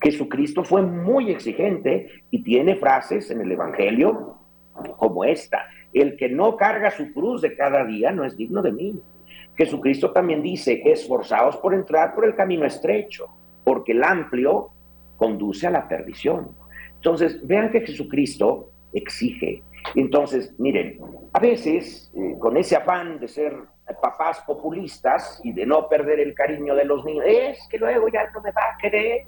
Jesucristo 0.00 0.64
fue 0.64 0.82
muy 0.82 1.30
exigente 1.30 2.08
y 2.30 2.42
tiene 2.42 2.76
frases 2.76 3.30
en 3.30 3.40
el 3.40 3.52
Evangelio 3.52 4.38
como 4.96 5.24
esta. 5.24 5.66
El 5.92 6.16
que 6.16 6.28
no 6.28 6.56
carga 6.56 6.90
su 6.90 7.12
cruz 7.12 7.40
de 7.42 7.56
cada 7.56 7.84
día 7.84 8.10
no 8.10 8.24
es 8.24 8.36
digno 8.36 8.62
de 8.62 8.72
mí. 8.72 9.00
Jesucristo 9.56 10.10
también 10.10 10.42
dice, 10.42 10.82
esforzaos 10.84 11.56
por 11.58 11.74
entrar 11.74 12.14
por 12.14 12.24
el 12.24 12.34
camino 12.34 12.66
estrecho, 12.66 13.28
porque 13.62 13.92
el 13.92 14.02
amplio 14.02 14.70
conduce 15.16 15.66
a 15.66 15.70
la 15.70 15.86
perdición. 15.86 16.50
Entonces, 16.96 17.46
vean 17.46 17.70
que 17.70 17.80
Jesucristo 17.82 18.70
exige. 18.92 19.62
Entonces, 19.94 20.54
miren, 20.58 20.98
a 21.32 21.38
veces, 21.38 22.10
eh, 22.16 22.36
con 22.38 22.56
ese 22.56 22.76
afán 22.76 23.20
de 23.20 23.28
ser 23.28 23.54
papás 24.00 24.40
populistas 24.46 25.40
y 25.44 25.52
de 25.52 25.66
no 25.66 25.88
perder 25.88 26.20
el 26.20 26.34
cariño 26.34 26.74
de 26.74 26.84
los 26.84 27.04
niños, 27.04 27.24
es 27.26 27.58
que 27.68 27.78
luego 27.78 28.08
ya 28.08 28.30
no 28.30 28.40
me 28.40 28.50
va 28.50 28.62
a 28.74 28.78
querer. 28.78 29.26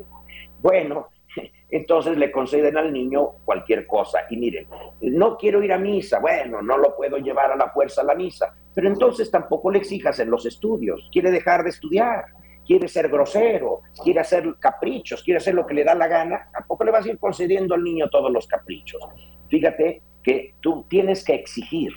Bueno, 0.66 1.10
entonces 1.70 2.18
le 2.18 2.32
conceden 2.32 2.76
al 2.76 2.92
niño 2.92 3.36
cualquier 3.44 3.86
cosa. 3.86 4.22
Y 4.30 4.36
miren, 4.36 4.66
no 5.00 5.36
quiero 5.36 5.62
ir 5.62 5.72
a 5.72 5.78
misa, 5.78 6.18
bueno, 6.18 6.60
no 6.60 6.76
lo 6.76 6.96
puedo 6.96 7.18
llevar 7.18 7.52
a 7.52 7.56
la 7.56 7.70
fuerza 7.70 8.00
a 8.00 8.04
la 8.04 8.16
misa, 8.16 8.52
pero 8.74 8.88
entonces 8.88 9.30
tampoco 9.30 9.70
le 9.70 9.78
exijas 9.78 10.18
en 10.18 10.28
los 10.28 10.44
estudios, 10.44 11.08
quiere 11.12 11.30
dejar 11.30 11.62
de 11.62 11.70
estudiar, 11.70 12.24
quiere 12.66 12.88
ser 12.88 13.08
grosero, 13.08 13.82
quiere 14.02 14.18
hacer 14.18 14.56
caprichos, 14.58 15.22
quiere 15.22 15.38
hacer 15.38 15.54
lo 15.54 15.64
que 15.66 15.74
le 15.74 15.84
da 15.84 15.94
la 15.94 16.08
gana, 16.08 16.48
tampoco 16.52 16.82
le 16.82 16.90
vas 16.90 17.06
a 17.06 17.10
ir 17.10 17.18
concediendo 17.20 17.76
al 17.76 17.84
niño 17.84 18.08
todos 18.10 18.32
los 18.32 18.48
caprichos. 18.48 19.00
Fíjate 19.48 20.02
que 20.24 20.56
tú 20.60 20.84
tienes 20.88 21.22
que 21.22 21.34
exigir 21.34 21.92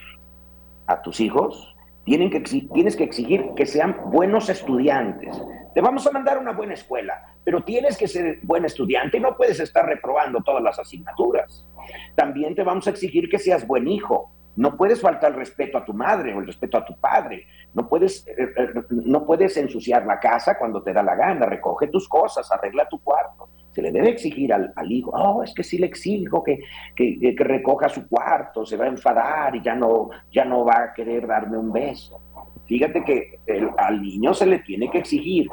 a 0.85 1.01
tus 1.01 1.19
hijos, 1.21 1.75
tienes 2.05 2.95
que 2.95 3.03
exigir 3.03 3.49
que 3.55 3.65
sean 3.65 3.97
buenos 4.11 4.47
estudiantes. 4.47 5.41
Te 5.73 5.81
vamos 5.81 6.05
a 6.05 6.11
mandar 6.11 6.37
a 6.37 6.39
una 6.39 6.53
buena 6.53 6.73
escuela, 6.73 7.35
pero 7.49 7.63
tienes 7.63 7.97
que 7.97 8.07
ser 8.07 8.37
buen 8.43 8.63
estudiante 8.63 9.17
y 9.17 9.19
no 9.19 9.35
puedes 9.35 9.59
estar 9.59 9.83
reprobando 9.83 10.39
todas 10.43 10.61
las 10.61 10.77
asignaturas. 10.77 11.67
También 12.13 12.53
te 12.53 12.61
vamos 12.61 12.85
a 12.85 12.91
exigir 12.91 13.27
que 13.27 13.39
seas 13.39 13.65
buen 13.65 13.87
hijo. 13.87 14.31
No 14.55 14.77
puedes 14.77 15.01
faltar 15.01 15.31
el 15.31 15.37
respeto 15.37 15.79
a 15.79 15.83
tu 15.83 15.91
madre 15.91 16.31
o 16.35 16.41
el 16.41 16.45
respeto 16.45 16.77
a 16.77 16.85
tu 16.85 16.95
padre. 16.99 17.47
No 17.73 17.89
puedes, 17.89 18.27
eh, 18.27 18.35
eh, 18.55 18.67
no 18.91 19.25
puedes 19.25 19.57
ensuciar 19.57 20.05
la 20.05 20.19
casa 20.19 20.59
cuando 20.59 20.83
te 20.83 20.93
da 20.93 21.01
la 21.01 21.15
gana. 21.15 21.47
Recoge 21.47 21.87
tus 21.87 22.07
cosas, 22.07 22.51
arregla 22.51 22.87
tu 22.87 23.01
cuarto. 23.01 23.49
Se 23.71 23.81
le 23.81 23.91
debe 23.91 24.09
exigir 24.09 24.53
al, 24.53 24.91
hijo, 24.91 25.09
oh, 25.15 25.41
es 25.41 25.51
que 25.55 25.63
si 25.63 25.79
le 25.79 25.87
exijo 25.87 26.43
que, 26.43 26.59
que, 26.95 27.35
recoja 27.35 27.89
su 27.89 28.07
cuarto, 28.07 28.63
se 28.63 28.77
va 28.77 28.85
a 28.85 28.89
enfadar 28.89 29.55
y 29.55 29.63
ya 29.63 29.73
no, 29.73 30.11
ya 30.31 30.45
no 30.45 30.65
va 30.65 30.83
a 30.83 30.93
querer 30.93 31.25
darme 31.25 31.57
un 31.57 31.71
beso. 31.71 32.21
Fíjate 32.65 33.03
que 33.03 33.39
al 33.75 34.03
niño 34.03 34.35
se 34.35 34.45
le 34.45 34.59
tiene 34.59 34.91
que 34.91 34.99
exigir 34.99 35.47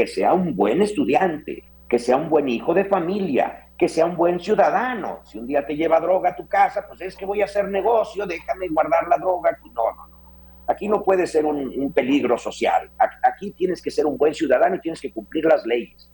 que 0.00 0.06
sea 0.06 0.32
un 0.32 0.56
buen 0.56 0.80
estudiante, 0.80 1.62
que 1.86 1.98
sea 1.98 2.16
un 2.16 2.30
buen 2.30 2.48
hijo 2.48 2.72
de 2.72 2.86
familia, 2.86 3.68
que 3.76 3.86
sea 3.86 4.06
un 4.06 4.16
buen 4.16 4.40
ciudadano. 4.40 5.20
Si 5.24 5.38
un 5.38 5.46
día 5.46 5.66
te 5.66 5.76
lleva 5.76 6.00
droga 6.00 6.30
a 6.30 6.34
tu 6.34 6.48
casa, 6.48 6.86
pues 6.88 7.02
es 7.02 7.14
que 7.14 7.26
voy 7.26 7.42
a 7.42 7.44
hacer 7.44 7.68
negocio, 7.68 8.24
déjame 8.24 8.68
guardar 8.68 9.06
la 9.08 9.18
droga. 9.18 9.54
No, 9.62 9.92
no, 9.94 10.08
no. 10.08 10.64
Aquí 10.66 10.88
no 10.88 11.02
puede 11.02 11.26
ser 11.26 11.44
un, 11.44 11.92
peligro 11.92 12.38
social. 12.38 12.90
Aquí 13.22 13.50
tienes 13.50 13.82
que 13.82 13.90
ser 13.90 14.06
un 14.06 14.16
buen 14.16 14.32
ciudadano 14.32 14.76
y 14.76 14.80
tienes 14.80 15.02
que 15.02 15.12
cumplir 15.12 15.44
las 15.44 15.66
leyes. 15.66 16.10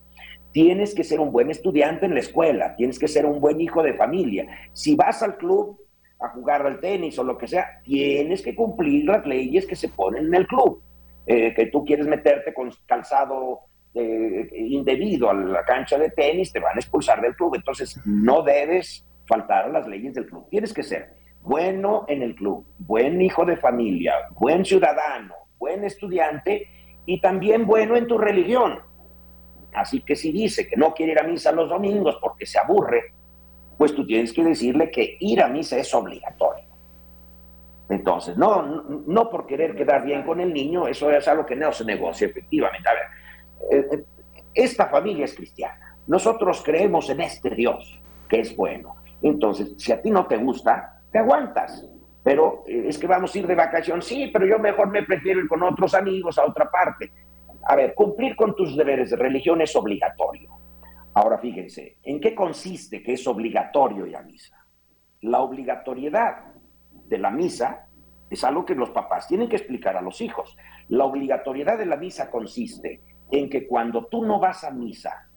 Tienes 0.50 0.92
que 0.92 1.04
ser 1.04 1.20
un 1.20 1.30
buen 1.30 1.48
estudiante 1.48 2.06
en 2.06 2.14
la 2.14 2.20
escuela, 2.20 2.74
tienes 2.74 2.98
que 2.98 3.06
ser 3.06 3.24
un 3.24 3.40
buen 3.40 3.60
hijo 3.60 3.84
de 3.84 3.94
familia. 3.94 4.48
Si 4.72 4.96
vas 4.96 5.22
al 5.22 5.36
club 5.36 5.80
a 6.18 6.30
jugar 6.30 6.66
al 6.66 6.80
tenis 6.80 7.16
o 7.20 7.22
lo 7.22 7.38
que 7.38 7.46
sea, 7.46 7.80
tienes 7.84 8.42
que 8.42 8.56
cumplir 8.56 9.04
las 9.04 9.24
leyes 9.24 9.64
que 9.64 9.76
se 9.76 9.90
ponen 9.90 10.26
en 10.26 10.34
el 10.34 10.48
club. 10.48 10.82
Eh, 11.28 11.52
que 11.54 11.66
tú 11.66 11.84
quieres 11.84 12.06
meterte 12.06 12.54
con 12.54 12.70
calzado 12.86 13.62
eh, 13.96 14.48
indebido 14.54 15.30
a 15.30 15.34
la 15.34 15.64
cancha 15.64 15.98
de 15.98 16.10
tenis, 16.10 16.52
te 16.52 16.60
van 16.60 16.76
a 16.76 16.80
expulsar 16.80 17.20
del 17.20 17.34
club. 17.34 17.54
Entonces, 17.54 17.98
no 18.04 18.42
debes 18.42 19.06
faltar 19.26 19.64
a 19.64 19.68
las 19.68 19.86
leyes 19.88 20.14
del 20.14 20.26
club. 20.26 20.46
Tienes 20.50 20.72
que 20.74 20.82
ser 20.82 21.14
bueno 21.40 22.04
en 22.08 22.22
el 22.22 22.34
club, 22.34 22.66
buen 22.78 23.22
hijo 23.22 23.44
de 23.44 23.56
familia, 23.56 24.14
buen 24.32 24.64
ciudadano, 24.64 25.34
buen 25.58 25.84
estudiante 25.84 26.68
y 27.06 27.20
también 27.20 27.66
bueno 27.66 27.96
en 27.96 28.06
tu 28.06 28.18
religión. 28.18 28.80
Así 29.72 30.00
que 30.00 30.16
si 30.16 30.32
dice 30.32 30.66
que 30.66 30.76
no 30.76 30.92
quiere 30.92 31.12
ir 31.12 31.20
a 31.20 31.22
misa 31.22 31.52
los 31.52 31.68
domingos 31.68 32.18
porque 32.20 32.46
se 32.46 32.58
aburre, 32.58 33.14
pues 33.78 33.94
tú 33.94 34.06
tienes 34.06 34.32
que 34.32 34.42
decirle 34.42 34.90
que 34.90 35.16
ir 35.20 35.40
a 35.40 35.48
misa 35.48 35.78
es 35.78 35.94
obligatorio. 35.94 36.64
Entonces, 37.88 38.36
no, 38.36 38.62
no, 39.06 39.30
por 39.30 39.46
querer 39.46 39.76
quedar 39.76 40.04
bien 40.04 40.24
con 40.24 40.40
el 40.40 40.52
niño, 40.52 40.88
eso 40.88 41.10
es 41.12 41.28
algo 41.28 41.46
que 41.46 41.54
no 41.54 41.70
se 41.72 41.84
negocia, 41.84 42.26
efectivamente. 42.26 42.88
A 42.88 42.94
ver, 42.94 43.02
esta 44.54 44.86
familia 44.86 45.24
es 45.24 45.34
cristiana. 45.34 45.98
Nosotros 46.06 46.62
creemos 46.64 47.10
en 47.10 47.20
este 47.20 47.50
Dios, 47.50 48.00
que 48.28 48.40
es 48.40 48.56
bueno. 48.56 48.96
Entonces, 49.22 49.74
si 49.76 49.92
a 49.92 50.00
ti 50.00 50.10
no 50.10 50.26
te 50.26 50.36
gusta, 50.36 51.02
te 51.10 51.18
aguantas. 51.18 51.88
Pero 52.22 52.64
eh, 52.66 52.86
es 52.88 52.98
que 52.98 53.06
vamos 53.06 53.34
a 53.34 53.38
ir 53.38 53.46
de 53.46 53.54
vacación, 53.54 54.02
sí, 54.02 54.30
pero 54.32 54.46
yo 54.46 54.58
mejor 54.58 54.90
me 54.90 55.02
prefiero 55.02 55.40
ir 55.40 55.48
con 55.48 55.62
otros 55.62 55.94
amigos 55.94 56.38
a 56.38 56.44
otra 56.44 56.70
parte. 56.70 57.12
A 57.64 57.76
ver, 57.76 57.94
cumplir 57.94 58.36
con 58.36 58.54
tus 58.54 58.76
deberes 58.76 59.10
de 59.10 59.16
religión 59.16 59.60
es 59.60 59.74
obligatorio. 59.76 60.50
Ahora 61.14 61.38
fíjense, 61.38 61.98
¿en 62.02 62.20
qué 62.20 62.34
consiste 62.34 63.02
que 63.02 63.14
es 63.14 63.26
obligatorio 63.26 64.06
ir 64.06 64.16
a 64.16 64.22
misa? 64.22 64.66
La 65.22 65.40
obligatoriedad 65.40 66.52
de 66.92 67.18
la 67.18 67.30
misa 67.30 67.86
es 68.28 68.44
algo 68.44 68.64
que 68.64 68.74
los 68.74 68.90
papás 68.90 69.26
tienen 69.26 69.48
que 69.48 69.56
explicar 69.56 69.96
a 69.96 70.02
los 70.02 70.20
hijos. 70.20 70.56
La 70.88 71.04
obligatoriedad 71.04 71.78
de 71.78 71.86
la 71.86 71.96
misa 71.96 72.30
consiste 72.30 73.00
en 73.30 73.48
que 73.48 73.66
cuando 73.66 74.06
tú 74.06 74.24
no 74.24 74.38
vas 74.38 74.64
a 74.64 74.70
misa, 74.70 75.28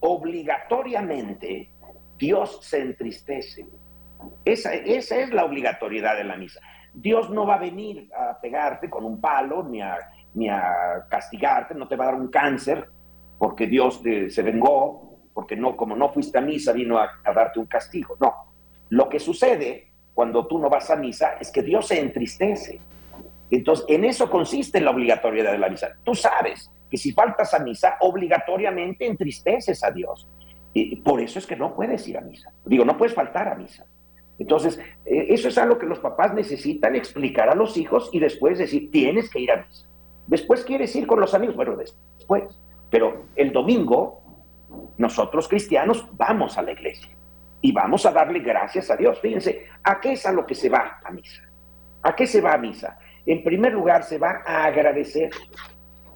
obligatoriamente 0.00 1.70
Dios 2.16 2.58
se 2.62 2.80
entristece. 2.80 3.66
Esa, 4.44 4.74
esa 4.74 5.16
es 5.16 5.30
la 5.30 5.44
obligatoriedad 5.44 6.16
de 6.16 6.24
la 6.24 6.36
misa. 6.36 6.60
Dios 6.92 7.30
no 7.30 7.46
va 7.46 7.54
a 7.54 7.58
venir 7.58 8.10
a 8.14 8.38
pegarte 8.40 8.90
con 8.90 9.04
un 9.04 9.20
palo 9.20 9.62
ni 9.62 9.80
a, 9.80 9.96
ni 10.34 10.48
a 10.48 11.06
castigarte, 11.08 11.74
no 11.74 11.88
te 11.88 11.96
va 11.96 12.04
a 12.04 12.12
dar 12.12 12.20
un 12.20 12.28
cáncer 12.28 12.88
porque 13.38 13.66
Dios 13.66 14.02
se 14.28 14.42
vengó, 14.42 15.18
porque 15.32 15.56
no, 15.56 15.76
como 15.76 15.96
no 15.96 16.10
fuiste 16.10 16.36
a 16.36 16.42
misa, 16.42 16.72
vino 16.72 16.98
a 16.98 17.10
darte 17.34 17.58
un 17.58 17.66
castigo. 17.66 18.16
No. 18.20 18.52
Lo 18.90 19.08
que 19.08 19.18
sucede 19.18 19.92
cuando 20.12 20.46
tú 20.46 20.58
no 20.58 20.68
vas 20.68 20.90
a 20.90 20.96
misa 20.96 21.36
es 21.40 21.50
que 21.50 21.62
Dios 21.62 21.88
se 21.88 21.98
entristece. 21.98 22.80
Entonces, 23.50 23.86
en 23.88 24.04
eso 24.04 24.28
consiste 24.28 24.80
la 24.80 24.90
obligatoriedad 24.90 25.52
de 25.52 25.58
la 25.58 25.70
misa. 25.70 25.96
Tú 26.04 26.14
sabes 26.14 26.70
que 26.90 26.98
si 26.98 27.12
faltas 27.12 27.54
a 27.54 27.60
misa, 27.60 27.96
obligatoriamente 28.00 29.06
entristeces 29.06 29.82
a 29.84 29.90
Dios. 29.90 30.28
Y 30.72 30.96
por 30.96 31.20
eso 31.20 31.38
es 31.38 31.46
que 31.46 31.56
no 31.56 31.74
puedes 31.74 32.06
ir 32.08 32.18
a 32.18 32.20
misa. 32.20 32.52
Digo, 32.64 32.84
no 32.84 32.96
puedes 32.96 33.14
faltar 33.14 33.48
a 33.48 33.54
misa. 33.54 33.86
Entonces, 34.38 34.78
eh, 35.04 35.26
eso 35.28 35.48
es 35.48 35.58
algo 35.58 35.78
que 35.78 35.86
los 35.86 35.98
papás 35.98 36.32
necesitan 36.32 36.96
explicar 36.96 37.50
a 37.50 37.54
los 37.54 37.76
hijos 37.76 38.08
y 38.12 38.20
después 38.20 38.58
decir, 38.58 38.90
tienes 38.90 39.28
que 39.28 39.40
ir 39.40 39.52
a 39.52 39.64
misa. 39.64 39.86
Después 40.26 40.64
quieres 40.64 40.94
ir 40.96 41.06
con 41.06 41.20
los 41.20 41.34
amigos, 41.34 41.56
bueno, 41.56 41.76
después. 41.76 42.44
Pero 42.88 43.26
el 43.36 43.52
domingo, 43.52 44.22
nosotros 44.96 45.48
cristianos 45.48 46.06
vamos 46.12 46.56
a 46.56 46.62
la 46.62 46.72
iglesia 46.72 47.10
y 47.60 47.72
vamos 47.72 48.06
a 48.06 48.12
darle 48.12 48.40
gracias 48.40 48.90
a 48.90 48.96
Dios. 48.96 49.20
Fíjense, 49.20 49.66
¿a 49.82 50.00
qué 50.00 50.12
es 50.12 50.24
a 50.24 50.32
lo 50.32 50.46
que 50.46 50.54
se 50.54 50.68
va 50.68 51.00
a 51.04 51.10
misa? 51.10 51.42
¿A 52.02 52.14
qué 52.14 52.26
se 52.26 52.40
va 52.40 52.54
a 52.54 52.58
misa? 52.58 52.98
En 53.26 53.44
primer 53.44 53.72
lugar, 53.72 54.04
se 54.04 54.18
va 54.18 54.42
a 54.46 54.64
agradecer. 54.64 55.30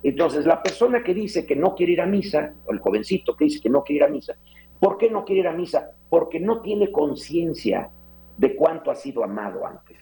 Entonces, 0.05 0.44
la 0.44 0.62
persona 0.62 1.02
que 1.02 1.14
dice 1.14 1.46
que 1.46 1.57
no 1.57 1.74
quiere 1.74 1.92
ir 1.92 2.00
a 2.02 2.07
misa, 2.07 2.52
o 2.66 2.72
el 2.72 2.78
jovencito 2.78 3.34
que 3.34 3.46
dice 3.46 3.61
que 3.61 3.70
no 3.70 3.82
quiere 3.82 4.05
ir 4.05 4.11
a 4.11 4.12
misa, 4.12 4.34
¿por 4.78 4.98
qué 4.98 5.11
no 5.11 5.24
quiere 5.24 5.40
ir 5.40 5.48
a 5.48 5.52
misa? 5.52 5.92
Porque 6.11 6.38
no 6.38 6.61
tiene 6.61 6.92
conciencia 6.92 7.88
de 8.36 8.55
cuánto 8.55 8.90
ha 8.90 8.94
sido 8.94 9.24
amado 9.24 9.66
antes. 9.66 9.96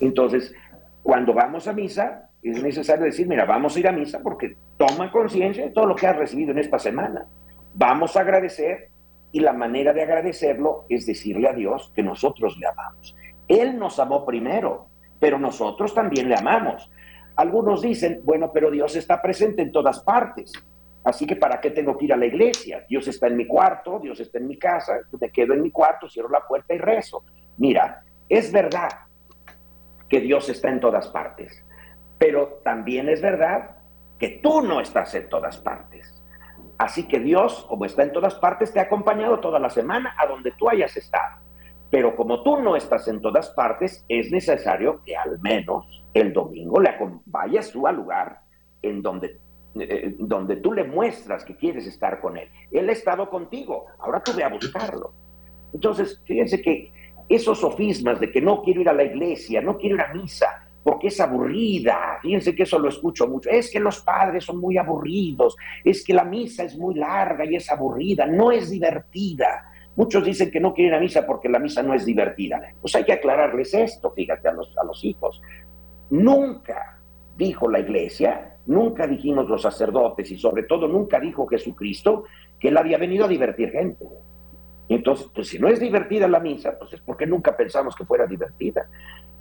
Entonces, 0.00 0.54
cuando 1.02 1.34
vamos 1.34 1.68
a 1.68 1.74
misa, 1.74 2.30
es 2.42 2.62
necesario 2.62 3.04
decir, 3.04 3.28
mira, 3.28 3.44
vamos 3.44 3.76
a 3.76 3.80
ir 3.80 3.88
a 3.88 3.92
misa 3.92 4.20
porque 4.22 4.56
toma 4.78 5.12
conciencia 5.12 5.64
de 5.64 5.70
todo 5.70 5.84
lo 5.84 5.94
que 5.94 6.06
has 6.06 6.16
recibido 6.16 6.52
en 6.52 6.58
esta 6.58 6.78
semana. 6.78 7.26
Vamos 7.74 8.16
a 8.16 8.20
agradecer 8.20 8.88
y 9.32 9.40
la 9.40 9.52
manera 9.52 9.92
de 9.92 10.02
agradecerlo 10.02 10.86
es 10.88 11.04
decirle 11.04 11.46
a 11.46 11.52
Dios 11.52 11.92
que 11.94 12.02
nosotros 12.02 12.56
le 12.56 12.68
amamos. 12.68 13.14
Él 13.48 13.78
nos 13.78 13.98
amó 13.98 14.24
primero, 14.24 14.86
pero 15.20 15.38
nosotros 15.38 15.92
también 15.92 16.30
le 16.30 16.36
amamos. 16.36 16.90
Algunos 17.36 17.82
dicen, 17.82 18.20
bueno, 18.24 18.50
pero 18.52 18.70
Dios 18.70 18.96
está 18.96 19.20
presente 19.20 19.62
en 19.62 19.72
todas 19.72 20.00
partes. 20.00 20.52
Así 21.04 21.26
que 21.26 21.36
¿para 21.36 21.60
qué 21.60 21.70
tengo 21.70 21.96
que 21.96 22.06
ir 22.06 22.12
a 22.12 22.16
la 22.16 22.26
iglesia? 22.26 22.84
Dios 22.88 23.06
está 23.06 23.28
en 23.28 23.36
mi 23.36 23.46
cuarto, 23.46 24.00
Dios 24.00 24.18
está 24.18 24.38
en 24.38 24.48
mi 24.48 24.58
casa, 24.58 24.98
me 25.20 25.30
quedo 25.30 25.54
en 25.54 25.62
mi 25.62 25.70
cuarto, 25.70 26.08
cierro 26.08 26.28
la 26.28 26.40
puerta 26.40 26.74
y 26.74 26.78
rezo. 26.78 27.24
Mira, 27.58 28.02
es 28.28 28.50
verdad 28.50 28.88
que 30.08 30.20
Dios 30.20 30.48
está 30.48 30.68
en 30.68 30.80
todas 30.80 31.06
partes, 31.08 31.64
pero 32.18 32.60
también 32.64 33.08
es 33.08 33.20
verdad 33.20 33.76
que 34.18 34.40
tú 34.42 34.62
no 34.62 34.80
estás 34.80 35.14
en 35.14 35.28
todas 35.28 35.58
partes. 35.58 36.24
Así 36.78 37.06
que 37.06 37.20
Dios, 37.20 37.64
como 37.68 37.84
está 37.84 38.02
en 38.02 38.12
todas 38.12 38.34
partes, 38.34 38.72
te 38.72 38.80
ha 38.80 38.84
acompañado 38.84 39.38
toda 39.40 39.58
la 39.58 39.70
semana 39.70 40.14
a 40.18 40.26
donde 40.26 40.52
tú 40.58 40.68
hayas 40.68 40.96
estado. 40.96 41.45
Pero 41.90 42.16
como 42.16 42.42
tú 42.42 42.60
no 42.60 42.76
estás 42.76 43.06
en 43.08 43.20
todas 43.20 43.50
partes, 43.50 44.04
es 44.08 44.30
necesario 44.30 45.02
que 45.04 45.16
al 45.16 45.38
menos 45.40 45.86
el 46.12 46.32
domingo 46.32 46.80
le 46.80 46.94
vayas 47.26 47.70
tú 47.70 47.86
al 47.86 47.96
lugar 47.96 48.40
en 48.82 49.02
donde, 49.02 49.40
eh, 49.78 50.16
donde 50.18 50.56
tú 50.56 50.72
le 50.72 50.84
muestras 50.84 51.44
que 51.44 51.56
quieres 51.56 51.86
estar 51.86 52.20
con 52.20 52.36
él. 52.36 52.48
Él 52.70 52.88
ha 52.88 52.92
estado 52.92 53.28
contigo, 53.28 53.86
ahora 53.98 54.22
tú 54.22 54.32
ve 54.34 54.44
a 54.44 54.48
buscarlo. 54.48 55.12
Entonces, 55.72 56.22
fíjense 56.24 56.60
que 56.60 56.92
esos 57.28 57.58
sofismas 57.58 58.20
de 58.20 58.30
que 58.30 58.40
no 58.40 58.62
quiero 58.62 58.80
ir 58.80 58.88
a 58.88 58.92
la 58.92 59.04
iglesia, 59.04 59.60
no 59.60 59.76
quiero 59.76 59.96
ir 59.96 60.02
a 60.02 60.14
misa, 60.14 60.68
porque 60.82 61.08
es 61.08 61.20
aburrida. 61.20 62.18
Fíjense 62.22 62.54
que 62.54 62.62
eso 62.62 62.78
lo 62.78 62.88
escucho 62.88 63.26
mucho. 63.26 63.50
Es 63.50 63.70
que 63.70 63.80
los 63.80 64.00
padres 64.00 64.44
son 64.44 64.58
muy 64.58 64.78
aburridos, 64.78 65.56
es 65.84 66.04
que 66.04 66.14
la 66.14 66.24
misa 66.24 66.62
es 66.62 66.76
muy 66.78 66.94
larga 66.94 67.44
y 67.44 67.56
es 67.56 67.70
aburrida, 67.70 68.26
no 68.26 68.52
es 68.52 68.70
divertida. 68.70 69.72
Muchos 69.96 70.24
dicen 70.24 70.50
que 70.50 70.60
no 70.60 70.74
quieren 70.74 70.94
a 70.94 71.00
misa 71.00 71.26
porque 71.26 71.48
la 71.48 71.58
misa 71.58 71.82
no 71.82 71.94
es 71.94 72.04
divertida. 72.04 72.60
Pues 72.80 72.94
hay 72.94 73.04
que 73.04 73.12
aclararles 73.12 73.74
esto, 73.74 74.10
fíjate, 74.10 74.48
a 74.48 74.52
los, 74.52 74.76
a 74.76 74.84
los 74.84 75.02
hijos. 75.04 75.40
Nunca 76.10 76.98
dijo 77.36 77.68
la 77.68 77.80
iglesia, 77.80 78.56
nunca 78.66 79.06
dijimos 79.06 79.48
los 79.48 79.62
sacerdotes 79.62 80.30
y 80.30 80.38
sobre 80.38 80.64
todo 80.64 80.86
nunca 80.86 81.18
dijo 81.18 81.46
Jesucristo 81.46 82.24
que 82.58 82.68
él 82.68 82.76
había 82.76 82.98
venido 82.98 83.24
a 83.24 83.28
divertir 83.28 83.70
gente. 83.70 84.06
Entonces, 84.88 85.28
pues 85.34 85.48
si 85.48 85.58
no 85.58 85.68
es 85.68 85.80
divertida 85.80 86.28
la 86.28 86.40
misa, 86.40 86.78
pues 86.78 86.92
es 86.92 87.00
porque 87.00 87.26
nunca 87.26 87.56
pensamos 87.56 87.96
que 87.96 88.04
fuera 88.04 88.26
divertida. 88.26 88.88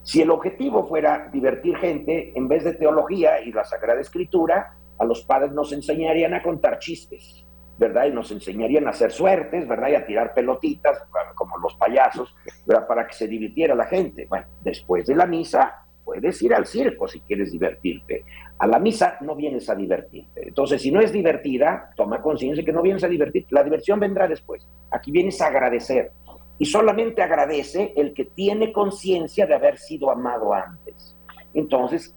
Si 0.01 0.21
el 0.21 0.31
objetivo 0.31 0.87
fuera 0.87 1.29
divertir 1.31 1.77
gente, 1.77 2.31
en 2.35 2.47
vez 2.47 2.63
de 2.63 2.73
teología 2.73 3.41
y 3.41 3.51
la 3.51 3.63
Sagrada 3.63 4.01
Escritura, 4.01 4.77
a 4.97 5.05
los 5.05 5.23
padres 5.23 5.51
nos 5.51 5.71
enseñarían 5.73 6.33
a 6.33 6.41
contar 6.41 6.79
chistes, 6.79 7.44
¿verdad? 7.77 8.05
Y 8.05 8.11
nos 8.11 8.31
enseñarían 8.31 8.87
a 8.87 8.91
hacer 8.91 9.11
suertes, 9.11 9.67
¿verdad? 9.67 9.89
Y 9.89 9.95
a 9.95 10.05
tirar 10.05 10.33
pelotitas, 10.33 11.03
como 11.35 11.57
los 11.57 11.75
payasos, 11.75 12.35
¿verdad? 12.65 12.87
Para 12.87 13.07
que 13.07 13.13
se 13.13 13.27
divirtiera 13.27 13.75
la 13.75 13.85
gente. 13.85 14.25
Bueno, 14.27 14.47
después 14.61 15.05
de 15.05 15.15
la 15.15 15.25
misa, 15.25 15.85
puedes 16.03 16.41
ir 16.41 16.53
al 16.53 16.65
circo 16.65 17.07
si 17.07 17.19
quieres 17.21 17.51
divertirte. 17.51 18.23
A 18.59 18.67
la 18.67 18.79
misa 18.79 19.17
no 19.21 19.35
vienes 19.35 19.69
a 19.69 19.75
divertirte. 19.75 20.47
Entonces, 20.47 20.81
si 20.81 20.91
no 20.91 21.01
es 21.01 21.11
divertida, 21.11 21.89
toma 21.95 22.21
conciencia 22.21 22.63
que 22.63 22.71
no 22.71 22.81
vienes 22.81 23.03
a 23.03 23.07
divertirte. 23.07 23.53
La 23.53 23.63
diversión 23.63 23.99
vendrá 23.99 24.27
después. 24.27 24.69
Aquí 24.91 25.11
vienes 25.11 25.41
a 25.41 25.47
agradecer 25.47 26.11
y 26.57 26.65
solamente 26.65 27.21
agradece 27.21 27.93
el 27.97 28.13
que 28.13 28.25
tiene 28.25 28.71
conciencia 28.71 29.45
de 29.45 29.55
haber 29.55 29.77
sido 29.77 30.09
amado 30.09 30.53
antes. 30.53 31.17
Entonces, 31.53 32.15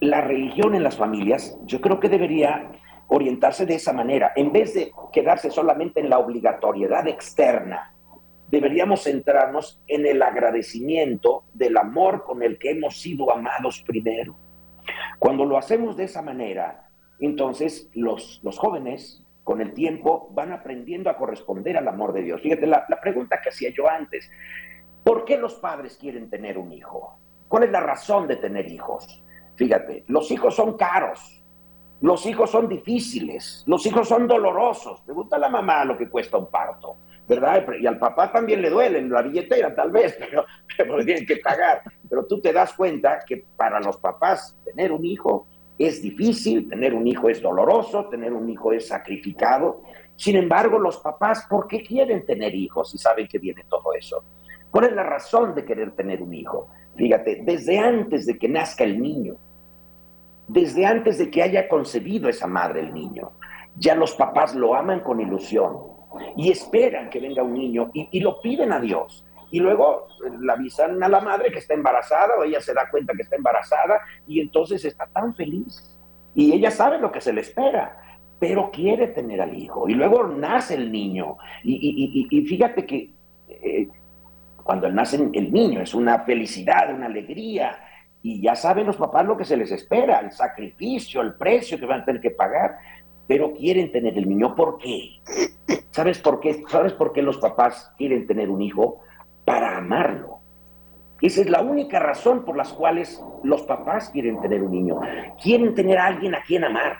la 0.00 0.22
religión 0.22 0.74
en 0.74 0.82
las 0.82 0.96
familias 0.96 1.58
yo 1.66 1.80
creo 1.80 2.00
que 2.00 2.08
debería 2.08 2.72
orientarse 3.10 3.66
de 3.66 3.74
esa 3.74 3.92
manera. 3.92 4.32
En 4.36 4.52
vez 4.52 4.74
de 4.74 4.92
quedarse 5.12 5.50
solamente 5.50 6.00
en 6.00 6.08
la 6.08 6.18
obligatoriedad 6.18 7.06
externa, 7.08 7.92
deberíamos 8.48 9.04
centrarnos 9.04 9.82
en 9.86 10.06
el 10.06 10.22
agradecimiento 10.22 11.44
del 11.52 11.76
amor 11.76 12.24
con 12.24 12.42
el 12.42 12.58
que 12.58 12.70
hemos 12.70 13.00
sido 13.00 13.32
amados 13.32 13.82
primero. 13.86 14.36
Cuando 15.18 15.44
lo 15.44 15.58
hacemos 15.58 15.96
de 15.96 16.04
esa 16.04 16.22
manera, 16.22 16.88
entonces 17.20 17.90
los, 17.94 18.40
los 18.42 18.58
jóvenes 18.58 19.24
con 19.44 19.60
el 19.60 19.74
tiempo 19.74 20.28
van 20.32 20.52
aprendiendo 20.52 21.10
a 21.10 21.16
corresponder 21.16 21.76
al 21.76 21.88
amor 21.88 22.12
de 22.12 22.22
Dios. 22.22 22.40
Fíjate, 22.40 22.66
la, 22.66 22.86
pregunta 23.02 23.40
que 23.42 23.48
hacía 23.48 23.70
yo 23.70 23.88
antes, 23.88 24.30
¿por 25.02 25.24
qué 25.24 25.36
los 25.36 25.54
padres 25.56 25.96
quieren 25.96 26.30
tener 26.30 26.58
un 26.58 26.72
hijo? 26.72 27.18
¿Cuál 27.48 27.64
es 27.64 27.70
la 27.70 27.80
razón 27.80 28.28
de 28.28 28.36
tener 28.36 28.70
hijos? 28.70 29.24
Fíjate, 29.56 30.04
los 30.06 30.30
hijos 30.30 30.54
son 30.54 30.76
caros, 30.76 31.39
los 32.00 32.24
hijos 32.24 32.50
son 32.50 32.68
difíciles, 32.68 33.62
los 33.66 33.84
hijos 33.84 34.08
son 34.08 34.26
dolorosos. 34.26 35.02
Pregunta 35.02 35.36
a 35.36 35.38
la 35.38 35.50
mamá 35.50 35.84
lo 35.84 35.98
que 35.98 36.08
cuesta 36.08 36.38
un 36.38 36.50
parto, 36.50 36.96
¿verdad? 37.28 37.66
Y 37.78 37.86
al 37.86 37.98
papá 37.98 38.32
también 38.32 38.62
le 38.62 38.70
duele 38.70 39.02
la 39.02 39.22
billetera, 39.22 39.74
tal 39.74 39.90
vez, 39.90 40.16
pero, 40.18 40.44
pero 40.76 41.04
tienen 41.04 41.26
que 41.26 41.36
pagar. 41.36 41.82
Pero 42.08 42.24
tú 42.26 42.40
te 42.40 42.52
das 42.52 42.72
cuenta 42.72 43.18
que 43.26 43.44
para 43.56 43.80
los 43.80 43.98
papás 43.98 44.56
tener 44.64 44.92
un 44.92 45.04
hijo 45.04 45.46
es 45.78 46.00
difícil, 46.00 46.68
tener 46.68 46.94
un 46.94 47.06
hijo 47.06 47.28
es 47.28 47.42
doloroso, 47.42 48.06
tener 48.06 48.32
un 48.32 48.48
hijo 48.48 48.72
es 48.72 48.88
sacrificado. 48.88 49.82
Sin 50.16 50.36
embargo, 50.36 50.78
los 50.78 50.98
papás, 50.98 51.46
¿por 51.48 51.66
qué 51.66 51.82
quieren 51.82 52.24
tener 52.24 52.54
hijos 52.54 52.90
si 52.90 52.98
saben 52.98 53.28
que 53.28 53.38
viene 53.38 53.64
todo 53.68 53.92
eso? 53.94 54.24
¿Cuál 54.70 54.86
es 54.86 54.92
la 54.92 55.02
razón 55.02 55.54
de 55.54 55.64
querer 55.64 55.92
tener 55.92 56.22
un 56.22 56.32
hijo? 56.32 56.68
Fíjate, 56.96 57.42
desde 57.44 57.78
antes 57.78 58.26
de 58.26 58.38
que 58.38 58.48
nazca 58.48 58.84
el 58.84 59.00
niño, 59.00 59.36
desde 60.52 60.84
antes 60.84 61.18
de 61.18 61.30
que 61.30 61.42
haya 61.42 61.68
concebido 61.68 62.28
esa 62.28 62.48
madre 62.48 62.80
el 62.80 62.92
niño, 62.92 63.32
ya 63.76 63.94
los 63.94 64.14
papás 64.14 64.54
lo 64.54 64.74
aman 64.74 65.00
con 65.00 65.20
ilusión 65.20 65.78
y 66.36 66.50
esperan 66.50 67.08
que 67.08 67.20
venga 67.20 67.42
un 67.42 67.54
niño 67.54 67.90
y, 67.94 68.08
y 68.10 68.20
lo 68.20 68.40
piden 68.40 68.72
a 68.72 68.80
Dios. 68.80 69.24
y 69.52 69.58
luego 69.58 70.06
la 70.40 70.52
avisan 70.52 71.02
a 71.02 71.08
la 71.08 71.20
madre 71.20 71.50
que 71.50 71.58
está 71.58 71.74
embarazada 71.74 72.36
o 72.38 72.44
ella 72.44 72.60
se 72.60 72.72
da 72.72 72.88
cuenta 72.88 73.14
que 73.14 73.22
está 73.22 73.34
embarazada 73.34 74.00
y 74.26 74.40
entonces 74.40 74.84
está 74.84 75.06
tan 75.06 75.34
feliz 75.34 75.98
y 76.34 76.52
ella 76.52 76.70
sabe 76.70 76.98
lo 76.98 77.10
que 77.10 77.20
se 77.20 77.32
le 77.32 77.40
espera, 77.40 77.96
pero 78.38 78.70
quiere 78.70 79.08
tener 79.08 79.40
al 79.40 79.56
hijo. 79.56 79.88
Y 79.88 79.94
luego 79.94 80.28
nace 80.28 80.74
el 80.74 80.92
niño. 80.92 81.36
Y, 81.64 82.44
fíjate 82.48 82.86
que 82.86 83.10
eh, 83.48 83.88
cuando 84.62 84.88
nace 84.88 85.16
el 85.16 85.52
niño 85.52 85.80
es 85.80 85.92
una 85.94 86.20
felicidad, 86.20 86.94
una 86.94 87.06
alegría 87.06 87.76
y 88.22 88.42
ya 88.42 88.54
saben 88.54 88.86
los 88.86 88.96
papás 88.96 89.24
lo 89.24 89.36
que 89.36 89.44
se 89.44 89.56
les 89.56 89.70
espera, 89.72 90.20
el 90.20 90.30
sacrificio, 90.30 91.20
el 91.20 91.34
precio 91.34 91.78
que 91.78 91.86
van 91.86 92.02
a 92.02 92.04
tener 92.04 92.20
que 92.20 92.30
pagar, 92.30 92.78
pero 93.26 93.52
quieren 93.52 93.90
tener 93.92 94.18
el 94.18 94.28
niño. 94.28 94.54
¿Por 94.54 94.78
qué? 94.78 95.20
¿Sabes 95.90 96.18
por 96.18 96.40
qué? 96.40 96.62
¿Sabes 96.68 96.92
por 96.92 97.12
qué 97.12 97.22
los 97.22 97.38
papás 97.38 97.92
quieren 97.96 98.26
tener 98.26 98.50
un 98.50 98.60
hijo? 98.60 99.00
Para 99.44 99.78
amarlo. 99.78 100.38
Esa 101.20 101.42
es 101.42 101.50
la 101.50 101.60
única 101.62 101.98
razón 101.98 102.44
por 102.44 102.56
las 102.56 102.72
cuales 102.72 103.22
los 103.42 103.62
papás 103.62 104.10
quieren 104.10 104.40
tener 104.40 104.62
un 104.62 104.72
niño. 104.72 105.00
Quieren 105.42 105.74
tener 105.74 105.98
a 105.98 106.06
alguien 106.06 106.34
a 106.34 106.42
quien 106.42 106.64
amar. 106.64 106.98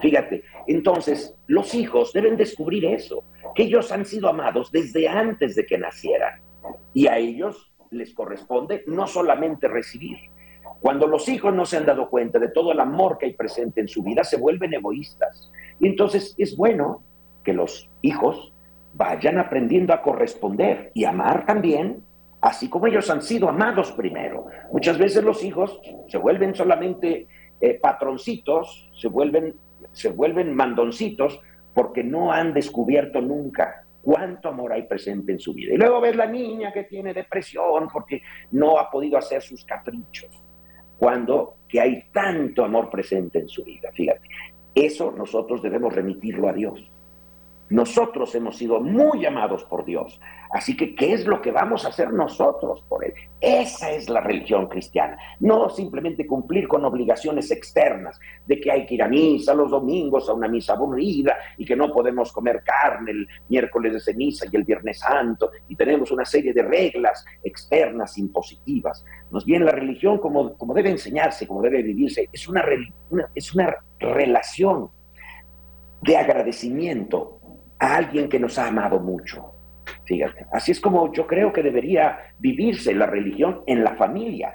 Fíjate, 0.00 0.44
entonces 0.66 1.36
los 1.46 1.74
hijos 1.74 2.12
deben 2.12 2.36
descubrir 2.36 2.84
eso, 2.86 3.24
que 3.54 3.64
ellos 3.64 3.92
han 3.92 4.04
sido 4.04 4.28
amados 4.28 4.72
desde 4.72 5.08
antes 5.08 5.56
de 5.56 5.66
que 5.66 5.78
nacieran. 5.78 6.40
Y 6.94 7.06
a 7.06 7.18
ellos 7.18 7.70
les 7.90 8.14
corresponde 8.14 8.84
no 8.86 9.06
solamente 9.06 9.68
recibir. 9.68 10.18
Cuando 10.80 11.06
los 11.06 11.28
hijos 11.28 11.52
no 11.54 11.66
se 11.66 11.76
han 11.76 11.86
dado 11.86 12.08
cuenta 12.08 12.38
de 12.38 12.48
todo 12.48 12.72
el 12.72 12.80
amor 12.80 13.18
que 13.18 13.26
hay 13.26 13.32
presente 13.34 13.80
en 13.80 13.88
su 13.88 14.02
vida, 14.02 14.24
se 14.24 14.36
vuelven 14.36 14.74
egoístas. 14.74 15.50
Y 15.78 15.86
entonces 15.86 16.34
es 16.38 16.56
bueno 16.56 17.02
que 17.44 17.52
los 17.52 17.88
hijos 18.02 18.52
vayan 18.94 19.38
aprendiendo 19.38 19.92
a 19.92 20.02
corresponder 20.02 20.90
y 20.94 21.04
amar 21.04 21.46
también, 21.46 22.02
así 22.40 22.68
como 22.68 22.86
ellos 22.86 23.10
han 23.10 23.22
sido 23.22 23.48
amados 23.48 23.92
primero. 23.92 24.46
Muchas 24.72 24.98
veces 24.98 25.22
los 25.22 25.44
hijos 25.44 25.80
se 26.08 26.18
vuelven 26.18 26.54
solamente 26.54 27.28
eh, 27.60 27.78
patroncitos, 27.80 28.90
se 28.98 29.08
vuelven, 29.08 29.54
se 29.92 30.10
vuelven 30.10 30.54
mandoncitos 30.54 31.40
porque 31.74 32.02
no 32.02 32.32
han 32.32 32.54
descubierto 32.54 33.20
nunca 33.20 33.79
cuánto 34.02 34.48
amor 34.48 34.72
hay 34.72 34.82
presente 34.84 35.32
en 35.32 35.38
su 35.38 35.52
vida. 35.54 35.74
Y 35.74 35.76
luego 35.76 36.00
ves 36.00 36.16
la 36.16 36.26
niña 36.26 36.72
que 36.72 36.84
tiene 36.84 37.14
depresión 37.14 37.88
porque 37.92 38.22
no 38.52 38.78
ha 38.78 38.90
podido 38.90 39.18
hacer 39.18 39.42
sus 39.42 39.64
caprichos, 39.64 40.28
cuando 40.98 41.56
que 41.68 41.80
hay 41.80 42.04
tanto 42.12 42.64
amor 42.64 42.90
presente 42.90 43.38
en 43.38 43.48
su 43.48 43.64
vida. 43.64 43.90
Fíjate, 43.92 44.28
eso 44.74 45.10
nosotros 45.12 45.62
debemos 45.62 45.92
remitirlo 45.92 46.48
a 46.48 46.52
Dios. 46.52 46.80
Nosotros 47.70 48.34
hemos 48.34 48.56
sido 48.56 48.80
muy 48.80 49.24
amados 49.24 49.64
por 49.64 49.84
Dios. 49.84 50.20
Así 50.52 50.76
que, 50.76 50.94
¿qué 50.96 51.12
es 51.12 51.24
lo 51.24 51.40
que 51.40 51.52
vamos 51.52 51.84
a 51.84 51.88
hacer 51.88 52.12
nosotros 52.12 52.84
por 52.88 53.04
Él? 53.04 53.14
Esa 53.40 53.92
es 53.92 54.08
la 54.08 54.20
religión 54.20 54.66
cristiana. 54.66 55.16
No 55.38 55.70
simplemente 55.70 56.26
cumplir 56.26 56.66
con 56.66 56.84
obligaciones 56.84 57.50
externas 57.52 58.18
de 58.44 58.60
que 58.60 58.72
hay 58.72 58.86
que 58.86 58.94
ir 58.94 59.02
a 59.04 59.08
misa 59.08 59.54
los 59.54 59.70
domingos, 59.70 60.28
a 60.28 60.34
una 60.34 60.48
misa 60.48 60.72
aburrida 60.72 61.36
y 61.56 61.64
que 61.64 61.76
no 61.76 61.92
podemos 61.92 62.32
comer 62.32 62.62
carne 62.64 63.12
el 63.12 63.28
miércoles 63.48 63.92
de 63.92 64.00
ceniza 64.00 64.46
y 64.50 64.56
el 64.56 64.64
viernes 64.64 64.98
santo 64.98 65.52
y 65.68 65.76
tenemos 65.76 66.10
una 66.10 66.24
serie 66.24 66.52
de 66.52 66.62
reglas 66.62 67.24
externas 67.44 68.18
impositivas. 68.18 69.04
Nos 69.30 69.44
viene 69.44 69.64
la 69.64 69.72
religión 69.72 70.18
como, 70.18 70.56
como 70.56 70.74
debe 70.74 70.90
enseñarse, 70.90 71.46
como 71.46 71.62
debe 71.62 71.82
vivirse. 71.82 72.28
Es 72.32 72.48
una, 72.48 72.64
es 73.34 73.54
una 73.54 73.76
relación 74.00 74.90
de 76.02 76.16
agradecimiento 76.16 77.39
a 77.80 77.96
alguien 77.96 78.28
que 78.28 78.38
nos 78.38 78.58
ha 78.58 78.68
amado 78.68 79.00
mucho. 79.00 79.54
Fíjate, 80.04 80.46
así 80.52 80.72
es 80.72 80.80
como 80.80 81.12
yo 81.12 81.26
creo 81.26 81.52
que 81.52 81.62
debería 81.62 82.18
vivirse 82.38 82.94
la 82.94 83.06
religión 83.06 83.62
en 83.66 83.82
la 83.82 83.94
familia, 83.96 84.54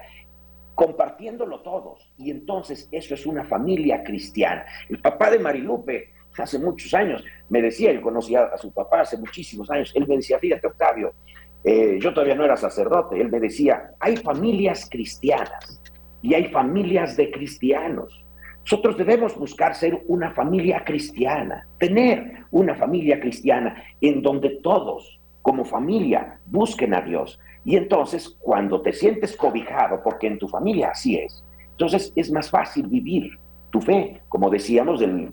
compartiéndolo 0.75 1.61
todos. 1.61 2.13
Y 2.17 2.31
entonces 2.31 2.87
eso 2.91 3.13
es 3.15 3.25
una 3.25 3.43
familia 3.45 4.03
cristiana. 4.03 4.65
El 4.89 4.99
papá 4.99 5.31
de 5.31 5.39
Marilupe, 5.39 6.13
hace 6.37 6.59
muchos 6.59 6.93
años, 6.93 7.23
me 7.49 7.61
decía, 7.61 7.91
él 7.91 8.01
conocía 8.01 8.43
a 8.45 8.57
su 8.57 8.71
papá 8.73 9.01
hace 9.01 9.17
muchísimos 9.17 9.69
años, 9.71 9.91
él 9.95 10.05
me 10.07 10.17
decía, 10.17 10.37
fíjate 10.37 10.67
Octavio, 10.67 11.15
eh, 11.63 11.97
yo 11.99 12.13
todavía 12.13 12.35
no 12.35 12.45
era 12.45 12.57
sacerdote, 12.57 13.19
él 13.19 13.31
me 13.31 13.39
decía, 13.39 13.91
hay 13.99 14.17
familias 14.17 14.87
cristianas 14.89 15.81
y 16.21 16.33
hay 16.33 16.49
familias 16.49 17.15
de 17.15 17.31
cristianos. 17.31 18.24
Nosotros 18.65 18.97
debemos 18.97 19.37
buscar 19.37 19.75
ser 19.75 20.01
una 20.07 20.31
familia 20.31 20.83
cristiana, 20.83 21.67
tener 21.77 22.45
una 22.49 22.73
familia 22.73 23.19
cristiana 23.19 23.83
en 24.01 24.23
donde 24.23 24.59
todos 24.63 25.19
como 25.43 25.63
familia 25.63 26.39
busquen 26.47 26.95
a 26.95 27.01
Dios. 27.01 27.39
Y 27.63 27.75
entonces 27.77 28.35
cuando 28.39 28.81
te 28.81 28.91
sientes 28.91 29.37
cobijado, 29.37 30.01
porque 30.03 30.25
en 30.25 30.39
tu 30.39 30.47
familia 30.47 30.89
así 30.89 31.15
es, 31.15 31.45
entonces 31.69 32.11
es 32.15 32.31
más 32.31 32.49
fácil 32.49 32.87
vivir 32.87 33.37
tu 33.69 33.81
fe. 33.81 34.23
Como 34.27 34.49
decíamos, 34.49 34.99
el 35.03 35.31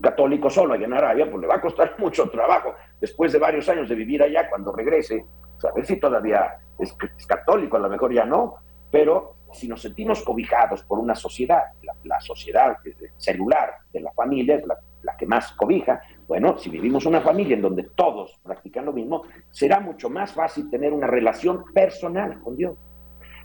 católico 0.00 0.48
solo 0.48 0.74
allá 0.74 0.86
en 0.86 0.92
Arabia, 0.92 1.28
pues 1.28 1.40
le 1.40 1.48
va 1.48 1.56
a 1.56 1.60
costar 1.60 1.96
mucho 1.98 2.30
trabajo 2.30 2.74
después 3.00 3.32
de 3.32 3.40
varios 3.40 3.68
años 3.68 3.88
de 3.88 3.96
vivir 3.96 4.22
allá, 4.22 4.48
cuando 4.48 4.70
regrese, 4.70 5.24
a 5.68 5.74
ver 5.74 5.84
si 5.84 5.96
todavía 5.96 6.58
es, 6.78 6.94
es 7.18 7.26
católico, 7.26 7.76
a 7.76 7.80
lo 7.80 7.88
mejor 7.88 8.14
ya 8.14 8.24
no, 8.24 8.54
pero 8.92 9.37
si 9.52 9.68
nos 9.68 9.82
sentimos 9.82 10.22
cobijados 10.22 10.82
por 10.82 10.98
una 10.98 11.14
sociedad, 11.14 11.62
la, 12.04 12.20
sociedad 12.20 12.76
celular 13.16 13.74
de 13.92 14.00
la 14.00 14.12
familia 14.12 14.56
es 14.56 14.64
la, 14.66 15.16
que 15.16 15.26
más 15.26 15.52
cobija, 15.52 16.00
bueno, 16.26 16.58
si 16.58 16.68
vivimos 16.68 17.06
una 17.06 17.20
familia 17.20 17.56
en 17.56 17.62
donde 17.62 17.84
todos 17.94 18.38
practican 18.42 18.84
lo 18.84 18.92
mismo, 18.92 19.22
será 19.50 19.80
mucho 19.80 20.10
más 20.10 20.32
fácil 20.32 20.68
tener 20.70 20.92
una 20.92 21.06
relación 21.06 21.64
personal 21.72 22.40
con 22.40 22.56
Dios. 22.56 22.76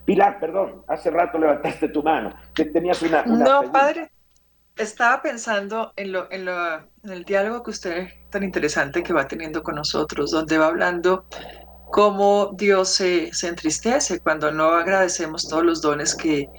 Pilar, 0.04 0.38
perdón, 0.38 0.82
hace 0.86 1.10
rato 1.10 1.38
levantaste 1.38 1.88
tu 1.88 2.02
mano, 2.02 2.34
que 2.54 2.66
tenías 2.66 3.00
una... 3.02 3.24
no, 3.24 3.72
padre, 3.72 4.10
estaba 4.76 5.22
pensando 5.22 5.92
en, 5.96 6.12
lo, 6.12 6.30
en, 6.30 6.44
lo, 6.44 6.76
en 6.76 7.10
el 7.10 7.24
diálogo 7.24 7.62
que 7.62 7.70
usted 7.70 8.08
tan 8.30 8.42
interesante 8.42 9.02
que 9.02 9.12
va 9.12 9.26
teniendo 9.26 9.62
con 9.62 9.76
nosotros, 9.76 10.30
donde 10.30 10.58
va 10.58 10.66
hablando 10.66 11.24
cómo 11.94 12.50
Dios 12.56 12.88
se, 12.88 13.30
entristece 13.44 14.18
cuando 14.18 14.50
no 14.50 14.70
agradecemos 14.70 15.46
todos 15.46 15.62
los 15.62 15.80
dones 15.80 16.12
que, 16.16 16.50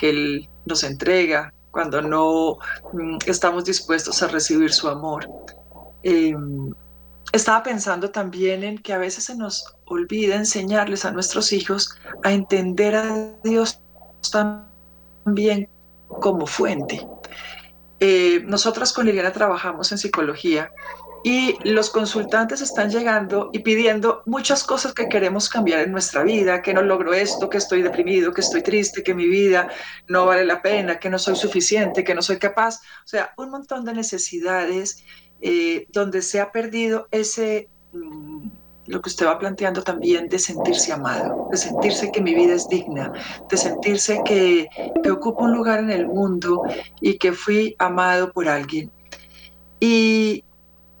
Él 0.00 0.48
nos 0.64 0.82
entrega, 0.82 1.52
cuando 1.70 2.00
no 2.00 2.56
mm, 2.94 3.18
estamos 3.26 3.66
dispuestos 3.66 4.22
a 4.22 4.28
recibir 4.28 4.72
su 4.72 4.88
amor. 4.88 5.28
Em, 6.02 6.72
estaba 7.34 7.62
pensando 7.62 8.10
también 8.10 8.64
en 8.64 8.78
que 8.78 8.94
a 8.94 8.98
veces 8.98 9.24
se 9.24 9.36
nos 9.36 9.76
olvida 9.84 10.36
enseñarles 10.36 11.04
a 11.04 11.10
nuestros 11.10 11.52
hijos 11.52 11.94
a 12.24 12.32
entender 12.32 12.94
a 12.94 13.34
Dios 13.44 13.82
también 14.32 15.68
como 16.06 16.46
fuente. 16.46 17.06
Eh, 18.00 18.42
nosotras 18.46 18.94
con 18.94 19.04
Liliana 19.04 19.32
trabajamos 19.32 19.92
en 19.92 19.98
psicología 19.98 20.72
y 21.24 21.56
los 21.64 21.90
consultantes 21.90 22.60
están 22.60 22.90
llegando 22.90 23.50
y 23.52 23.60
pidiendo 23.60 24.22
muchas 24.26 24.62
cosas 24.62 24.94
que 24.94 25.08
queremos 25.08 25.48
cambiar 25.48 25.80
en 25.80 25.92
nuestra 25.92 26.22
vida, 26.22 26.62
que 26.62 26.72
no 26.72 26.82
logro 26.82 27.12
esto, 27.12 27.50
que 27.50 27.58
estoy 27.58 27.82
deprimido, 27.82 28.32
que 28.32 28.40
estoy 28.40 28.62
triste, 28.62 29.02
que 29.02 29.14
mi 29.14 29.26
vida 29.26 29.68
no 30.06 30.26
vale 30.26 30.44
la 30.44 30.62
pena, 30.62 30.98
que 30.98 31.10
no 31.10 31.18
soy 31.18 31.36
suficiente, 31.36 32.04
que 32.04 32.14
no 32.14 32.22
soy 32.22 32.38
capaz. 32.38 32.76
O 33.04 33.08
sea, 33.08 33.32
un 33.36 33.50
montón 33.50 33.84
de 33.84 33.94
necesidades 33.94 35.04
eh, 35.40 35.86
donde 35.92 36.22
se 36.22 36.40
ha 36.40 36.52
perdido 36.52 37.08
ese, 37.10 37.68
mm, 37.92 38.48
lo 38.86 39.02
que 39.02 39.10
usted 39.10 39.26
va 39.26 39.38
planteando 39.38 39.82
también, 39.82 40.28
de 40.28 40.38
sentirse 40.38 40.92
amado, 40.92 41.48
de 41.50 41.56
sentirse 41.56 42.10
que 42.12 42.20
mi 42.20 42.34
vida 42.34 42.54
es 42.54 42.68
digna, 42.68 43.12
de 43.50 43.56
sentirse 43.56 44.20
que, 44.24 44.68
que 45.02 45.10
ocupo 45.10 45.44
un 45.44 45.52
lugar 45.52 45.80
en 45.80 45.90
el 45.90 46.06
mundo 46.06 46.62
y 47.00 47.18
que 47.18 47.32
fui 47.32 47.74
amado 47.78 48.32
por 48.32 48.48
alguien. 48.48 48.90
Y, 49.80 50.44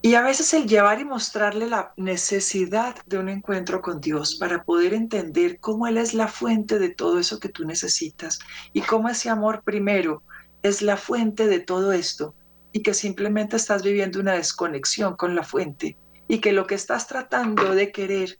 y 0.00 0.14
a 0.14 0.22
veces 0.22 0.54
el 0.54 0.68
llevar 0.68 1.00
y 1.00 1.04
mostrarle 1.04 1.66
la 1.66 1.92
necesidad 1.96 2.94
de 3.06 3.18
un 3.18 3.28
encuentro 3.28 3.82
con 3.82 4.00
Dios 4.00 4.36
para 4.36 4.62
poder 4.62 4.94
entender 4.94 5.58
cómo 5.58 5.86
Él 5.88 5.98
es 5.98 6.14
la 6.14 6.28
fuente 6.28 6.78
de 6.78 6.90
todo 6.90 7.18
eso 7.18 7.40
que 7.40 7.48
tú 7.48 7.64
necesitas 7.64 8.38
y 8.72 8.82
cómo 8.82 9.08
ese 9.08 9.28
amor 9.28 9.62
primero 9.64 10.22
es 10.62 10.82
la 10.82 10.96
fuente 10.96 11.48
de 11.48 11.58
todo 11.58 11.92
esto 11.92 12.34
y 12.72 12.82
que 12.82 12.94
simplemente 12.94 13.56
estás 13.56 13.82
viviendo 13.82 14.20
una 14.20 14.34
desconexión 14.34 15.16
con 15.16 15.34
la 15.34 15.42
fuente 15.42 15.98
y 16.28 16.40
que 16.40 16.52
lo 16.52 16.66
que 16.66 16.74
estás 16.74 17.06
tratando 17.06 17.74
de 17.74 17.90
querer 17.90 18.38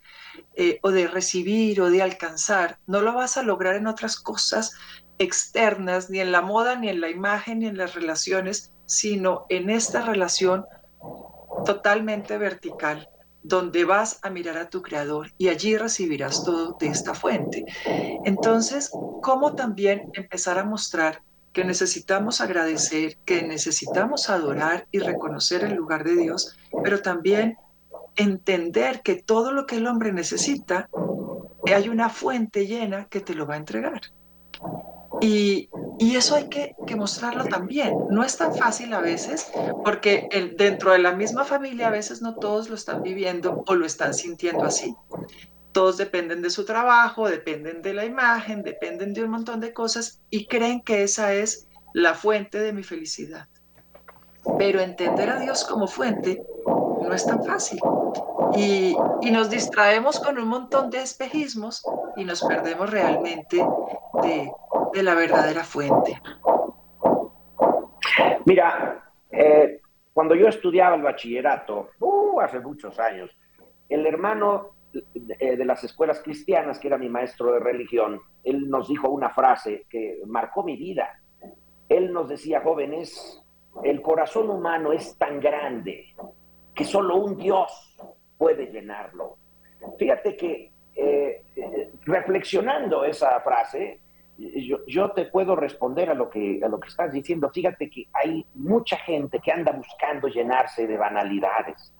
eh, 0.55 0.79
o 0.83 0.91
de 0.91 1.07
recibir 1.07 1.81
o 1.81 1.89
de 1.89 2.01
alcanzar 2.01 2.77
no 2.87 3.01
lo 3.01 3.13
vas 3.13 3.35
a 3.35 3.43
lograr 3.43 3.75
en 3.75 3.87
otras 3.87 4.17
cosas 4.17 4.73
externas, 5.17 6.09
ni 6.09 6.19
en 6.19 6.31
la 6.31 6.41
moda, 6.41 6.75
ni 6.75 6.87
en 6.87 7.01
la 7.01 7.09
imagen, 7.09 7.59
ni 7.59 7.67
en 7.67 7.77
las 7.77 7.95
relaciones, 7.95 8.71
sino 8.85 9.45
en 9.49 9.69
esta 9.69 10.01
relación 10.01 10.65
totalmente 11.65 12.37
vertical, 12.37 13.09
donde 13.41 13.85
vas 13.85 14.19
a 14.21 14.29
mirar 14.29 14.57
a 14.57 14.69
tu 14.69 14.81
creador 14.81 15.31
y 15.37 15.47
allí 15.49 15.77
recibirás 15.77 16.43
todo 16.43 16.75
de 16.79 16.87
esta 16.87 17.13
fuente. 17.13 17.65
Entonces, 18.25 18.91
¿cómo 19.21 19.55
también 19.55 20.09
empezar 20.13 20.57
a 20.57 20.65
mostrar 20.65 21.21
que 21.53 21.63
necesitamos 21.63 22.41
agradecer, 22.41 23.17
que 23.25 23.41
necesitamos 23.41 24.29
adorar 24.29 24.87
y 24.91 24.99
reconocer 24.99 25.63
el 25.63 25.73
lugar 25.73 26.03
de 26.03 26.15
Dios, 26.15 26.55
pero 26.83 27.01
también 27.01 27.57
entender 28.15 29.01
que 29.01 29.15
todo 29.15 29.51
lo 29.51 29.65
que 29.65 29.77
el 29.77 29.87
hombre 29.87 30.11
necesita, 30.11 30.89
hay 31.65 31.89
una 31.89 32.09
fuente 32.09 32.67
llena 32.67 33.05
que 33.05 33.21
te 33.21 33.33
lo 33.33 33.47
va 33.47 33.55
a 33.55 33.57
entregar. 33.57 34.01
Y, 35.21 35.69
eso 35.99 36.35
hay 36.35 36.49
que, 36.49 36.75
mostrarlo 36.95 37.45
también. 37.45 37.93
No 38.09 38.23
es 38.23 38.37
tan 38.37 38.55
fácil 38.55 38.93
a 38.93 39.01
veces, 39.01 39.51
porque 39.83 40.27
dentro 40.57 40.91
de 40.91 40.99
la 40.99 41.13
misma 41.13 41.45
familia 41.45 41.87
a 41.87 41.91
veces 41.91 42.21
no 42.21 42.35
todos 42.35 42.69
lo 42.69 42.75
están 42.75 43.03
viviendo 43.03 43.63
o 43.67 43.75
lo 43.75 43.85
están 43.85 44.13
sintiendo 44.13 44.63
así. 44.63 44.95
Todos 45.71 45.97
dependen 45.97 46.41
de 46.41 46.49
su 46.49 46.65
trabajo, 46.65 47.29
dependen 47.29 47.81
de 47.81 47.93
la 47.93 48.05
imagen, 48.05 48.63
dependen 48.63 49.13
de 49.13 49.23
un 49.23 49.29
montón 49.29 49.59
de 49.59 49.73
cosas 49.73 50.21
y 50.29 50.47
creen 50.47 50.81
que 50.81 51.03
esa 51.03 51.33
es 51.33 51.67
la 51.93 52.13
fuente 52.13 52.59
de 52.59 52.73
mi 52.73 52.83
felicidad. 52.83 53.47
Pero 54.57 54.79
entender 54.79 55.29
a 55.29 55.39
Dios 55.39 55.65
como 55.65 55.87
fuente 55.87 56.41
no 56.65 57.13
es 57.13 57.25
tan 57.25 57.43
fácil. 57.43 57.79
Y, 58.55 58.95
nos 59.31 59.49
distraemos 59.49 60.19
con 60.19 60.37
un 60.37 60.47
montón 60.47 60.89
de 60.89 61.01
espejismos 61.01 61.83
y 62.15 62.25
nos 62.25 62.43
perdemos 62.43 62.89
realmente 62.89 63.63
de, 64.23 64.51
la 65.03 65.13
verdadera 65.13 65.63
fuente. 65.63 66.19
Mira, 68.45 69.03
eh, 69.31 69.79
cuando 70.13 70.35
yo 70.35 70.47
estudiaba 70.47 70.95
el 70.95 71.03
bachillerato, 71.03 71.89
uh, 71.99 72.41
hace 72.41 72.59
muchos 72.59 72.99
años, 72.99 73.29
el 73.87 74.05
hermano 74.05 74.71
de, 74.91 75.55
de, 75.55 75.65
las 75.65 75.83
escuelas 75.83 76.21
cristianas, 76.21 76.79
que 76.79 76.87
era 76.87 76.97
mi 76.97 77.09
maestro 77.09 77.53
de 77.53 77.59
religión, 77.59 78.19
él 78.43 78.69
nos 78.69 78.87
dijo 78.87 79.09
una 79.09 79.29
frase 79.29 79.85
que 79.89 80.19
marcó 80.25 80.63
mi 80.63 80.75
vida. 80.75 81.21
Él 81.87 82.11
nos 82.11 82.29
decía, 82.29 82.61
jóvenes, 82.61 83.43
el 83.83 84.01
corazón 84.01 84.49
humano 84.49 84.91
es 84.91 85.17
tan 85.17 85.39
grande 85.39 86.13
que 86.73 86.85
solo 86.85 87.17
un 87.17 87.37
Dios 87.37 87.97
puede 88.37 88.67
llenarlo. 88.67 89.37
Fíjate 89.97 90.35
que 90.35 90.71
eh, 90.95 91.43
reflexionando 92.05 93.03
esa 93.05 93.39
frase, 93.41 93.99
yo, 94.87 95.11
te 95.11 95.25
puedo 95.25 95.55
responder 95.55 96.09
a 96.09 96.13
lo, 96.13 96.29
que, 96.29 96.61
a 96.63 96.67
lo 96.67 96.79
que 96.79 96.87
estás 96.87 97.11
diciendo. 97.11 97.49
Fíjate 97.49 97.89
que 97.89 98.07
hay 98.13 98.45
mucha 98.55 98.97
gente 98.97 99.39
que 99.39 99.51
anda 99.51 99.71
buscando 99.71 100.27
llenarse 100.27 100.87
de 100.87 100.97
banalidades. 100.97 101.93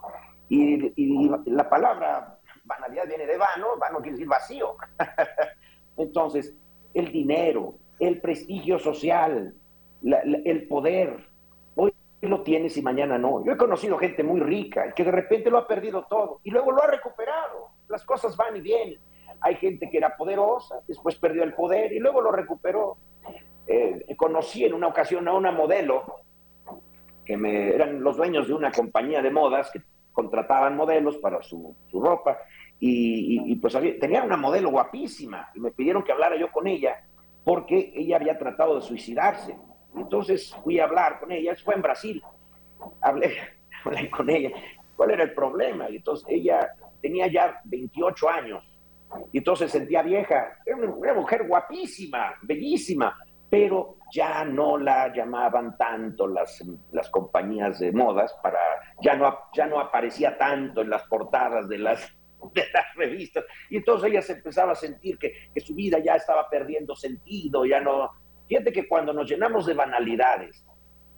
Y, 0.47 1.30
la 1.45 1.70
palabra 1.70 2.39
banalidad 2.63 3.07
viene 3.07 3.26
de 3.26 3.38
vano, 3.38 3.78
vano 3.80 3.97
quiere 3.97 4.11
decir 4.11 4.28
vacío. 4.28 4.76
Entonces, 5.97 6.55
el 6.93 7.11
dinero, 7.11 7.76
el 7.99 8.22
prestigio 8.22 8.80
social, 8.80 9.53
el 10.01 10.67
poder, 10.67 11.28
lo 12.28 12.41
tienes 12.43 12.76
y 12.78 12.82
mañana 12.82 13.17
no. 13.17 13.43
Yo 13.45 13.53
he 13.53 13.57
conocido 13.57 13.97
gente 13.97 14.24
muy 14.24 14.41
rica 14.41 14.91
que 14.93 15.03
de 15.03 15.11
repente 15.11 15.49
lo 15.49 15.57
ha 15.57 15.67
perdido 15.67 16.05
todo 16.09 16.41
y 16.43 16.51
luego 16.51 16.72
lo 16.72 16.84
ha 16.84 16.88
recuperado. 16.88 17.70
Las 17.88 18.03
cosas 18.03 18.36
van 18.36 18.57
y 18.57 18.61
vienen. 18.61 18.99
Hay 19.41 19.55
gente 19.55 19.89
que 19.89 19.97
era 19.97 20.17
poderosa, 20.17 20.82
después 20.88 21.15
perdió 21.15 21.43
el 21.43 21.53
poder 21.53 21.93
y 21.93 21.99
luego 21.99 22.22
lo 22.22 22.32
recuperó. 22.32 22.97
Eh, 23.67 24.15
conocí 24.17 24.65
en 24.65 24.74
una 24.74 24.88
ocasión 24.88 25.28
a 25.28 25.34
una 25.34 25.51
modelo 25.51 26.03
que 27.24 27.38
me, 27.38 27.70
eran 27.70 28.03
los 28.03 28.17
dueños 28.17 28.47
de 28.47 28.53
una 28.53 28.72
compañía 28.72 29.22
de 29.22 29.30
modas 29.30 29.70
que 29.72 29.82
contrataban 30.11 30.76
modelos 30.76 31.17
para 31.17 31.41
su, 31.41 31.76
ropa 31.93 32.39
y, 32.80 33.55
pues 33.57 33.78
tenía 33.99 34.24
una 34.24 34.36
modelo 34.36 34.72
guapísima 34.72 35.49
y 35.53 35.59
me 35.59 35.72
pidieron 35.72 36.03
que 36.03 36.11
hablara 36.11 36.36
yo 36.38 36.51
con 36.51 36.67
ella 36.67 37.05
porque 37.43 37.93
ella 37.95 38.17
había 38.17 38.38
tratado 38.38 38.76
de 38.76 38.82
suicidarse 38.82 39.55
entonces 40.01 40.55
fui 40.63 40.79
a 40.79 40.85
hablar 40.85 41.19
con 41.19 41.31
ella, 41.31 41.55
fue 41.63 41.75
en 41.75 41.81
Brasil, 41.81 42.23
hablé, 43.01 43.37
con 44.11 44.29
ella, 44.29 44.51
¿cuál 44.95 45.11
era 45.11 45.23
el 45.23 45.33
problema? 45.33 45.89
Y 45.89 45.97
entonces 45.97 46.27
ella 46.29 46.73
tenía 47.01 47.27
ya 47.27 47.61
28 47.65 48.29
años, 48.29 48.63
y 49.31 49.39
entonces 49.39 49.71
sentía 49.71 50.01
vieja, 50.01 50.57
era 50.65 50.77
una, 50.77 51.13
mujer 51.13 51.47
guapísima, 51.47 52.35
bellísima, 52.43 53.17
pero 53.49 53.97
ya 54.11 54.43
no 54.45 54.77
la 54.77 55.11
llamaban 55.13 55.77
tanto 55.77 56.27
las, 56.27 56.63
las 56.91 57.09
compañías 57.09 57.79
de 57.79 57.91
modas, 57.91 58.35
para, 58.43 58.59
ya, 59.01 59.15
no, 59.15 59.35
ya 59.53 59.65
no 59.65 59.79
aparecía 59.79 60.37
tanto 60.37 60.81
en 60.81 60.89
las 60.89 61.03
portadas 61.03 61.67
de 61.67 61.79
las, 61.79 62.01
de 62.53 62.63
las 62.73 62.85
revistas. 62.95 63.45
Y 63.69 63.77
entonces 63.77 64.11
ella 64.11 64.21
se 64.21 64.33
empezaba 64.33 64.73
a 64.73 64.75
sentir 64.75 65.17
que, 65.17 65.33
que, 65.53 65.59
su 65.59 65.73
vida 65.73 65.99
ya 65.99 66.13
estaba 66.13 66.47
perdiendo 66.49 66.95
sentido, 66.95 67.65
ya 67.65 67.81
no, 67.81 68.11
Fíjate 68.49 68.73
que 68.73 68.87
cuando 68.87 69.13
nos 69.13 69.29
llenamos 69.29 69.67
de 69.67 69.75
banalidades, 69.75 70.65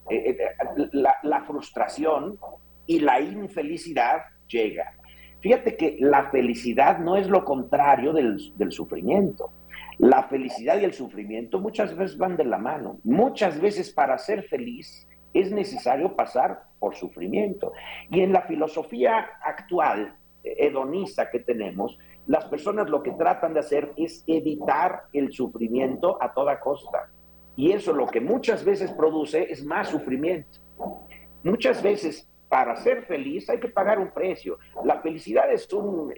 eh, 0.10 0.36
eh, 0.38 0.90
la, 0.92 1.44
frustración 1.48 2.38
y 2.86 3.00
la 3.00 3.22
infelicidad 3.22 4.24
llega. 4.48 4.94
Fíjate 5.40 5.78
que 5.78 5.96
la 6.02 6.30
felicidad 6.30 7.00
no 7.00 7.16
es 7.16 7.30
lo 7.30 7.46
contrario 7.46 8.12
del, 8.12 8.38
del, 8.58 8.72
sufrimiento. 8.74 9.50
La 9.98 10.24
felicidad 10.24 10.80
y 10.80 10.84
el 10.84 10.94
sufrimiento 10.94 11.60
muchas 11.60 11.96
veces 11.96 12.18
van 12.18 12.36
de 12.36 12.44
la 12.44 12.58
mano. 12.58 13.00
Muchas 13.06 13.62
veces 13.62 13.92
para 13.92 14.18
ser 14.18 14.44
feliz 14.44 15.08
es 15.34 15.54
necesario 15.54 16.16
pasar 16.18 16.64
por 16.80 16.96
sufrimiento. 16.96 17.72
Y 18.10 18.20
en 18.20 18.34
la 18.34 18.42
filosofía 18.42 19.30
actual, 19.42 20.18
eh, 20.44 20.56
hedonista 20.60 21.30
que 21.30 21.40
tenemos, 21.40 21.98
las 22.28 22.46
personas 22.46 22.90
lo 22.90 23.02
que 23.02 23.12
tratan 23.12 23.54
de 23.54 23.62
hacer 23.62 23.94
es 23.96 24.24
evitar 24.28 25.04
el 25.14 25.32
sufrimiento 25.32 26.22
a 26.22 26.34
toda 26.34 26.60
costa. 26.60 27.10
Y 27.56 27.72
eso 27.72 27.94
lo 27.94 28.08
que 28.08 28.22
muchas 28.22 28.64
veces 28.64 28.92
produce 28.92 29.52
es 29.52 29.64
más 29.64 29.90
sufrimiento. 29.90 30.60
Muchas 31.44 31.82
veces 31.82 32.30
para 32.50 32.76
ser 32.76 33.06
feliz 33.06 33.50
hay 33.50 33.60
que 33.60 33.70
pagar 33.70 33.98
un 34.00 34.12
precio. 34.12 34.58
La 34.84 35.02
felicidad 35.02 35.52
es 35.52 35.72
un, 35.72 36.14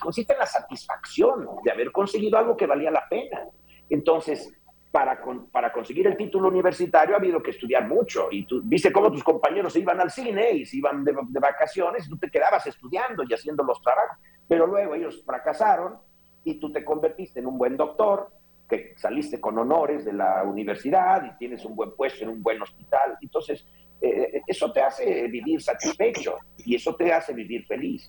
consiste 0.00 0.32
en 0.32 0.40
la 0.40 0.46
satisfacción 0.46 1.46
de 1.62 1.70
haber 1.70 1.92
conseguido 1.92 2.38
algo 2.38 2.56
que 2.56 2.66
valía 2.66 2.90
la 2.90 3.04
pena. 3.08 3.46
Entonces, 3.88 4.52
para, 4.90 5.20
para 5.52 5.72
conseguir 5.72 6.06
el 6.06 6.16
título 6.16 6.48
universitario 6.48 7.14
ha 7.14 7.18
habido 7.18 7.42
que 7.42 7.50
estudiar 7.50 7.86
mucho. 7.86 8.28
Y 8.30 8.46
tú 8.46 8.60
viste 8.64 8.92
cómo 8.92 9.12
tus 9.12 9.22
compañeros 9.22 9.72
se 9.72 9.80
iban 9.80 10.00
al 10.00 10.10
cine 10.10 10.50
y 10.52 10.66
se 10.66 10.78
iban 10.78 11.04
de, 11.04 11.12
de 11.12 11.40
vacaciones, 11.40 12.06
y 12.06 12.10
tú 12.10 12.18
te 12.18 12.30
quedabas 12.30 12.66
estudiando 12.66 13.22
y 13.22 13.32
haciendo 13.32 13.62
los 13.62 13.80
trabajos. 13.82 14.18
Pero 14.48 14.66
luego 14.66 14.94
ellos 14.94 15.22
fracasaron 15.24 15.98
y 16.42 16.58
tú 16.58 16.72
te 16.72 16.84
convertiste 16.84 17.40
en 17.40 17.46
un 17.46 17.58
buen 17.58 17.76
doctor, 17.76 18.30
que 18.68 18.92
saliste 18.96 19.40
con 19.40 19.58
honores 19.58 20.04
de 20.04 20.12
la 20.12 20.42
universidad 20.44 21.24
y 21.24 21.38
tienes 21.38 21.64
un 21.64 21.74
buen 21.74 21.92
puesto 21.96 22.24
en 22.24 22.30
un 22.30 22.42
buen 22.42 22.60
hospital. 22.60 23.16
Entonces, 23.20 23.66
eh, 24.00 24.42
eso 24.46 24.70
te 24.72 24.80
hace 24.82 25.26
vivir 25.28 25.60
satisfecho 25.60 26.38
y 26.58 26.76
eso 26.76 26.94
te 26.94 27.12
hace 27.12 27.32
vivir 27.32 27.66
feliz. 27.66 28.08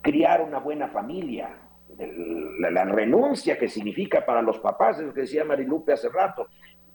Criar 0.00 0.42
una 0.42 0.58
buena 0.58 0.88
familia, 0.88 1.56
la, 2.58 2.84
renuncia 2.84 3.58
que 3.58 3.68
significa 3.68 4.24
para 4.24 4.42
los 4.42 4.58
papás, 4.58 4.98
es 4.98 5.06
lo 5.06 5.14
que 5.14 5.22
decía 5.22 5.44
Marilupe 5.44 5.92
hace 5.92 6.08
rato, 6.08 6.48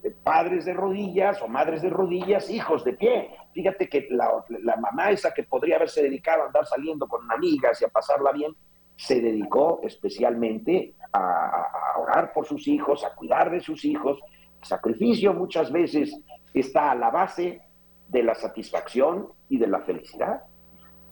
eh, 0.04 0.14
padres 0.24 0.66
de 0.66 0.74
rodillas 0.74 1.42
o 1.42 1.48
madres 1.48 1.82
de 1.82 1.90
rodillas, 1.90 2.50
hijos 2.50 2.84
de 2.84 2.94
pie. 2.94 3.30
Fíjate 3.54 3.88
que 3.88 4.08
la, 4.10 4.44
la 4.64 4.76
mamá 4.78 5.12
esa 5.12 5.34
que 5.34 5.44
podría 5.44 5.78
haberse 5.78 6.04
dedicado 6.04 6.44
a 6.44 6.46
andar 6.48 6.66
saliendo 6.66 7.08
con 7.08 7.32
amigas 7.32 7.82
y 7.82 7.86
a 7.86 7.90
pasarla 7.90 8.32
bien, 8.32 8.54
se 8.98 9.22
dedicó 9.22 9.80
especialmente 9.84 10.96
a, 11.14 11.68
orar 12.00 12.34
por 12.34 12.46
sus 12.46 12.68
hijos, 12.68 13.06
a 13.06 13.16
cuidar 13.16 13.52
de 13.52 13.62
sus 13.62 13.86
hijos. 13.86 14.20
El 14.60 14.68
sacrificio 14.68 15.34
muchas 15.34 15.72
veces 15.72 16.20
está 16.54 16.92
a 16.92 16.96
la 16.96 17.12
base 17.12 17.62
de 18.08 18.24
la 18.24 18.36
satisfacción 18.36 19.28
y 19.50 19.58
de 19.60 19.68
la 19.68 19.82
felicidad. 19.82 20.42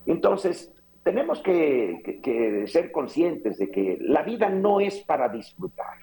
Entonces, 0.05 0.73
tenemos 1.03 1.39
que, 1.41 2.63
ser 2.67 2.91
conscientes 2.91 3.57
de 3.57 3.69
que 3.69 3.97
la 4.01 4.23
vida 4.23 4.49
no 4.49 4.79
es 4.79 4.99
para 5.01 5.29
disfrutar. 5.29 5.97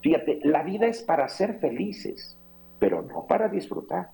Fíjate, 0.00 0.38
la 0.44 0.62
vida 0.62 0.86
es 0.86 1.02
para 1.02 1.28
ser 1.28 1.58
felices, 1.58 2.38
pero 2.78 3.02
no 3.02 3.26
para 3.26 3.48
disfrutar. 3.48 4.10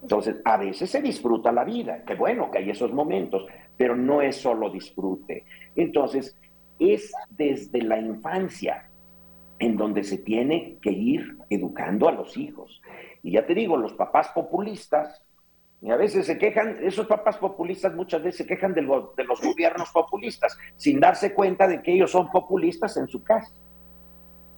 Entonces, 0.00 0.40
a 0.44 0.56
veces 0.56 0.88
se 0.88 1.02
disfruta 1.02 1.52
la 1.52 1.64
vida, 1.64 2.02
qué 2.06 2.14
bueno 2.14 2.50
que 2.50 2.58
hay 2.58 2.70
esos 2.70 2.92
momentos, 2.92 3.44
pero 3.80 3.96
no 3.96 4.20
es 4.20 4.36
solo 4.36 4.68
disfrute. 4.68 5.46
Entonces, 5.74 6.36
es 6.78 7.14
desde 7.30 7.80
la 7.80 7.98
infancia 7.98 8.90
en 9.58 9.78
donde 9.78 10.04
se 10.04 10.18
tiene 10.18 10.76
que 10.82 10.90
ir 10.90 11.38
educando 11.48 12.06
a 12.06 12.12
los 12.12 12.36
hijos. 12.36 12.82
Y 13.22 13.30
ya 13.30 13.46
te 13.46 13.54
digo, 13.54 13.78
los 13.78 13.94
papás 13.94 14.28
populistas, 14.34 15.24
y 15.80 15.90
a 15.90 15.96
veces 15.96 16.26
se 16.26 16.36
quejan, 16.36 16.76
esos 16.82 17.06
papás 17.06 17.38
populistas 17.38 17.94
muchas 17.94 18.22
veces 18.22 18.46
se 18.46 18.46
quejan 18.46 18.74
de, 18.74 18.82
de 18.82 19.24
los 19.24 19.40
gobiernos 19.40 19.90
populistas, 19.92 20.58
sin 20.76 21.00
darse 21.00 21.32
cuenta 21.32 21.66
de 21.66 21.80
que 21.80 21.94
ellos 21.94 22.10
son 22.10 22.30
populistas 22.30 22.98
en 22.98 23.08
su 23.08 23.22
casa. 23.22 23.54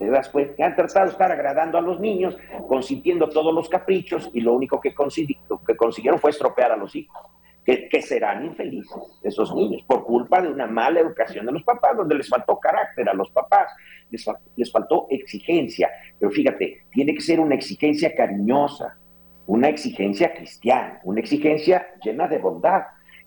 Te 0.00 0.10
das 0.10 0.30
cuenta 0.30 0.56
que 0.56 0.64
han 0.64 0.74
tratado 0.74 1.06
de 1.06 1.12
estar 1.12 1.30
agradando 1.30 1.78
a 1.78 1.80
los 1.80 2.00
niños, 2.00 2.36
consintiendo 2.66 3.28
todos 3.28 3.54
los 3.54 3.68
caprichos, 3.68 4.32
y 4.34 4.40
lo 4.40 4.52
único 4.52 4.80
que 4.80 4.92
consiguieron 4.92 6.18
fue 6.18 6.30
estropear 6.30 6.72
a 6.72 6.76
los 6.76 6.96
hijos 6.96 7.22
que, 7.64 8.02
serán 8.02 8.44
infelices 8.44 9.02
esos 9.22 9.54
niños 9.54 9.82
por 9.86 10.04
culpa 10.04 10.42
de 10.42 10.48
una 10.48 10.66
mala 10.66 11.00
educación 11.00 11.46
de 11.46 11.52
los 11.52 11.62
papás, 11.62 11.96
donde 11.96 12.16
les 12.16 12.28
faltó 12.28 12.58
carácter 12.58 13.08
a 13.08 13.14
los 13.14 13.30
papás, 13.30 13.72
les, 14.10 14.24
les 14.56 14.72
faltó 14.72 15.06
exigencia. 15.10 15.90
Pero 16.18 16.32
fíjate, 16.32 16.84
tiene 16.90 17.14
que 17.14 17.20
ser 17.20 17.38
una 17.40 17.54
exigencia 17.54 18.14
cariñosa, 18.14 18.98
una 19.46 19.68
exigencia 19.68 20.34
cristiana, 20.34 21.00
una 21.04 21.20
exigencia 21.20 21.86
llena 22.02 22.28
de 22.28 22.38
bondad. 22.38 22.82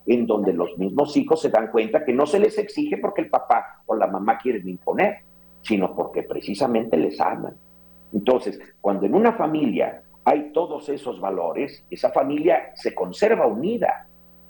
en 0.08 0.24
donde 0.24 0.52
los 0.52 0.78
mismos 0.78 1.16
hijos 1.16 1.42
se 1.42 1.50
dan 1.50 1.68
cuenta 1.72 2.04
que 2.04 2.12
no 2.12 2.26
se 2.26 2.38
les 2.38 2.56
exige 2.58 2.96
porque 2.98 3.22
el 3.22 3.28
papá 3.28 3.82
o 3.86 3.96
la 3.96 4.06
mamá 4.06 4.38
quieren 4.38 4.68
imponer, 4.68 5.16
sino 5.62 5.96
porque 5.96 6.22
precisamente 6.22 6.96
les 6.96 7.20
aman. 7.20 7.56
Entonces, 8.12 8.60
cuando 8.80 9.04
en 9.06 9.16
una 9.16 9.32
familia 9.32 10.04
hay 10.24 10.52
todos 10.52 10.88
esos 10.88 11.20
valores, 11.20 11.84
esa 11.90 12.10
familia 12.10 12.70
se 12.74 12.94
conserva 12.94 13.46
unida, 13.46 14.05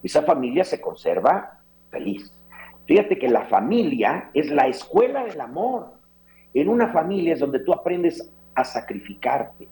esa 0.06 0.22
familia 0.22 0.64
se 0.64 0.80
conserva 0.80 1.60
feliz. 1.90 2.32
Fíjate 2.86 3.18
que 3.18 3.28
la 3.28 3.46
familia 3.46 4.30
es 4.34 4.50
la 4.50 4.68
escuela 4.68 5.24
del 5.24 5.40
amor. 5.40 5.94
En 6.54 6.68
una 6.68 6.88
familia 6.92 7.34
es 7.34 7.40
donde 7.40 7.60
tú 7.60 7.72
aprendes 7.72 8.32
a 8.54 8.64
sacrificarte, 8.64 9.68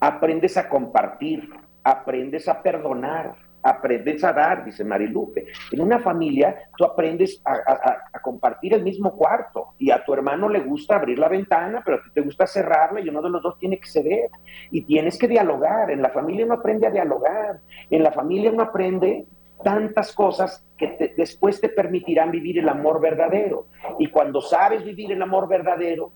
aprendes 0.00 0.56
a 0.56 0.68
compartir, 0.68 1.48
aprendes 1.84 2.48
a 2.48 2.62
perdonar, 2.62 3.34
aprendes 3.62 4.24
a 4.24 4.32
dar, 4.32 4.64
dice 4.64 4.84
Marilupe. 4.84 5.46
En 5.72 5.80
una 5.80 5.98
familia 5.98 6.56
tú 6.76 6.84
aprendes 6.84 7.42
a, 7.44 8.20
compartir 8.22 8.74
el 8.74 8.82
mismo 8.82 9.14
cuarto 9.16 9.74
y 9.78 9.90
a 9.90 10.02
tu 10.02 10.14
hermano 10.14 10.48
le 10.48 10.60
gusta 10.60 10.96
abrir 10.96 11.18
la 11.18 11.28
ventana, 11.28 11.82
pero 11.84 11.98
a 11.98 12.02
ti 12.02 12.10
te 12.14 12.22
gusta 12.22 12.46
cerrarla 12.46 13.00
y 13.00 13.08
uno 13.08 13.20
de 13.20 13.30
los 13.30 13.42
dos 13.42 13.58
tiene 13.58 13.78
que 13.78 13.86
ceder. 13.86 14.30
Y 14.70 14.84
tienes 14.84 15.18
que 15.18 15.28
dialogar. 15.28 15.90
En 15.90 16.00
la 16.00 16.10
familia 16.10 16.46
uno 16.46 16.54
aprende 16.54 16.86
a 16.86 16.90
dialogar. 16.90 17.60
En 17.90 18.02
la 18.02 18.12
familia 18.12 18.50
uno 18.50 18.62
aprende 18.62 19.26
tantas 19.62 20.14
cosas 20.14 20.66
que 20.76 21.14
después 21.16 21.60
te 21.60 21.68
permitirán 21.68 22.30
vivir 22.30 22.58
el 22.58 22.68
amor 22.68 23.00
verdadero. 23.00 23.66
Y 23.98 24.08
cuando 24.08 24.40
sabes 24.40 24.84
vivir 24.84 25.12
el 25.12 25.22
amor 25.22 25.48
verdadero, 25.48 26.12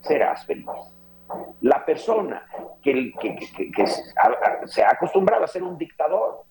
serás 0.00 0.44
feliz. 0.44 0.66
La 1.62 1.84
persona 1.84 2.46
que, 2.82 3.12
que 3.20 3.86
se 4.66 4.82
ha 4.82 4.90
acostumbrado 4.90 5.44
a 5.44 5.48
ser 5.48 5.62
un 5.62 5.78
dictador, 5.78 6.44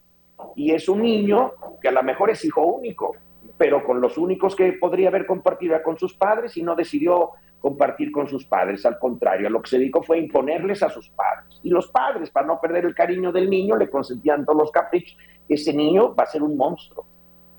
y 0.56 0.72
es 0.72 0.90
un 0.90 1.02
niño 1.02 1.54
que 1.82 1.90
a 1.90 1.92
lo 1.92 2.04
mejor 2.04 2.30
es 2.30 2.44
hijo 2.46 2.62
único, 2.62 3.16
pero 3.58 3.84
con 3.84 4.02
los 4.02 4.18
únicos 4.18 4.56
que 4.56 4.74
podría 4.74 5.10
haber 5.10 5.26
compartido 5.26 5.82
con 5.84 5.98
sus 5.98 6.14
padres 6.16 6.58
y 6.58 6.64
no 6.64 6.76
decidió 6.76 7.32
compartir 7.60 8.12
con 8.12 8.28
sus 8.28 8.46
padres. 8.46 8.86
Al 8.86 9.00
contrario, 9.00 9.50
lo 9.50 9.62
que 9.62 9.70
se 9.70 9.78
dedicó 9.78 10.04
fue 10.04 10.18
imponerles 10.18 10.84
a 10.84 10.90
sus 10.90 11.10
padres. 11.10 11.60
Y 11.64 11.70
los 11.70 11.88
padres, 11.90 12.30
para 12.30 12.48
no 12.48 12.60
perder 12.60 12.86
el 12.86 12.96
cariño 12.96 13.32
del 13.32 13.50
niño, 13.50 13.78
le 13.78 13.90
consentían 13.90 14.46
todos 14.46 14.58
los 14.60 14.72
caprichos. 14.72 15.18
Ese 15.48 15.74
niño 15.74 16.16
va 16.16 16.24
a 16.24 16.28
ser 16.28 16.44
un 16.44 16.58
monstruo. 16.58 17.06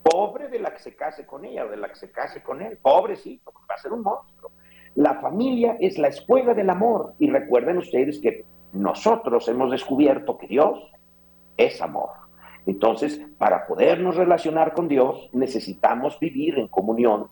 Pobre 0.03 0.49
de 0.49 0.59
la 0.59 0.73
que 0.73 0.81
se 0.81 0.95
case 0.95 1.27
con 1.27 1.45
ella 1.45 1.65
o 1.65 1.69
de 1.69 1.77
la 1.77 1.89
que 1.89 1.97
se 1.97 2.11
case 2.11 2.43
con 2.43 2.61
él. 2.63 2.79
Pobrecito, 2.81 3.53
va 3.71 3.75
a 3.75 3.79
ser 3.79 3.93
un 3.93 4.03
monstruo. 4.03 4.51
La 4.95 5.15
familia 5.21 5.77
es 5.81 5.99
la 5.99 6.09
escuela 6.09 6.55
del 6.55 6.71
amor. 6.71 7.15
Y 7.19 7.31
recuerden 7.31 7.79
ustedes 7.79 8.19
que 8.19 8.45
nosotros 8.73 9.49
hemos 9.49 9.71
descubierto 9.71 10.37
que 10.39 10.47
Dios 10.47 10.79
es 11.57 11.81
amor. 11.81 12.11
Entonces, 12.67 13.21
para 13.39 13.67
podernos 13.67 14.17
relacionar 14.17 14.73
con 14.73 14.89
Dios, 14.89 15.29
necesitamos 15.33 16.19
vivir 16.19 16.59
en 16.59 16.69
comunión 16.69 17.29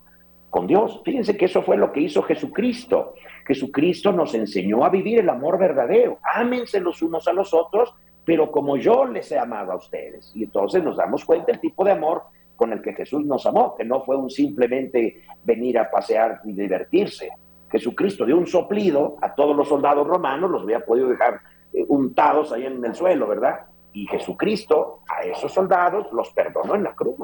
con 0.51 0.67
Dios. 0.67 1.01
Fíjense 1.05 1.37
que 1.37 1.47
eso 1.47 1.63
fue 1.63 1.77
lo 1.77 1.93
que 1.93 2.01
hizo 2.01 2.23
Jesucristo. 2.23 3.15
Jesucristo 3.47 4.13
nos 4.13 4.35
enseñó 4.35 4.85
a 4.85 4.91
vivir 4.91 5.19
el 5.19 5.31
amor 5.31 5.59
verdadero. 5.59 6.19
Ámense 6.23 6.79
los 6.81 7.01
unos 7.01 7.27
a 7.27 7.33
los 7.33 7.55
otros, 7.55 7.95
pero 8.25 8.51
como 8.51 8.77
yo 8.77 9.05
les 9.05 9.31
he 9.33 9.39
amado 9.39 9.73
a 9.73 9.77
ustedes. 9.77 10.33
Y 10.35 10.45
entonces 10.45 10.83
nos 10.83 10.97
damos 10.97 11.25
cuenta 11.25 11.47
del 11.47 11.61
tipo 11.61 11.85
de 11.85 11.93
amor 11.93 12.23
con 12.57 12.73
el 12.73 12.81
que 12.81 12.93
Jesús 12.93 13.25
nos 13.25 13.45
amó, 13.47 13.75
que 13.75 13.85
no 13.85 14.03
fue 14.05 14.17
un 14.17 14.31
simplemente 14.31 15.23
venir 15.43 15.79
a 15.79 15.91
pasear 15.91 16.41
y 16.45 16.53
divertirse. 16.53 17.31
Jesucristo 17.71 18.25
dio 18.25 18.37
un 18.37 18.47
soplido 18.47 19.17
a 19.21 19.35
todos 19.35 19.57
los 19.57 19.69
soldados 19.69 20.07
romanos, 20.07 20.51
los 20.51 20.63
había 20.63 20.85
podido 20.85 21.09
dejar 21.09 21.41
eh, 21.73 21.85
untados 21.89 22.53
ahí 22.53 22.67
en 22.67 22.85
el 22.85 22.95
suelo, 22.95 23.27
¿verdad? 23.27 23.63
Y 23.93 24.07
Jesucristo 24.07 25.01
a 25.09 25.23
esos 25.23 25.53
soldados 25.53 26.07
los 26.13 26.31
perdonó 26.33 26.75
en 26.75 26.85
la 26.85 26.95
cruz. 26.95 27.17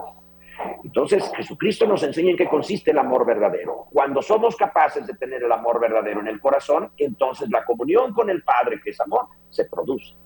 Entonces, 0.82 1.30
Jesucristo 1.36 1.86
nos 1.86 2.02
enseña 2.02 2.30
en 2.30 2.36
qué 2.36 2.48
consiste 2.48 2.90
el 2.90 2.98
amor 2.98 3.24
verdadero. 3.24 3.86
Cuando 3.92 4.22
somos 4.22 4.56
capaces 4.56 5.06
de 5.06 5.14
tener 5.14 5.42
el 5.42 5.52
amor 5.52 5.80
verdadero 5.80 6.20
en 6.20 6.28
el 6.28 6.40
corazón, 6.40 6.90
entonces 6.96 7.48
la 7.50 7.64
comunión 7.64 8.12
con 8.12 8.28
el 8.30 8.42
Padre, 8.42 8.80
que 8.82 8.90
es 8.90 9.00
amor, 9.00 9.26
se 9.48 9.66
produce. 9.66 10.16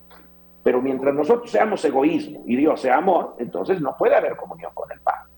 Pero 0.63 0.81
mientras 0.81 1.13
nosotros 1.13 1.51
seamos 1.51 1.83
egoísmo 1.83 2.43
y 2.47 2.55
Dios 2.55 2.81
sea 2.81 2.97
amor, 2.97 3.35
entonces 3.39 3.81
no 3.81 3.95
puede 3.97 4.15
haber 4.15 4.35
comunión 4.37 4.71
con 4.73 4.91
el 4.91 4.99
Padre. 5.01 5.31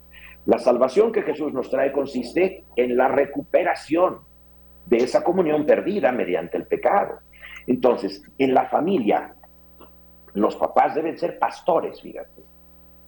La 0.45 0.59
salvación 0.59 1.11
que 1.11 1.23
Jesús 1.23 1.51
nos 1.51 1.69
trae 1.69 1.91
consiste 1.91 2.65
en 2.75 2.95
la 2.95 3.07
recuperación 3.07 4.19
de 4.85 4.97
esa 4.97 5.23
comunión 5.23 5.65
perdida 5.65 6.11
mediante 6.11 6.57
el 6.57 6.67
pecado. 6.67 7.19
Entonces, 7.65 8.21
en 8.37 8.53
la 8.53 8.65
familia 8.65 9.35
los 10.35 10.55
papás 10.57 10.93
deben 10.93 11.17
ser 11.17 11.39
pastores, 11.39 12.01
fíjate, 12.01 12.43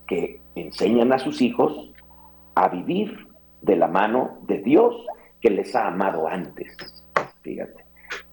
que 0.07 0.41
enseñan 0.55 1.11
a 1.13 1.19
sus 1.19 1.41
hijos 1.41 1.91
a 2.55 2.69
vivir 2.69 3.27
de 3.61 3.75
la 3.75 3.87
mano 3.87 4.39
de 4.47 4.59
Dios 4.59 4.95
que 5.41 5.49
les 5.49 5.75
ha 5.75 5.87
amado 5.87 6.27
antes. 6.27 6.75
Fíjate. 7.41 7.85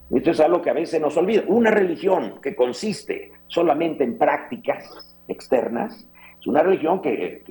Esto 0.09 0.31
es 0.31 0.39
algo 0.39 0.61
que 0.61 0.69
a 0.69 0.73
veces 0.73 1.01
nos 1.01 1.17
olvida. 1.17 1.43
Una 1.47 1.71
religión 1.71 2.39
que 2.41 2.55
consiste 2.55 3.31
solamente 3.47 4.03
en 4.03 4.17
prácticas 4.17 5.15
externas 5.27 6.07
es 6.39 6.47
una 6.47 6.61
religión 6.61 7.01
que, 7.01 7.43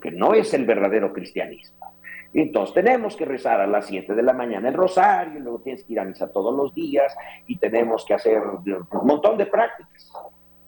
que, 0.00 0.10
no 0.10 0.34
es 0.34 0.52
el 0.54 0.64
verdadero 0.64 1.12
cristianismo. 1.12 1.94
Entonces 2.34 2.74
tenemos 2.74 3.14
que 3.16 3.24
rezar 3.24 3.60
a 3.60 3.66
las 3.66 3.86
7 3.86 4.14
de 4.14 4.22
la 4.22 4.32
mañana 4.32 4.68
el 4.68 4.74
rosario, 4.74 5.38
luego 5.40 5.60
tienes 5.60 5.84
que 5.84 5.92
ir 5.92 6.00
a 6.00 6.04
misa 6.04 6.32
todos 6.32 6.54
los 6.54 6.74
días 6.74 7.14
y 7.46 7.58
tenemos 7.58 8.04
que 8.04 8.14
hacer 8.14 8.42
un 8.42 9.06
montón 9.06 9.36
de 9.36 9.46
prácticas. 9.46 10.12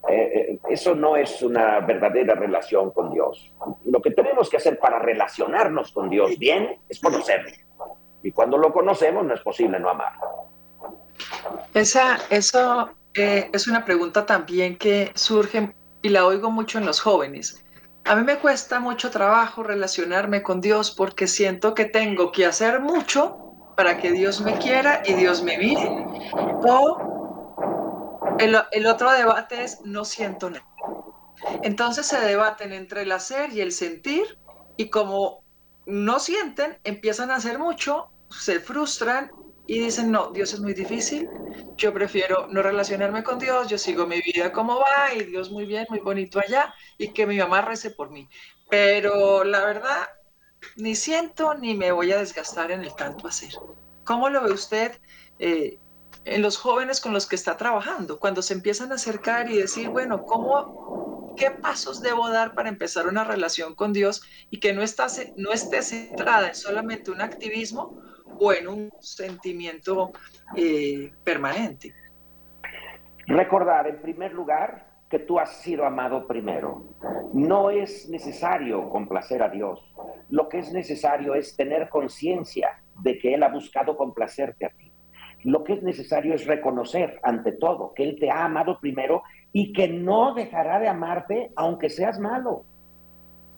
Eh, 0.09 0.15
eh, 0.15 0.61
eso 0.69 0.95
no 0.95 1.17
es 1.17 1.43
una 1.43 1.81
verdadera 1.81 2.35
relación 2.35 2.91
con 2.91 3.11
Dios. 3.11 3.53
Lo 3.87 4.03
que 4.03 4.11
tenemos 4.11 4.51
que 4.51 4.59
hacer 4.59 4.79
para 4.79 4.99
relacionarnos 4.99 5.93
con 5.93 6.11
Dios 6.11 6.39
bien 6.39 6.77
es 6.89 7.01
conocerle. 7.01 7.65
Y 8.23 8.33
cuando 8.33 8.59
lo 8.59 8.73
conocemos 8.73 9.25
no 9.25 9.35
es 9.35 9.41
posible 9.41 9.79
no 9.79 9.89
amarlo. 9.89 10.45
Esa, 11.73 12.19
eso 12.31 12.91
eh, 13.15 13.51
es 13.53 13.69
una 13.69 13.85
pregunta 13.85 14.27
también 14.27 14.77
que 14.77 15.13
surge 15.15 15.75
y 16.03 16.09
la 16.09 16.27
oigo 16.27 16.51
mucho 16.51 16.79
en 16.79 16.87
los 16.87 17.01
jóvenes. 17.01 17.65
A 18.05 18.17
mí 18.17 18.23
me 18.23 18.39
cuesta 18.39 18.81
mucho 18.81 19.11
trabajo 19.11 19.63
relacionarme 19.63 20.43
con 20.43 20.61
Dios 20.61 20.91
porque 20.91 21.27
siento 21.27 21.75
que 21.75 21.87
tengo 21.87 22.33
que 22.33 22.45
hacer 22.45 22.81
mucho 22.81 23.39
para 23.77 23.99
que 23.99 24.13
Dios 24.13 24.41
me 24.41 24.59
quiera 24.59 25.03
y 25.07 25.15
Dios 25.15 25.43
me 25.43 25.57
mire. 25.57 25.89
O 26.67 27.15
el, 28.39 28.87
otro 28.87 29.11
debate 29.13 29.65
es 29.65 29.81
no 29.85 30.05
siento 30.05 30.51
nada. 30.51 30.67
Entonces 31.63 32.07
se 32.07 32.21
debaten 32.21 32.73
entre 32.73 33.03
el 33.03 33.13
hacer 33.13 33.53
y 33.53 33.61
el 33.61 33.73
sentir 33.73 34.39
y 34.77 34.91
como 34.91 35.43
no 35.87 36.19
sienten, 36.19 36.79
empiezan 36.85 37.31
a 37.31 37.37
hacer 37.37 37.59
mucho, 37.59 38.11
se 38.29 38.61
frustran 38.61 39.31
y 39.67 39.81
dicen, 39.81 40.11
no, 40.11 40.31
Dios 40.31 40.53
es 40.53 40.61
muy 40.61 40.75
difícil, 40.75 41.29
yo 41.77 41.93
prefiero 41.93 42.47
no 42.49 42.63
relacionarme 42.63 43.23
con 43.23 43.39
Dios, 43.39 43.69
yo 43.69 43.79
sigo 43.79 44.07
mi 44.07 44.21
vida 44.21 44.53
como 44.53 44.77
va 44.77 45.15
y 45.15 45.25
Dios 45.25 45.51
muy 45.51 45.65
bien, 45.65 45.87
muy 45.89 46.01
bonito 46.01 46.39
allá 46.39 46.75
y 46.99 47.09
que 47.09 47.27
mi 47.27 47.39
mamá 47.39 47.63
rece 47.63 47.91
por 47.91 48.11
mí. 48.11 48.29
Pero 48.69 49.45
la 49.45 49.65
verdad, 49.65 50.09
ni 50.77 50.95
siento 50.95 51.55
ni 51.55 51.75
me 51.75 51.93
voy 51.93 52.13
a 52.13 52.19
desgastar 52.19 52.71
en 52.71 52.83
el 52.83 52.95
tanto 52.95 53.27
hacer. 53.27 53.53
¿Cómo 54.05 54.29
lo 54.29 54.43
ve 54.43 54.53
usted? 54.53 55.01
Eh, 55.39 55.79
en 56.27 56.43
los 56.43 56.57
jóvenes 56.57 57.01
con 57.01 57.13
los 57.13 57.27
que 57.27 57.37
está 57.37 57.57
trabajando, 57.57 58.19
cuando 58.19 58.43
se 58.43 58.55
empiezan 58.55 58.93
a 58.93 58.97
acercar 58.97 59.51
y 59.51 59.59
decir, 59.59 59.89
bueno, 59.89 60.25
¿cómo, 60.25 61.35
qué 61.37 61.51
pasos 61.51 62.01
debo 62.01 62.29
dar 62.29 62.55
para 62.55 62.69
empezar 62.69 63.07
una 63.07 63.25
relación 63.25 63.75
con 63.75 63.93
Dios 63.93 64.23
y 64.51 64.61
que 64.61 64.73
no, 64.73 64.83
está, 64.83 65.07
no 65.37 65.53
esté 65.53 65.83
centrada 65.83 66.49
en 66.49 66.55
solamente 66.55 67.11
un 67.11 67.21
activismo 67.21 68.04
o 68.39 68.53
en 68.53 68.69
un 68.69 68.93
sentimiento 69.01 70.13
eh, 70.57 71.13
permanente? 71.23 71.95
Recordar, 73.27 73.89
en 73.89 74.03
primer 74.03 74.33
lugar, 74.33 74.87
que 75.09 75.19
tú 75.21 75.39
has 75.39 75.61
sido 75.63 75.85
amado 75.85 76.27
primero. 76.27 76.95
No 77.33 77.71
es 77.71 78.09
necesario 78.09 78.89
complacer 78.91 79.43
a 79.43 79.49
Dios. 79.49 79.81
Lo 80.31 80.49
que 80.49 80.59
es 80.59 80.73
necesario 80.73 81.35
es 81.35 81.57
tener 81.57 81.89
conciencia 81.89 82.83
de 83.01 83.19
que 83.19 83.35
Él 83.35 83.43
ha 83.43 83.49
buscado 83.49 83.97
complacerte 83.97 84.67
a 84.67 84.71
ti 84.71 84.95
lo 85.45 85.63
que 85.63 85.75
es 85.75 85.83
necesario 85.83 86.35
es 86.35 86.47
reconocer 86.47 87.21
ante 87.23 87.53
todo 87.53 87.93
que 87.95 88.03
Él 88.03 88.17
te 88.19 88.31
ha 88.31 88.45
amado 88.45 88.81
primero 88.81 89.23
y 89.53 89.73
que 89.73 89.89
no 89.89 90.35
dejará 90.35 90.81
de 90.81 90.89
amarte 90.89 91.53
aunque 91.55 91.91
seas 91.91 92.19
malo. 92.19 92.65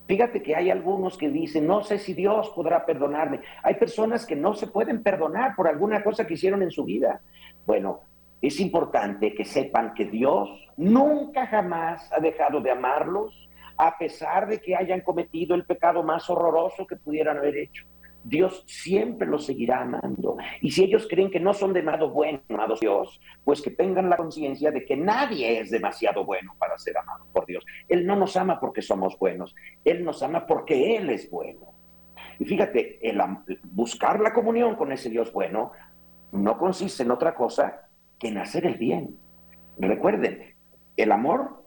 Fíjate 0.07 0.43
que 0.43 0.55
hay 0.55 0.71
algunos 0.71 1.19
que 1.19 1.29
dicen, 1.29 1.67
no 1.67 1.83
sé 1.83 1.99
si 1.99 2.15
Dios 2.15 2.51
podrá 2.51 2.87
perdonarme. 2.87 3.41
Hay 3.63 3.75
personas 3.75 4.25
que 4.25 4.37
no 4.37 4.55
se 4.55 4.69
pueden 4.69 5.03
perdonar 5.03 5.57
por 5.57 5.67
alguna 5.67 6.03
cosa 6.05 6.27
que 6.27 6.35
hicieron 6.35 6.63
en 6.63 6.71
su 6.71 6.85
vida. 6.85 7.21
Bueno, 7.67 8.01
es 8.41 8.61
importante 8.61 9.35
que 9.35 9.45
sepan 9.45 9.95
que 9.95 10.05
Dios 10.05 10.49
nunca 10.77 11.47
jamás 11.47 12.09
ha 12.13 12.21
dejado 12.21 12.61
de 12.61 12.71
amarlos, 12.71 13.49
a 13.77 13.99
pesar 13.99 14.47
de 14.47 14.61
que 14.61 14.77
hayan 14.77 15.01
cometido 15.01 15.55
el 15.55 15.65
pecado 15.65 16.03
más 16.03 16.31
horroroso 16.31 16.87
que 16.87 16.97
pudieran 16.97 17.39
haber 17.39 17.57
hecho. 17.57 17.85
Dios 18.29 18.65
siempre 18.67 19.29
los 19.29 19.47
seguirá 19.47 19.83
amando. 19.83 20.37
Y 20.61 20.73
si 20.73 20.83
ellos 20.83 21.07
creen 21.09 21.31
que 21.31 21.39
no 21.39 21.55
son 21.55 21.73
demasiado 21.73 22.11
buenos, 22.11 22.43
amados 22.49 22.81
Dios, 22.81 23.21
pues 23.45 23.63
que 23.63 23.71
tengan 23.71 24.11
la 24.11 24.17
conciencia 24.17 24.73
de 24.73 24.85
que 24.85 24.97
nadie 24.97 25.61
es 25.61 25.71
demasiado 25.71 26.25
bueno 26.25 26.55
para 26.59 26.77
ser 26.77 26.99
amado 26.99 27.25
por 27.33 27.47
Dios. 27.47 27.65
Él 27.89 28.05
no 28.05 28.17
nos 28.17 28.37
ama 28.37 28.59
porque 28.59 28.83
somos 28.83 29.17
buenos, 29.17 29.55
Él 29.85 30.05
nos 30.05 30.25
ama 30.25 30.45
porque 30.45 30.97
Él 30.97 31.11
es 31.11 31.31
bueno. 31.31 31.75
Y 32.41 32.45
fíjate, 32.45 32.99
el, 33.09 33.23
buscar 33.63 34.19
la 34.19 34.33
comunión 34.33 34.75
con 34.75 34.91
ese 34.91 35.09
Dios 35.09 35.33
bueno 35.33 35.71
no 36.33 36.59
consiste 36.59 37.05
en 37.05 37.13
otra 37.13 37.33
cosa 37.33 37.89
que 38.19 38.29
en 38.29 38.39
hacer 38.39 38.67
el 38.67 38.75
bien. 38.75 39.17
Recuerden, 39.79 40.57
el 40.97 41.13
amor 41.13 41.65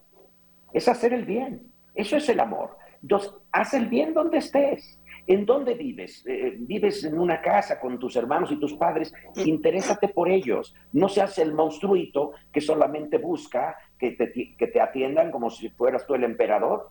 es 0.74 0.90
hacer 0.90 1.14
el 1.14 1.24
bien. 1.24 1.72
Eso 1.96 2.18
es 2.18 2.28
el 2.28 2.42
amor. 2.42 2.78
Entonces, 3.02 3.34
haz 3.54 3.74
el 3.74 3.88
bien 3.88 4.14
donde 4.14 4.40
estés. 4.40 5.00
¿En 5.28 5.46
dónde 5.46 5.74
vives? 5.76 6.26
Eh, 6.28 6.56
¿Vives 6.60 7.04
en 7.04 7.20
una 7.20 7.42
casa 7.42 7.80
con 7.80 8.00
tus 8.00 8.16
hermanos 8.16 8.52
y 8.52 8.60
tus 8.60 8.74
padres? 8.74 9.14
Interésate 9.36 10.10
por 10.10 10.30
ellos. 10.30 10.76
No 10.94 11.08
seas 11.08 11.38
el 11.38 11.54
monstruito 11.54 12.32
que 12.52 12.62
solamente 12.62 13.18
busca 13.18 13.78
que 13.98 14.12
te, 14.12 14.32
que 14.58 14.68
te 14.68 14.82
atiendan 14.82 15.32
como 15.32 15.50
si 15.50 15.70
fueras 15.70 16.06
tú 16.06 16.16
el 16.16 16.24
emperador. 16.24 16.90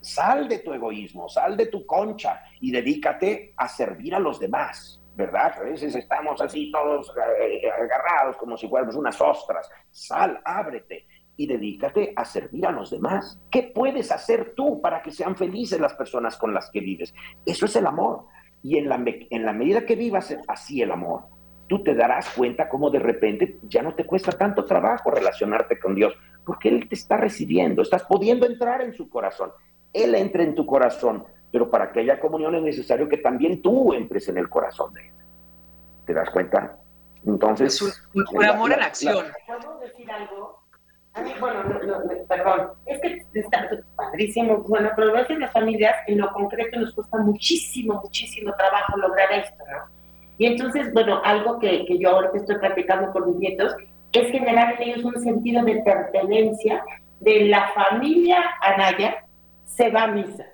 Sal 0.00 0.48
de 0.48 0.58
tu 0.58 0.72
egoísmo, 0.72 1.28
sal 1.28 1.56
de 1.56 1.66
tu 1.66 1.86
concha 1.86 2.42
y 2.60 2.70
dedícate 2.70 3.54
a 3.56 3.68
servir 3.68 4.14
a 4.14 4.20
los 4.20 4.38
demás. 4.38 5.02
¿verdad? 5.14 5.52
A 5.58 5.64
veces 5.64 5.96
estamos 5.96 6.40
así 6.40 6.70
todos 6.70 7.12
eh, 7.40 7.68
agarrados 7.68 8.36
como 8.36 8.56
si 8.56 8.68
fuéramos 8.68 8.94
unas 8.94 9.20
ostras. 9.20 9.68
Sal, 9.90 10.40
ábrete 10.44 11.07
y 11.38 11.46
dedícate 11.46 12.12
a 12.16 12.24
servir 12.24 12.66
a 12.66 12.72
los 12.72 12.90
demás. 12.90 13.40
¿Qué 13.48 13.70
puedes 13.72 14.10
hacer 14.10 14.54
tú 14.56 14.80
para 14.80 15.00
que 15.00 15.12
sean 15.12 15.36
felices 15.36 15.80
las 15.80 15.94
personas 15.94 16.36
con 16.36 16.52
las 16.52 16.68
que 16.68 16.80
vives? 16.80 17.14
Eso 17.46 17.64
es 17.66 17.76
el 17.76 17.86
amor. 17.86 18.24
Y 18.62 18.76
en 18.76 18.88
la, 18.88 19.00
en 19.06 19.46
la 19.46 19.52
medida 19.52 19.86
que 19.86 19.94
vivas 19.94 20.36
así 20.48 20.82
el 20.82 20.90
amor, 20.90 21.22
tú 21.68 21.84
te 21.84 21.94
darás 21.94 22.28
cuenta 22.30 22.68
cómo 22.68 22.90
de 22.90 22.98
repente 22.98 23.60
ya 23.62 23.82
no 23.82 23.94
te 23.94 24.04
cuesta 24.04 24.32
tanto 24.32 24.64
trabajo 24.64 25.12
relacionarte 25.12 25.78
con 25.78 25.94
Dios, 25.94 26.12
porque 26.44 26.70
Él 26.70 26.88
te 26.88 26.96
está 26.96 27.16
recibiendo, 27.16 27.82
estás 27.82 28.02
pudiendo 28.02 28.44
entrar 28.44 28.82
en 28.82 28.92
su 28.92 29.08
corazón. 29.08 29.52
Él 29.92 30.16
entra 30.16 30.42
en 30.42 30.56
tu 30.56 30.66
corazón, 30.66 31.24
pero 31.52 31.70
para 31.70 31.92
que 31.92 32.00
haya 32.00 32.18
comunión 32.18 32.56
es 32.56 32.62
necesario 32.62 33.08
que 33.08 33.18
también 33.18 33.62
tú 33.62 33.92
entres 33.94 34.28
en 34.28 34.38
el 34.38 34.48
corazón 34.48 34.92
de 34.92 35.06
Él. 35.06 35.14
¿Te 36.04 36.14
das 36.14 36.30
cuenta? 36.30 36.80
Entonces... 37.24 37.80
Es 37.80 38.02
un, 38.12 38.44
amor 38.44 38.72
en 38.72 38.82
acción. 38.82 39.26
¿Puedo 39.46 39.78
decir 39.78 40.10
algo? 40.10 40.57
Bueno, 41.40 41.62
perdón, 42.28 42.70
es 42.86 43.00
que 43.00 43.18
está 43.34 43.68
padrísimo, 43.96 44.58
bueno, 44.68 44.90
pero 44.96 45.10
a 45.10 45.20
veces 45.20 45.38
las 45.38 45.52
familias 45.52 45.94
en 46.06 46.18
lo 46.18 46.32
concreto 46.32 46.80
nos 46.80 46.94
cuesta 46.94 47.18
muchísimo, 47.18 48.00
muchísimo 48.02 48.52
trabajo 48.56 48.96
lograr 48.96 49.32
esto, 49.32 49.64
¿no? 49.70 49.98
Y 50.38 50.46
entonces, 50.46 50.92
bueno, 50.92 51.20
algo 51.24 51.58
que, 51.58 51.84
que 51.84 51.98
yo 51.98 52.10
ahora 52.10 52.30
que 52.30 52.38
estoy 52.38 52.58
practicando 52.58 53.12
con 53.12 53.26
mis 53.28 53.36
nietos 53.36 53.74
es 54.12 54.30
generar 54.30 54.80
en 54.80 54.90
ellos 54.90 55.04
un 55.04 55.20
sentido 55.20 55.64
de 55.64 55.82
pertenencia 55.82 56.82
de 57.20 57.46
la 57.46 57.68
familia 57.72 58.42
Anaya 58.62 59.24
se 59.64 59.90
va 59.90 60.04
a 60.04 60.06
misa. 60.08 60.46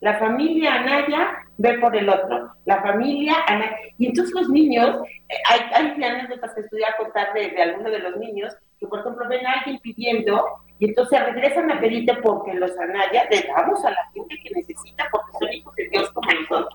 La 0.00 0.18
familia 0.18 0.74
Anaya 0.74 1.38
ve 1.58 1.78
por 1.78 1.94
el 1.96 2.08
otro. 2.08 2.52
La 2.64 2.82
familia 2.82 3.34
Anaya. 3.46 3.76
Y 3.98 4.06
entonces 4.06 4.34
los 4.34 4.48
niños, 4.48 5.00
eh, 5.28 5.34
hay, 5.50 5.60
hay 5.72 6.02
anécdotas 6.02 6.54
que 6.54 6.62
estudié 6.62 6.84
a 6.86 6.96
contar 6.96 7.32
de, 7.34 7.50
de 7.50 7.62
algunos 7.62 7.92
de 7.92 7.98
los 7.98 8.16
niños, 8.16 8.56
que 8.78 8.86
por 8.86 9.00
ejemplo 9.00 9.28
ven 9.28 9.46
a 9.46 9.52
alguien 9.52 9.78
pidiendo 9.80 10.44
y 10.78 10.86
entonces 10.86 11.24
regresan 11.24 11.70
a 11.70 11.80
pedirte 11.80 12.14
porque 12.16 12.52
los 12.54 12.76
Anaya 12.78 13.26
le 13.30 13.42
damos 13.42 13.82
a 13.84 13.90
la 13.90 14.10
gente 14.12 14.36
que 14.42 14.50
necesita 14.54 15.08
porque 15.10 15.32
son 15.38 15.52
hijos 15.52 15.74
de 15.74 15.88
Dios 15.88 16.10
como 16.10 16.30
nosotros. 16.30 16.68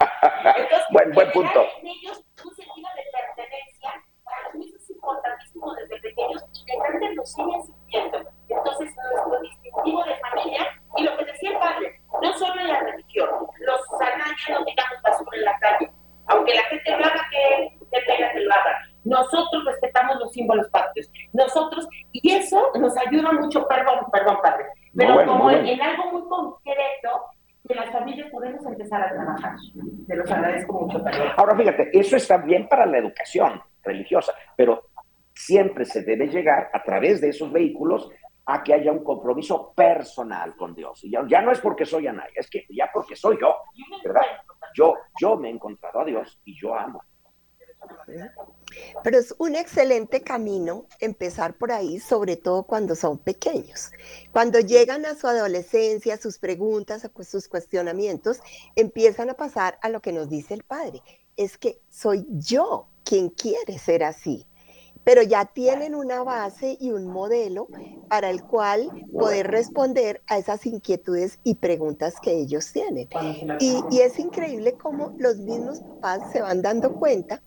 Entonces, 0.43 0.87
buen, 0.91 1.11
buen 1.11 1.31
punto. 1.31 1.67
ellos 1.83 2.23
un 2.43 2.55
sentido 2.55 2.89
de 2.95 3.03
pertenencia, 3.35 4.03
para 4.23 4.53
mí 4.53 4.73
es 4.75 4.89
importantísimo 4.89 5.75
desde 5.75 5.99
pequeños 5.99 6.43
y 6.51 6.65
de 6.65 6.77
grandes 6.79 7.15
lo 7.15 7.25
siguen 7.25 7.63
sintiendo. 7.63 8.17
Entonces, 8.49 8.89
nuestro 9.13 9.41
distintivo 9.41 10.03
de 10.03 10.15
familia 10.15 10.67
y 10.97 11.03
lo 11.03 11.17
que 11.17 11.25
decía 11.25 11.51
el 11.51 11.59
padre, 11.59 12.01
no 12.21 12.33
solo 12.33 12.59
en 12.59 12.67
la 12.67 12.79
religión, 12.79 13.29
los 13.59 14.01
Anaya 14.01 14.59
no 14.59 14.65
tiramos 14.65 15.01
basura 15.03 15.37
en 15.37 15.45
la 15.45 15.59
calle, 15.59 15.91
aunque 16.25 16.55
la 16.55 16.63
gente 16.63 16.91
lo 16.97 17.05
haga 17.05 17.27
que, 17.29 17.77
que 17.79 18.01
pega 18.01 18.31
que 18.31 18.39
lo 18.39 18.51
haga 18.51 18.90
nosotros 19.03 19.65
respetamos 19.65 20.19
los 20.19 20.31
símbolos 20.31 20.67
patrios. 20.69 21.09
Nosotros, 21.33 21.87
y 22.11 22.31
eso 22.31 22.71
nos 22.79 22.95
ayuda 22.97 23.31
mucho, 23.31 23.67
perdón, 23.67 24.05
perdón, 24.11 24.37
padre, 24.41 24.65
pero 24.95 25.25
como 25.25 25.49
en, 25.51 25.81
algo 25.81 26.11
muy 26.11 26.21
concreto, 26.27 27.25
que 27.67 27.75
las 27.75 27.91
familias 27.91 28.29
podemos 28.31 28.65
empezar 28.65 29.01
a 29.03 29.13
trabajar. 29.13 29.55
Te 30.07 30.15
los 30.15 30.29
agradezco 30.31 30.81
mucho, 30.81 31.03
perdón. 31.03 31.27
Ahora 31.37 31.55
fíjate, 31.55 31.89
eso 31.93 32.15
está 32.15 32.37
bien 32.37 32.67
para 32.67 32.85
la 32.85 32.97
educación 32.97 33.61
religiosa, 33.83 34.33
pero 34.55 34.89
siempre 35.33 35.85
se 35.85 36.03
debe 36.03 36.27
llegar 36.27 36.69
a 36.73 36.83
través 36.83 37.21
de 37.21 37.29
esos 37.29 37.51
vehículos 37.51 38.09
a 38.45 38.63
que 38.63 38.73
haya 38.73 38.91
un 38.91 39.03
compromiso 39.03 39.73
personal 39.73 40.55
con 40.55 40.73
Dios. 40.73 41.03
Y 41.03 41.11
ya, 41.11 41.23
ya 41.27 41.41
no 41.41 41.51
es 41.51 41.59
porque 41.59 41.85
soy 41.85 42.07
Anaya, 42.07 42.33
es 42.35 42.49
que 42.49 42.65
ya 42.69 42.89
porque 42.91 43.15
soy 43.15 43.37
yo, 43.39 43.55
¿verdad? 44.03 44.23
Yo, 44.75 44.95
yo 45.19 45.37
me 45.37 45.49
he 45.49 45.51
encontrado 45.51 46.01
a 46.01 46.05
Dios 46.05 46.41
y 46.45 46.59
yo 46.59 46.75
amo. 46.75 47.01
Pero 49.03 49.17
es 49.17 49.33
un 49.37 49.55
excelente 49.55 50.21
camino 50.21 50.85
empezar 50.99 51.57
por 51.57 51.71
ahí, 51.71 51.99
sobre 51.99 52.37
todo 52.37 52.63
cuando 52.63 52.95
son 52.95 53.17
pequeños. 53.17 53.91
Cuando 54.31 54.59
llegan 54.59 55.05
a 55.05 55.15
su 55.15 55.27
adolescencia, 55.27 56.17
sus 56.17 56.37
preguntas, 56.37 57.07
sus 57.23 57.47
cuestionamientos, 57.47 58.39
empiezan 58.75 59.29
a 59.29 59.35
pasar 59.35 59.77
a 59.81 59.89
lo 59.89 60.01
que 60.01 60.11
nos 60.11 60.29
dice 60.29 60.53
el 60.53 60.63
padre. 60.63 61.01
Es 61.37 61.57
que 61.57 61.81
soy 61.89 62.25
yo 62.29 62.87
quien 63.03 63.29
quiere 63.29 63.77
ser 63.79 64.03
así. 64.03 64.45
Pero 65.03 65.23
ya 65.23 65.45
tienen 65.45 65.95
una 65.95 66.21
base 66.21 66.77
y 66.79 66.91
un 66.91 67.07
modelo 67.07 67.67
para 68.07 68.29
el 68.29 68.43
cual 68.43 69.07
poder 69.11 69.47
responder 69.47 70.21
a 70.27 70.37
esas 70.37 70.63
inquietudes 70.67 71.39
y 71.43 71.55
preguntas 71.55 72.15
que 72.21 72.31
ellos 72.31 72.71
tienen. 72.71 73.09
Y, 73.59 73.83
y 73.89 74.01
es 74.01 74.19
increíble 74.19 74.73
cómo 74.73 75.15
los 75.17 75.37
mismos 75.37 75.79
papás 75.79 76.31
se 76.31 76.41
van 76.41 76.61
dando 76.61 76.93
cuenta 76.93 77.41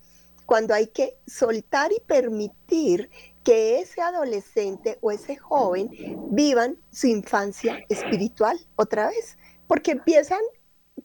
cuando 0.46 0.74
hay 0.74 0.88
que 0.88 1.18
soltar 1.26 1.92
y 1.92 2.00
permitir 2.00 3.10
que 3.42 3.80
ese 3.80 4.00
adolescente 4.00 4.98
o 5.00 5.10
ese 5.10 5.36
joven 5.36 5.90
vivan 6.30 6.78
su 6.90 7.06
infancia 7.06 7.84
espiritual 7.88 8.58
otra 8.76 9.08
vez, 9.08 9.36
porque 9.66 9.92
empiezan 9.92 10.40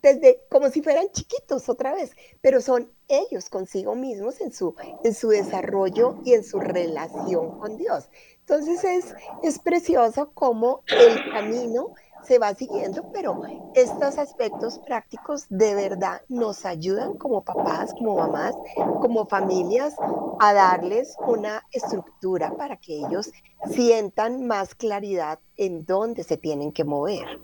desde 0.02 0.40
como 0.50 0.70
si 0.70 0.82
fueran 0.82 1.10
chiquitos 1.12 1.68
otra 1.68 1.94
vez, 1.94 2.16
pero 2.40 2.60
son 2.60 2.90
ellos 3.08 3.50
consigo 3.50 3.94
mismos 3.94 4.40
en 4.40 4.52
su, 4.52 4.74
en 5.04 5.14
su 5.14 5.28
desarrollo 5.28 6.18
y 6.24 6.32
en 6.34 6.44
su 6.44 6.58
relación 6.60 7.58
con 7.58 7.76
Dios. 7.76 8.08
Entonces 8.40 8.82
es, 8.84 9.14
es 9.42 9.58
precioso 9.58 10.32
como 10.32 10.82
el 10.86 11.30
camino 11.32 11.94
se 12.22 12.38
va 12.38 12.54
siguiendo, 12.54 13.10
pero 13.12 13.42
estos 13.74 14.18
aspectos 14.18 14.78
prácticos 14.86 15.46
de 15.48 15.74
verdad 15.74 16.22
nos 16.28 16.64
ayudan 16.64 17.16
como 17.16 17.44
papás, 17.44 17.92
como 17.94 18.16
mamás, 18.16 18.54
como 19.00 19.26
familias 19.26 19.94
a 20.40 20.52
darles 20.52 21.16
una 21.26 21.62
estructura 21.72 22.52
para 22.56 22.76
que 22.76 22.98
ellos 22.98 23.30
sientan 23.70 24.46
más 24.46 24.74
claridad 24.74 25.38
en 25.56 25.84
dónde 25.84 26.24
se 26.24 26.36
tienen 26.36 26.72
que 26.72 26.84
mover. 26.84 27.40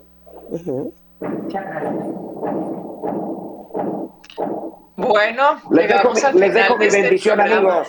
Bueno, 4.95 5.61
les 5.71 5.87
dejo, 5.87 6.11
mi, 6.33 6.49
dejo 6.49 6.77
mi 6.77 6.85
este 6.85 7.01
bendición, 7.01 7.39
amigos. 7.39 7.87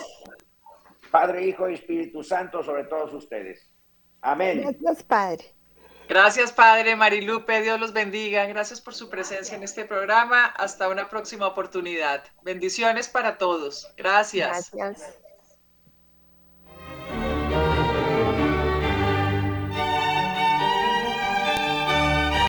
Padre, 1.11 1.47
Hijo 1.47 1.69
y 1.69 1.73
Espíritu 1.73 2.23
Santo 2.23 2.63
sobre 2.63 2.83
todos 2.83 3.13
ustedes. 3.13 3.67
Amén. 4.21 4.61
Gracias, 4.61 5.03
Padre. 5.03 5.58
Gracias, 6.09 6.51
Padre 6.51 6.95
Marilupe. 6.95 7.61
Dios 7.61 7.79
los 7.79 7.93
bendiga. 7.93 8.47
Gracias 8.47 8.81
por 8.81 8.95
su 8.95 9.09
presencia 9.09 9.55
en 9.55 9.61
este 9.61 9.85
programa. 9.85 10.47
Hasta 10.47 10.89
una 10.89 11.07
próxima 11.07 11.45
oportunidad. 11.45 12.23
Bendiciones 12.41 13.07
para 13.07 13.37
todos. 13.37 13.87
Gracias. 13.95 14.71
Gracias. 14.73 15.19